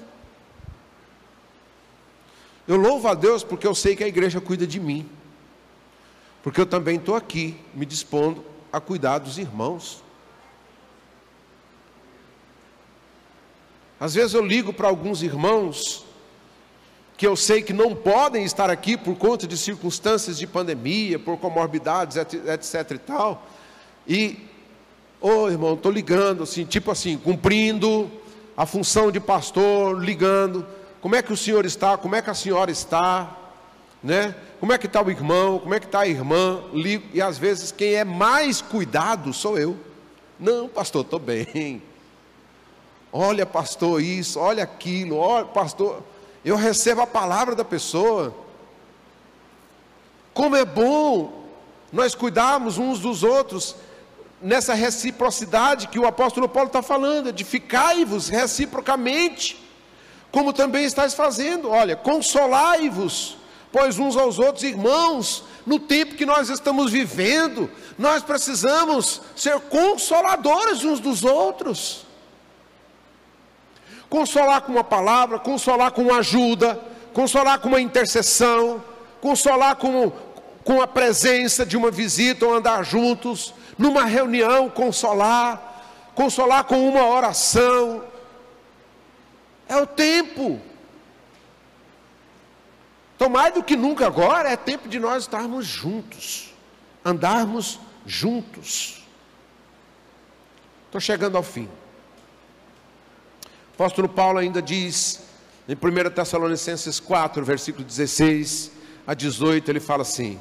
Eu 2.67 2.77
louvo 2.77 3.07
a 3.07 3.13
Deus 3.13 3.43
porque 3.43 3.67
eu 3.67 3.75
sei 3.75 3.95
que 3.95 4.03
a 4.03 4.07
igreja 4.07 4.41
cuida 4.41 4.65
de 4.65 4.79
mim 4.79 5.07
porque 6.47 6.61
eu 6.61 6.65
também 6.65 6.95
estou 6.95 7.13
aqui 7.13 7.57
me 7.75 7.85
dispondo 7.85 8.41
a 8.71 8.79
cuidar 8.79 9.17
dos 9.17 9.37
irmãos. 9.37 10.01
Às 13.99 14.13
vezes 14.13 14.33
eu 14.33 14.45
ligo 14.45 14.71
para 14.71 14.87
alguns 14.87 15.21
irmãos 15.21 16.05
que 17.17 17.27
eu 17.27 17.35
sei 17.35 17.61
que 17.61 17.73
não 17.73 17.93
podem 17.93 18.45
estar 18.45 18.69
aqui 18.69 18.95
por 18.95 19.17
conta 19.17 19.45
de 19.45 19.57
circunstâncias 19.57 20.37
de 20.37 20.47
pandemia, 20.47 21.19
por 21.19 21.37
comorbidades, 21.37 22.15
etc 22.15 22.91
e 22.91 22.97
tal. 22.97 23.45
E, 24.07 24.39
ô 25.19 25.29
oh, 25.29 25.49
irmão, 25.49 25.73
estou 25.73 25.91
ligando, 25.91 26.43
assim, 26.43 26.63
tipo 26.63 26.89
assim, 26.89 27.17
cumprindo 27.17 28.09
a 28.55 28.65
função 28.65 29.11
de 29.11 29.19
pastor, 29.19 30.01
ligando. 30.01 30.65
Como 31.01 31.13
é 31.13 31.21
que 31.21 31.33
o 31.33 31.37
senhor 31.37 31.65
está? 31.65 31.97
Como 31.97 32.15
é 32.15 32.21
que 32.21 32.29
a 32.29 32.33
senhora 32.33 32.71
está? 32.71 33.35
Né? 34.01 34.33
Como 34.59 34.73
é 34.73 34.77
que 34.77 34.87
está 34.87 35.01
o 35.01 35.09
irmão? 35.09 35.59
Como 35.59 35.73
é 35.73 35.79
que 35.79 35.85
está 35.85 35.99
a 36.01 36.07
irmã? 36.07 36.63
E 37.13 37.21
às 37.21 37.37
vezes 37.37 37.71
quem 37.71 37.93
é 37.93 38.03
mais 38.03 38.61
cuidado 38.61 39.33
sou 39.33 39.57
eu. 39.57 39.77
Não, 40.39 40.67
pastor, 40.67 41.03
estou 41.03 41.19
bem. 41.19 41.81
Olha, 43.11 43.45
pastor, 43.45 44.01
isso, 44.01 44.39
olha 44.39 44.63
aquilo, 44.63 45.17
olha, 45.17 45.45
pastor. 45.45 46.03
Eu 46.43 46.55
recebo 46.55 47.01
a 47.01 47.07
palavra 47.07 47.55
da 47.55 47.63
pessoa. 47.63 48.33
Como 50.33 50.55
é 50.55 50.65
bom 50.65 51.45
nós 51.91 52.13
cuidarmos 52.13 52.77
uns 52.77 52.99
dos 52.99 53.23
outros 53.23 53.75
nessa 54.41 54.73
reciprocidade 54.73 55.87
que 55.87 55.97
o 55.97 56.05
apóstolo 56.05 56.47
Paulo 56.47 56.67
está 56.67 56.81
falando, 56.81 57.29
edificai-vos 57.29 58.29
reciprocamente, 58.29 59.57
como 60.31 60.53
também 60.53 60.85
estáis 60.85 61.13
fazendo. 61.13 61.69
Olha, 61.69 61.95
consolai-vos 61.95 63.37
pois 63.77 63.99
uns 63.99 64.17
aos 64.17 64.39
outros, 64.39 64.63
irmãos, 64.63 65.43
no 65.63 65.77
tempo 65.77 66.15
que 66.15 66.25
nós 66.25 66.49
estamos 66.49 66.91
vivendo, 66.91 67.69
nós 67.95 68.23
precisamos 68.23 69.21
ser 69.35 69.59
consoladores 69.59 70.83
uns 70.83 70.99
dos 70.99 71.23
outros. 71.23 72.03
Consolar 74.09 74.61
com 74.61 74.71
uma 74.71 74.83
palavra, 74.83 75.37
consolar 75.37 75.91
com 75.91 76.01
uma 76.01 76.17
ajuda, 76.17 76.81
consolar 77.13 77.59
com 77.59 77.67
uma 77.67 77.79
intercessão, 77.79 78.83
consolar 79.21 79.75
com, 79.75 80.11
com 80.63 80.81
a 80.81 80.87
presença 80.87 81.63
de 81.63 81.77
uma 81.77 81.91
visita 81.91 82.47
ou 82.47 82.55
andar 82.55 82.83
juntos, 82.83 83.53
numa 83.77 84.05
reunião, 84.05 84.71
consolar, 84.71 85.83
consolar 86.15 86.63
com 86.63 86.89
uma 86.89 87.05
oração. 87.05 88.03
É 89.69 89.77
o 89.77 89.85
tempo. 89.85 90.59
Então, 93.17 93.29
mais 93.29 93.51
do 93.51 93.63
que 93.63 93.75
nunca 93.75 94.05
agora, 94.05 94.47
é 94.47 94.55
tempo 94.55 94.87
de 94.87 94.99
nós 94.99 95.23
estarmos 95.23 95.65
juntos, 95.65 96.53
andarmos 97.03 97.79
juntos. 98.05 99.03
Estou 100.85 101.01
chegando 101.01 101.35
ao 101.35 101.41
fim. 101.41 101.67
O 103.43 103.73
apóstolo 103.73 104.07
Paulo 104.07 104.37
ainda 104.37 104.61
diz, 104.61 105.23
em 105.67 105.73
1 105.73 106.11
Tessalonicenses 106.11 106.99
4, 106.99 107.43
versículo 107.43 107.83
16 107.83 108.71
a 109.07 109.15
18, 109.15 109.67
ele 109.71 109.79
fala 109.79 110.03
assim: 110.03 110.39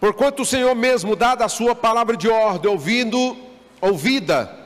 Porquanto 0.00 0.44
o 0.44 0.46
Senhor 0.46 0.74
mesmo, 0.74 1.14
dada 1.14 1.44
a 1.44 1.48
sua 1.50 1.74
palavra 1.74 2.16
de 2.16 2.26
ordem, 2.26 2.70
ouvindo, 2.70 3.36
ouvida 3.82 4.58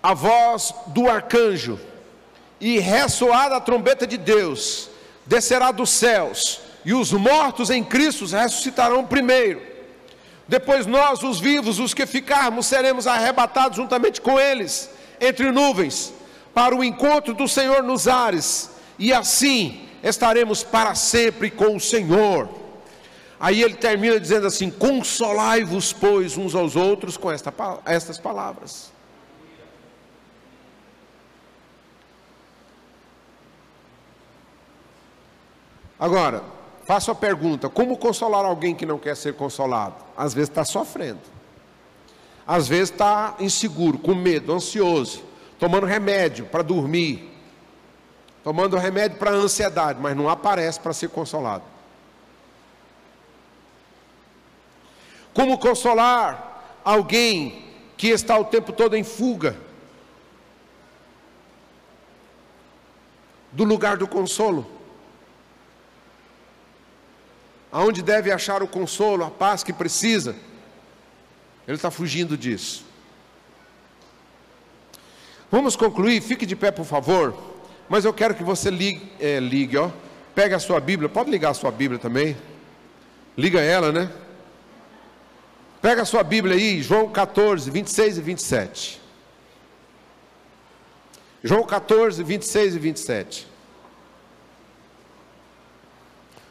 a 0.00 0.14
voz 0.14 0.72
do 0.86 1.10
arcanjo, 1.10 1.80
e 2.60 2.78
ressoada 2.78 3.56
a 3.56 3.60
trombeta 3.60 4.06
de 4.06 4.16
Deus, 4.16 4.88
descerá 5.24 5.70
dos 5.70 5.90
céus, 5.90 6.60
e 6.84 6.94
os 6.94 7.12
mortos 7.12 7.70
em 7.70 7.82
Cristo 7.82 8.26
ressuscitarão 8.26 9.04
primeiro. 9.04 9.60
Depois 10.48 10.86
nós, 10.86 11.22
os 11.22 11.40
vivos, 11.40 11.78
os 11.78 11.92
que 11.92 12.06
ficarmos, 12.06 12.66
seremos 12.66 13.06
arrebatados 13.06 13.76
juntamente 13.76 14.20
com 14.20 14.38
eles, 14.38 14.88
entre 15.20 15.50
nuvens, 15.50 16.12
para 16.54 16.74
o 16.74 16.84
encontro 16.84 17.34
do 17.34 17.48
Senhor 17.48 17.82
nos 17.82 18.06
ares, 18.06 18.70
e 18.98 19.12
assim 19.12 19.86
estaremos 20.02 20.62
para 20.62 20.94
sempre 20.94 21.50
com 21.50 21.76
o 21.76 21.80
Senhor. 21.80 22.48
Aí 23.38 23.62
ele 23.62 23.74
termina 23.74 24.18
dizendo 24.18 24.46
assim: 24.46 24.70
Consolai-vos, 24.70 25.92
pois, 25.92 26.36
uns 26.36 26.54
aos 26.54 26.76
outros 26.76 27.16
com 27.16 27.30
esta, 27.30 27.52
estas 27.84 28.18
palavras. 28.18 28.95
Agora, 35.98 36.42
faço 36.86 37.10
a 37.10 37.14
pergunta: 37.14 37.68
como 37.68 37.96
consolar 37.96 38.44
alguém 38.44 38.74
que 38.74 38.86
não 38.86 38.98
quer 38.98 39.16
ser 39.16 39.34
consolado? 39.34 39.96
Às 40.16 40.34
vezes 40.34 40.48
está 40.48 40.64
sofrendo, 40.64 41.20
às 42.46 42.68
vezes 42.68 42.90
está 42.90 43.34
inseguro, 43.40 43.98
com 43.98 44.14
medo, 44.14 44.52
ansioso, 44.52 45.22
tomando 45.58 45.86
remédio 45.86 46.46
para 46.46 46.62
dormir, 46.62 47.32
tomando 48.44 48.76
remédio 48.76 49.18
para 49.18 49.30
ansiedade, 49.30 49.98
mas 50.00 50.16
não 50.16 50.28
aparece 50.28 50.78
para 50.78 50.92
ser 50.92 51.08
consolado. 51.08 51.64
Como 55.32 55.58
consolar 55.58 56.80
alguém 56.82 57.64
que 57.96 58.08
está 58.08 58.38
o 58.38 58.44
tempo 58.44 58.72
todo 58.72 58.96
em 58.96 59.04
fuga 59.04 59.56
do 63.52 63.64
lugar 63.64 63.96
do 63.96 64.06
consolo? 64.06 64.75
Aonde 67.70 68.02
deve 68.02 68.30
achar 68.30 68.62
o 68.62 68.68
consolo, 68.68 69.24
a 69.24 69.30
paz 69.30 69.62
que 69.62 69.72
precisa, 69.72 70.34
ele 71.66 71.76
está 71.76 71.90
fugindo 71.90 72.36
disso. 72.36 72.84
Vamos 75.50 75.76
concluir, 75.76 76.20
fique 76.20 76.44
de 76.44 76.56
pé, 76.56 76.70
por 76.70 76.84
favor. 76.84 77.34
Mas 77.88 78.04
eu 78.04 78.12
quero 78.12 78.34
que 78.34 78.42
você 78.42 78.70
ligue, 78.70 79.12
é, 79.20 79.38
ligue, 79.38 79.76
ó. 79.76 79.90
Pega 80.34 80.56
a 80.56 80.58
sua 80.58 80.80
Bíblia, 80.80 81.08
pode 81.08 81.30
ligar 81.30 81.50
a 81.50 81.54
sua 81.54 81.70
Bíblia 81.70 81.98
também. 81.98 82.36
Liga 83.36 83.60
ela, 83.60 83.92
né? 83.92 84.10
Pega 85.80 86.02
a 86.02 86.04
sua 86.04 86.22
Bíblia 86.22 86.56
aí, 86.56 86.82
João 86.82 87.08
14, 87.10 87.70
26 87.70 88.18
e 88.18 88.20
27. 88.20 89.00
João 91.44 91.64
14, 91.64 92.22
26 92.22 92.74
e 92.74 92.78
27. 92.78 93.55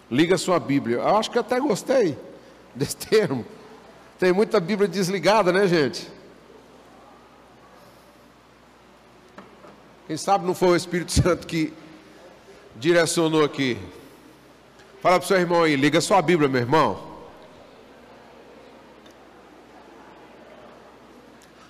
Liga 0.09 0.37
sua 0.37 0.59
Bíblia. 0.59 0.97
Eu 0.97 1.17
acho 1.17 1.31
que 1.31 1.39
até 1.39 1.59
gostei 1.59 2.17
desse 2.75 2.97
termo. 2.97 3.45
Tem 4.19 4.31
muita 4.31 4.59
Bíblia 4.59 4.87
desligada, 4.87 5.51
né, 5.51 5.67
gente? 5.67 6.09
Quem 10.07 10.15
sabe 10.17 10.45
não 10.45 10.53
foi 10.53 10.69
o 10.69 10.75
Espírito 10.75 11.11
Santo 11.13 11.47
que 11.47 11.73
direcionou 12.75 13.43
aqui. 13.43 13.77
Fala 15.01 15.19
para 15.19 15.25
o 15.25 15.27
seu 15.27 15.37
irmão 15.37 15.63
aí, 15.63 15.75
liga 15.75 16.01
sua 16.01 16.21
Bíblia, 16.21 16.49
meu 16.49 16.61
irmão. 16.61 17.15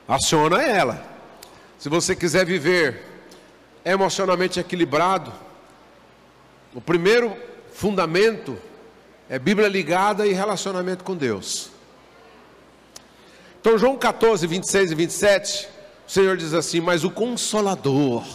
Aciona 0.07 0.61
ela. 0.61 1.03
Se 1.77 1.89
você 1.89 2.15
quiser 2.15 2.45
viver 2.45 3.03
emocionalmente 3.83 4.59
equilibrado, 4.59 5.31
o 6.73 6.81
primeiro 6.81 7.35
fundamento 7.75 8.57
é 9.29 9.37
Bíblia 9.37 9.67
ligada 9.67 10.25
e 10.25 10.31
relacionamento 10.31 11.03
com 11.03 11.15
Deus. 11.15 11.69
Então, 13.59 13.77
João 13.77 13.97
14, 13.97 14.47
26 14.47 14.91
e 14.91 14.95
27, 14.95 15.69
o 16.07 16.11
Senhor 16.11 16.37
diz 16.37 16.53
assim: 16.53 16.79
Mas 16.79 17.03
o 17.03 17.11
Consolador, 17.11 18.25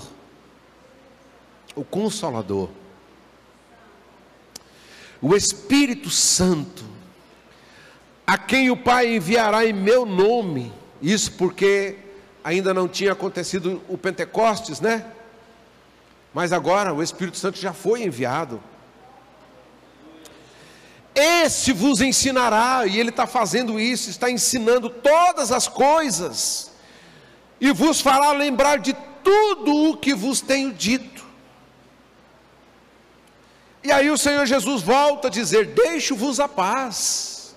o 1.75 1.83
Consolador, 1.83 2.69
o 5.23 5.35
Espírito 5.35 6.11
Santo, 6.11 6.85
a 8.27 8.37
quem 8.37 8.71
o 8.71 8.77
Pai 8.77 9.17
enviará 9.17 9.65
em 9.65 9.73
meu 9.73 10.05
nome, 10.05 10.71
isso 11.01 11.33
porque 11.33 11.97
ainda 12.45 12.75
não 12.75 12.87
tinha 12.87 13.13
acontecido 13.13 13.81
o 13.89 13.97
Pentecostes, 13.97 14.81
né? 14.81 15.07
Mas 16.35 16.53
agora 16.53 16.93
o 16.93 17.03
Espírito 17.03 17.39
Santo 17.39 17.59
já 17.59 17.73
foi 17.73 18.03
enviado. 18.03 18.61
Esse 21.21 21.73
vos 21.73 22.01
ensinará, 22.01 22.87
e 22.87 22.99
ele 22.99 23.11
está 23.11 23.27
fazendo 23.27 23.79
isso, 23.79 24.09
está 24.09 24.31
ensinando 24.31 24.89
todas 24.89 25.53
as 25.53 25.69
coisas, 25.69 26.73
e 27.61 27.71
vos 27.73 28.01
fará 28.01 28.33
lembrar 28.33 28.79
de 28.79 28.97
tudo 29.23 29.91
o 29.91 29.97
que 29.99 30.15
vos 30.15 30.41
tenho 30.41 30.73
dito. 30.73 31.23
E 33.85 33.93
aí 33.93 34.11
o 34.11 34.17
Senhor 34.17 34.47
Jesus 34.47 34.81
volta 34.81 35.29
a 35.29 35.31
dizer: 35.31 35.67
Deixo-vos 35.67 36.41
a 36.41 36.49
paz, 36.49 37.55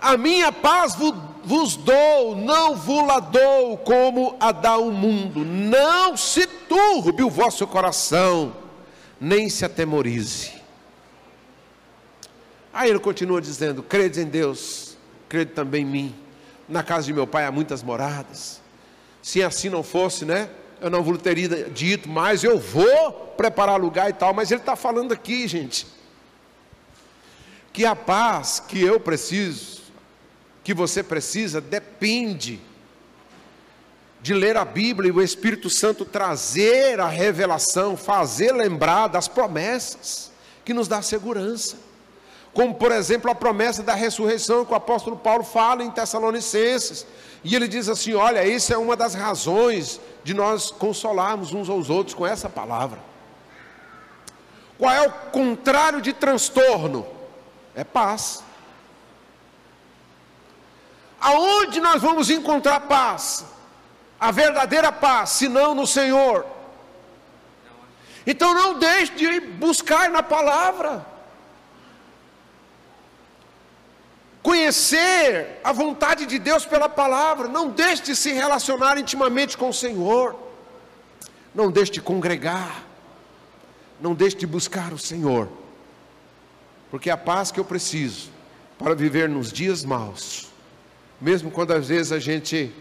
a 0.00 0.16
minha 0.16 0.50
paz 0.50 0.96
vos 1.44 1.76
dou, 1.76 2.34
não 2.34 2.74
vos 2.74 3.06
la 3.06 3.20
dou 3.20 3.78
como 3.78 4.36
a 4.40 4.50
dá 4.50 4.78
o 4.78 4.90
mundo, 4.90 5.44
não 5.44 6.16
se 6.16 6.44
turbe 6.44 7.22
o 7.22 7.30
vosso 7.30 7.66
coração, 7.68 8.52
nem 9.20 9.48
se 9.48 9.64
atemorize. 9.64 10.57
Aí 12.78 12.90
ele 12.90 13.00
continua 13.00 13.40
dizendo: 13.40 13.82
Credes 13.82 14.18
em 14.18 14.26
Deus, 14.26 14.96
crede 15.28 15.50
também 15.50 15.82
em 15.82 15.84
mim. 15.84 16.14
Na 16.68 16.80
casa 16.80 17.06
de 17.06 17.12
meu 17.12 17.26
pai 17.26 17.44
há 17.44 17.50
muitas 17.50 17.82
moradas. 17.82 18.60
Se 19.20 19.42
assim 19.42 19.68
não 19.68 19.82
fosse, 19.82 20.24
né? 20.24 20.48
Eu 20.80 20.88
não 20.88 21.02
vos 21.02 21.20
teria 21.20 21.68
dito, 21.70 22.08
mas 22.08 22.44
eu 22.44 22.56
vou 22.56 23.12
preparar 23.36 23.80
lugar 23.80 24.08
e 24.08 24.12
tal. 24.12 24.32
Mas 24.32 24.52
ele 24.52 24.60
está 24.60 24.76
falando 24.76 25.10
aqui, 25.10 25.48
gente, 25.48 25.88
que 27.72 27.84
a 27.84 27.96
paz 27.96 28.60
que 28.60 28.80
eu 28.80 29.00
preciso, 29.00 29.82
que 30.62 30.72
você 30.72 31.02
precisa, 31.02 31.60
depende 31.60 32.60
de 34.22 34.32
ler 34.32 34.56
a 34.56 34.64
Bíblia 34.64 35.08
e 35.08 35.12
o 35.12 35.20
Espírito 35.20 35.68
Santo 35.68 36.04
trazer 36.04 37.00
a 37.00 37.08
revelação, 37.08 37.96
fazer 37.96 38.52
lembrar 38.52 39.08
das 39.08 39.26
promessas 39.26 40.30
que 40.64 40.72
nos 40.72 40.86
dá 40.86 41.02
segurança 41.02 41.87
como 42.58 42.74
por 42.74 42.90
exemplo 42.90 43.30
a 43.30 43.36
promessa 43.36 43.84
da 43.84 43.94
ressurreição 43.94 44.64
que 44.64 44.72
o 44.72 44.74
apóstolo 44.74 45.16
Paulo 45.16 45.44
fala 45.44 45.84
em 45.84 45.92
Tessalonicenses. 45.92 47.06
E 47.44 47.54
ele 47.54 47.68
diz 47.68 47.88
assim: 47.88 48.14
olha, 48.14 48.44
isso 48.44 48.74
é 48.74 48.76
uma 48.76 48.96
das 48.96 49.14
razões 49.14 50.00
de 50.24 50.34
nós 50.34 50.68
consolarmos 50.72 51.52
uns 51.52 51.68
aos 51.68 51.88
outros 51.88 52.16
com 52.16 52.26
essa 52.26 52.48
palavra. 52.48 52.98
Qual 54.76 54.92
é 54.92 55.06
o 55.06 55.12
contrário 55.30 56.00
de 56.00 56.12
transtorno? 56.12 57.06
É 57.76 57.84
paz. 57.84 58.42
Aonde 61.20 61.80
nós 61.80 62.02
vamos 62.02 62.28
encontrar 62.28 62.80
paz? 62.80 63.44
A 64.18 64.32
verdadeira 64.32 64.90
paz, 64.90 65.30
senão 65.30 65.76
no 65.76 65.86
Senhor. 65.86 66.44
Então 68.26 68.52
não 68.52 68.80
deixe 68.80 69.12
de 69.12 69.38
buscar 69.38 70.10
na 70.10 70.24
palavra. 70.24 71.17
Conhecer 74.48 75.60
a 75.62 75.72
vontade 75.74 76.24
de 76.24 76.38
Deus 76.38 76.64
pela 76.64 76.88
palavra, 76.88 77.48
não 77.48 77.68
deixe 77.68 78.04
de 78.04 78.16
se 78.16 78.32
relacionar 78.32 78.96
intimamente 78.96 79.58
com 79.58 79.68
o 79.68 79.74
Senhor, 79.74 80.34
não 81.54 81.70
deixe 81.70 81.92
de 81.92 82.00
congregar, 82.00 82.82
não 84.00 84.14
deixe 84.14 84.36
de 84.36 84.46
buscar 84.46 84.90
o 84.94 84.98
Senhor, 84.98 85.50
porque 86.90 87.10
a 87.10 87.16
paz 87.18 87.52
que 87.52 87.60
eu 87.60 87.64
preciso 87.64 88.30
para 88.78 88.94
viver 88.94 89.28
nos 89.28 89.52
dias 89.52 89.84
maus, 89.84 90.48
mesmo 91.20 91.50
quando 91.50 91.72
às 91.72 91.88
vezes 91.88 92.10
a 92.10 92.18
gente 92.18 92.72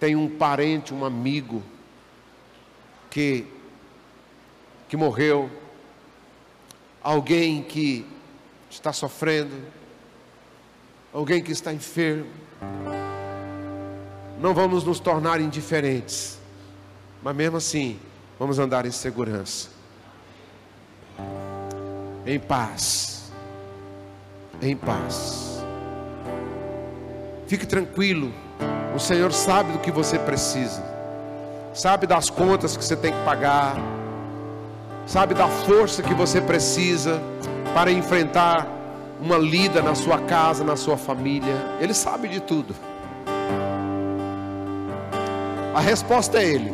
tem 0.00 0.16
um 0.16 0.28
parente, 0.28 0.92
um 0.92 1.04
amigo 1.04 1.62
que 3.08 3.46
que 4.88 4.96
morreu, 4.96 5.48
alguém 7.00 7.62
que 7.62 8.04
está 8.68 8.92
sofrendo, 8.92 9.54
alguém 11.12 11.42
que 11.42 11.52
está 11.52 11.72
enfermo. 11.72 12.30
Não 14.40 14.54
vamos 14.54 14.84
nos 14.84 14.98
tornar 14.98 15.40
indiferentes, 15.40 16.38
mas 17.22 17.36
mesmo 17.36 17.58
assim, 17.58 17.98
vamos 18.38 18.58
andar 18.58 18.86
em 18.86 18.90
segurança, 18.90 19.68
em 22.24 22.38
paz, 22.38 23.30
em 24.62 24.74
paz. 24.74 25.62
Fique 27.46 27.66
tranquilo, 27.66 28.32
o 28.94 28.98
Senhor 28.98 29.32
sabe 29.32 29.72
do 29.72 29.78
que 29.78 29.90
você 29.90 30.18
precisa, 30.18 30.82
sabe 31.74 32.06
das 32.06 32.30
contas 32.30 32.76
que 32.76 32.84
você 32.84 32.96
tem 32.96 33.12
que 33.12 33.24
pagar, 33.24 33.76
sabe 35.06 35.34
da 35.34 35.48
força 35.48 36.02
que 36.02 36.14
você 36.14 36.40
precisa 36.40 37.20
para 37.74 37.92
enfrentar 37.92 38.79
uma 39.20 39.36
lida 39.36 39.82
na 39.82 39.94
sua 39.94 40.18
casa, 40.18 40.64
na 40.64 40.76
sua 40.76 40.96
família. 40.96 41.54
Ele 41.80 41.92
sabe 41.92 42.28
de 42.28 42.40
tudo. 42.40 42.74
A 45.74 45.80
resposta 45.80 46.38
é 46.38 46.44
Ele. 46.44 46.72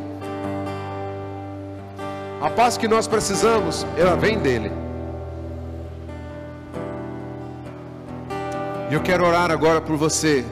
A 2.40 2.50
paz 2.50 2.76
que 2.76 2.86
nós 2.86 3.06
precisamos, 3.06 3.86
ela 3.96 4.16
vem 4.16 4.38
dele. 4.38 4.70
E 8.90 8.94
eu 8.94 9.02
quero 9.02 9.26
orar 9.26 9.50
agora 9.50 9.80
por 9.80 9.96
você 9.96 10.44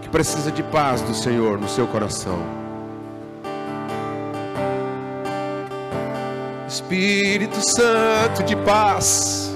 que 0.00 0.08
precisa 0.08 0.50
de 0.50 0.62
paz 0.62 1.02
do 1.02 1.12
Senhor 1.12 1.58
no 1.58 1.68
seu 1.68 1.86
coração. 1.86 2.63
Espírito 6.74 7.60
Santo 7.62 8.42
de 8.42 8.56
paz. 8.56 9.54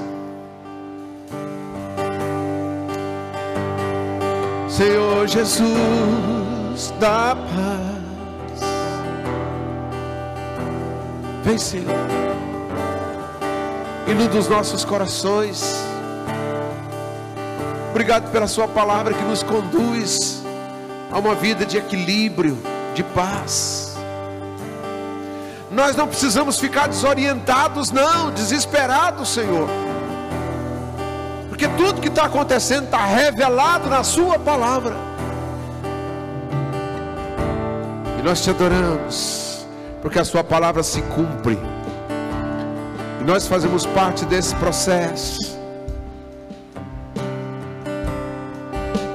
Senhor 4.69 5.27
Jesus 5.27 6.95
da 7.01 7.35
paz. 7.35 8.61
Vem, 11.43 11.59
Senhor. 11.59 11.97
Inunda 14.07 14.39
os 14.39 14.49
nossos 14.49 14.85
corações. 14.85 15.75
Obrigado 17.91 18.31
pela 18.31 18.47
Sua 18.47 18.69
palavra 18.69 19.13
que 19.13 19.25
nos 19.25 19.43
conduz 19.43 20.41
a 21.11 21.19
uma 21.19 21.35
vida 21.35 21.67
de 21.67 21.79
equilíbrio, 21.79 22.57
de 22.95 23.03
paz. 23.03 23.78
Nós 25.79 25.95
não 25.95 26.09
precisamos 26.09 26.59
ficar 26.59 26.89
desorientados, 26.89 27.93
não, 27.93 28.33
desesperados, 28.33 29.29
Senhor. 29.29 29.69
Porque 31.49 31.69
tudo 31.69 32.01
que 32.01 32.09
está 32.09 32.25
acontecendo 32.25 32.87
está 32.87 33.07
revelado 33.07 33.89
na 33.89 34.03
Sua 34.03 34.41
palavra. 34.41 34.97
E 38.19 38.23
nós 38.23 38.43
te 38.43 38.51
adoramos, 38.51 39.65
porque 40.03 40.19
a 40.19 40.25
Sua 40.25 40.43
palavra 40.43 40.83
se 40.83 41.01
cumpre. 41.03 41.57
E 43.21 43.25
nós 43.25 43.47
fazemos 43.47 43.87
parte 43.87 44.25
desse 44.25 44.57
processo. 44.57 45.39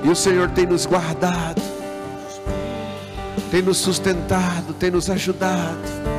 E 0.01 0.07
o 0.07 0.15
Senhor 0.15 0.49
tem 0.51 0.65
nos 0.65 0.85
guardado, 0.85 1.61
tem 3.51 3.61
nos 3.61 3.79
sustentado, 3.79 4.73
tem 4.73 4.89
nos 4.89 5.09
ajudado. 5.09 6.12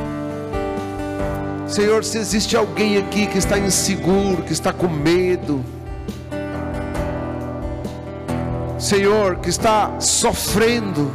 Senhor, 1.75 2.05
se 2.05 2.17
existe 2.17 2.55
alguém 2.55 2.97
aqui 2.97 3.27
que 3.27 3.37
está 3.37 3.59
inseguro, 3.59 4.43
que 4.43 4.53
está 4.53 4.71
com 4.71 4.87
medo, 4.87 5.61
Senhor, 8.79 9.35
que 9.39 9.49
está 9.49 9.99
sofrendo, 9.99 11.11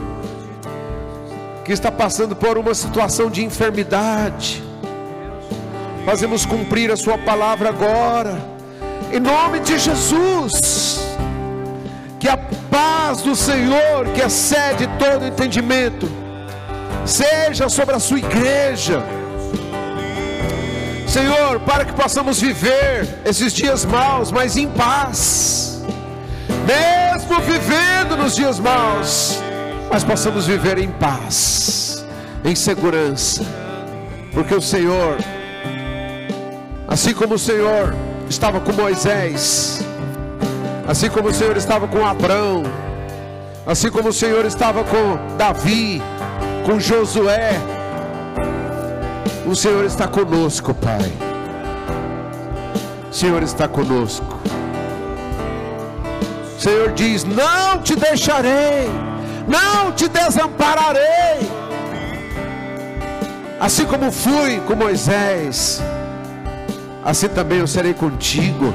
que 1.65 1.73
está 1.73 1.91
passando 1.91 2.37
por 2.37 2.59
uma 2.59 2.75
situação 2.75 3.31
de 3.31 3.43
enfermidade, 3.43 4.63
fazemos 6.05 6.45
cumprir 6.45 6.93
a 6.93 6.97
Sua 6.99 7.17
palavra 7.17 7.71
agora, 7.71 8.39
em 9.11 9.19
nome 9.19 9.61
de 9.61 9.79
Jesus, 9.79 11.01
que 12.19 12.29
a 12.29 12.37
paz 12.71 13.23
do 13.23 13.35
Senhor, 13.35 14.09
que 14.15 14.21
excede 14.21 14.87
todo 14.99 15.25
entendimento, 15.25 16.07
seja 17.07 17.67
sobre 17.71 17.95
a 17.95 17.99
Sua 17.99 18.19
igreja 18.19 19.03
Senhor, 21.11 21.59
para 21.67 21.85
que 21.85 21.93
possamos 21.93 22.41
viver 22.41 23.21
esses 23.25 23.53
dias 23.53 23.85
maus, 23.85 24.31
mas 24.31 24.57
em 24.57 24.69
paz, 24.69 25.83
mesmo 26.65 27.41
vivendo 27.41 28.17
nos 28.17 28.37
dias 28.37 28.61
maus, 28.61 29.41
mas 29.91 30.05
possamos 30.05 30.47
viver 30.47 30.79
em 30.79 30.89
paz, 30.89 32.07
em 32.45 32.55
segurança, 32.55 33.43
porque 34.33 34.55
o 34.55 34.63
Senhor, 34.63 35.17
assim 36.87 37.13
como 37.13 37.35
o 37.35 37.39
Senhor 37.41 37.93
estava 38.29 38.61
com 38.61 38.73
Moisés, 38.73 39.85
assim 40.87 41.11
como 41.11 41.31
o 41.31 41.35
Senhor 41.35 41.57
estava 41.57 41.89
com 41.89 42.07
Abraão, 42.07 42.63
assim 43.67 43.91
como 43.91 44.11
o 44.11 44.13
Senhor 44.13 44.45
estava 44.45 44.85
com 44.85 45.37
Davi, 45.37 46.01
com 46.65 46.79
Josué, 46.79 47.61
o 49.51 49.57
Senhor 49.57 49.85
está 49.85 50.07
conosco, 50.07 50.73
Pai. 50.73 51.13
O 53.11 53.13
Senhor 53.13 53.43
está 53.43 53.67
conosco. 53.67 54.39
O 56.57 56.61
Senhor 56.61 56.93
diz: 56.93 57.25
Não 57.25 57.83
te 57.83 57.97
deixarei, 57.97 58.89
não 59.49 59.91
te 59.91 60.09
desampararei. 60.09 61.51
Assim 63.59 63.85
como 63.87 64.13
fui 64.13 64.61
com 64.61 64.77
Moisés, 64.77 65.83
assim 67.05 67.29
também 67.29 67.59
eu 67.59 67.67
serei 67.67 67.93
contigo. 67.93 68.73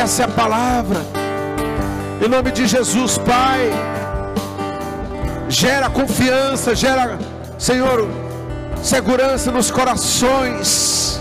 Essa 0.00 0.22
é 0.22 0.24
a 0.26 0.28
palavra. 0.28 1.00
Em 2.24 2.28
nome 2.28 2.52
de 2.52 2.68
Jesus, 2.68 3.18
Pai. 3.18 3.68
Gera 5.48 5.90
confiança, 5.90 6.74
gera, 6.74 7.18
Senhor, 7.58 8.23
segurança 8.84 9.50
nos 9.50 9.70
corações, 9.70 11.18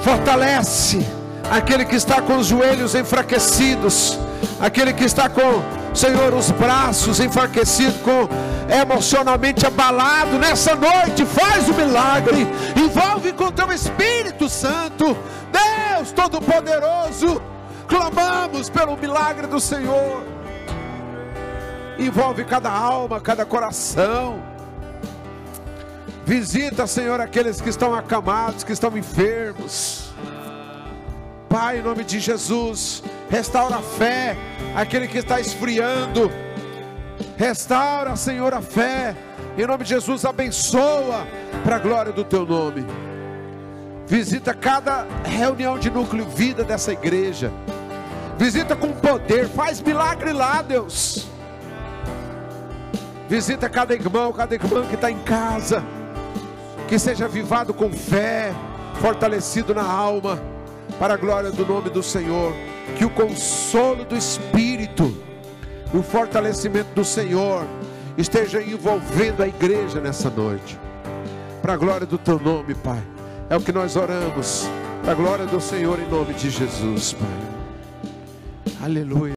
fortalece 0.00 1.04
aquele 1.50 1.84
que 1.84 1.96
está 1.96 2.22
com 2.22 2.36
os 2.36 2.46
joelhos 2.46 2.94
enfraquecidos, 2.94 4.16
aquele 4.60 4.92
que 4.92 5.02
está 5.02 5.28
com, 5.28 5.60
Senhor, 5.92 6.32
os 6.32 6.52
braços 6.52 7.18
enfraquecidos, 7.18 8.00
com 8.02 8.28
emocionalmente 8.72 9.66
abalado 9.66 10.38
nessa 10.38 10.76
noite, 10.76 11.26
faz 11.26 11.68
o 11.68 11.74
milagre, 11.74 12.46
envolve 12.76 13.32
com 13.32 13.50
teu 13.50 13.72
Espírito 13.72 14.48
Santo, 14.48 15.16
Deus 15.50 16.12
Todo-Poderoso, 16.12 17.42
clamamos 17.88 18.70
pelo 18.70 18.96
milagre 18.96 19.48
do 19.48 19.58
Senhor, 19.58 20.22
envolve 21.98 22.44
cada 22.44 22.70
alma, 22.70 23.20
cada 23.20 23.44
coração, 23.44 24.47
Visita, 26.28 26.86
Senhor, 26.86 27.22
aqueles 27.22 27.58
que 27.58 27.70
estão 27.70 27.94
acamados, 27.94 28.62
que 28.62 28.70
estão 28.70 28.94
enfermos. 28.98 30.10
Pai, 31.48 31.78
em 31.78 31.82
nome 31.82 32.04
de 32.04 32.20
Jesus, 32.20 33.02
restaura 33.30 33.76
a 33.76 33.80
fé, 33.80 34.36
aquele 34.76 35.08
que 35.08 35.16
está 35.16 35.40
esfriando. 35.40 36.30
Restaura, 37.38 38.14
Senhor, 38.14 38.52
a 38.52 38.60
fé. 38.60 39.16
Em 39.56 39.66
nome 39.66 39.84
de 39.84 39.88
Jesus, 39.88 40.26
abençoa 40.26 41.26
para 41.64 41.76
a 41.76 41.78
glória 41.78 42.12
do 42.12 42.22
teu 42.22 42.44
nome. 42.44 42.84
Visita 44.06 44.52
cada 44.52 45.06
reunião 45.24 45.78
de 45.78 45.88
núcleo 45.88 46.26
vida 46.26 46.62
dessa 46.62 46.92
igreja. 46.92 47.50
Visita 48.36 48.76
com 48.76 48.92
poder, 48.92 49.48
faz 49.48 49.80
milagre 49.80 50.34
lá, 50.34 50.60
Deus. 50.60 51.26
Visita 53.30 53.66
cada 53.66 53.94
irmão, 53.94 54.30
cada 54.30 54.54
irmã 54.54 54.84
que 54.86 54.94
está 54.94 55.10
em 55.10 55.20
casa 55.20 55.82
que 56.88 56.98
seja 56.98 57.26
avivado 57.26 57.74
com 57.74 57.92
fé, 57.92 58.52
fortalecido 58.94 59.74
na 59.74 59.84
alma, 59.84 60.42
para 60.98 61.14
a 61.14 61.16
glória 61.18 61.50
do 61.50 61.64
nome 61.64 61.90
do 61.90 62.02
Senhor, 62.02 62.52
que 62.96 63.04
o 63.04 63.10
consolo 63.10 64.06
do 64.06 64.16
Espírito, 64.16 65.14
o 65.92 66.02
fortalecimento 66.02 66.88
do 66.94 67.04
Senhor, 67.04 67.66
esteja 68.16 68.62
envolvendo 68.62 69.42
a 69.42 69.46
igreja 69.46 70.00
nessa 70.00 70.30
noite, 70.30 70.78
para 71.60 71.74
a 71.74 71.76
glória 71.76 72.06
do 72.06 72.16
teu 72.16 72.40
nome, 72.40 72.74
Pai. 72.74 73.02
É 73.50 73.56
o 73.56 73.60
que 73.60 73.70
nós 73.70 73.94
oramos, 73.94 74.66
para 75.02 75.12
a 75.12 75.14
glória 75.14 75.44
do 75.44 75.60
Senhor, 75.60 76.00
em 76.00 76.08
nome 76.08 76.32
de 76.32 76.48
Jesus, 76.48 77.12
Pai. 77.12 77.28
Aleluia. 78.82 79.26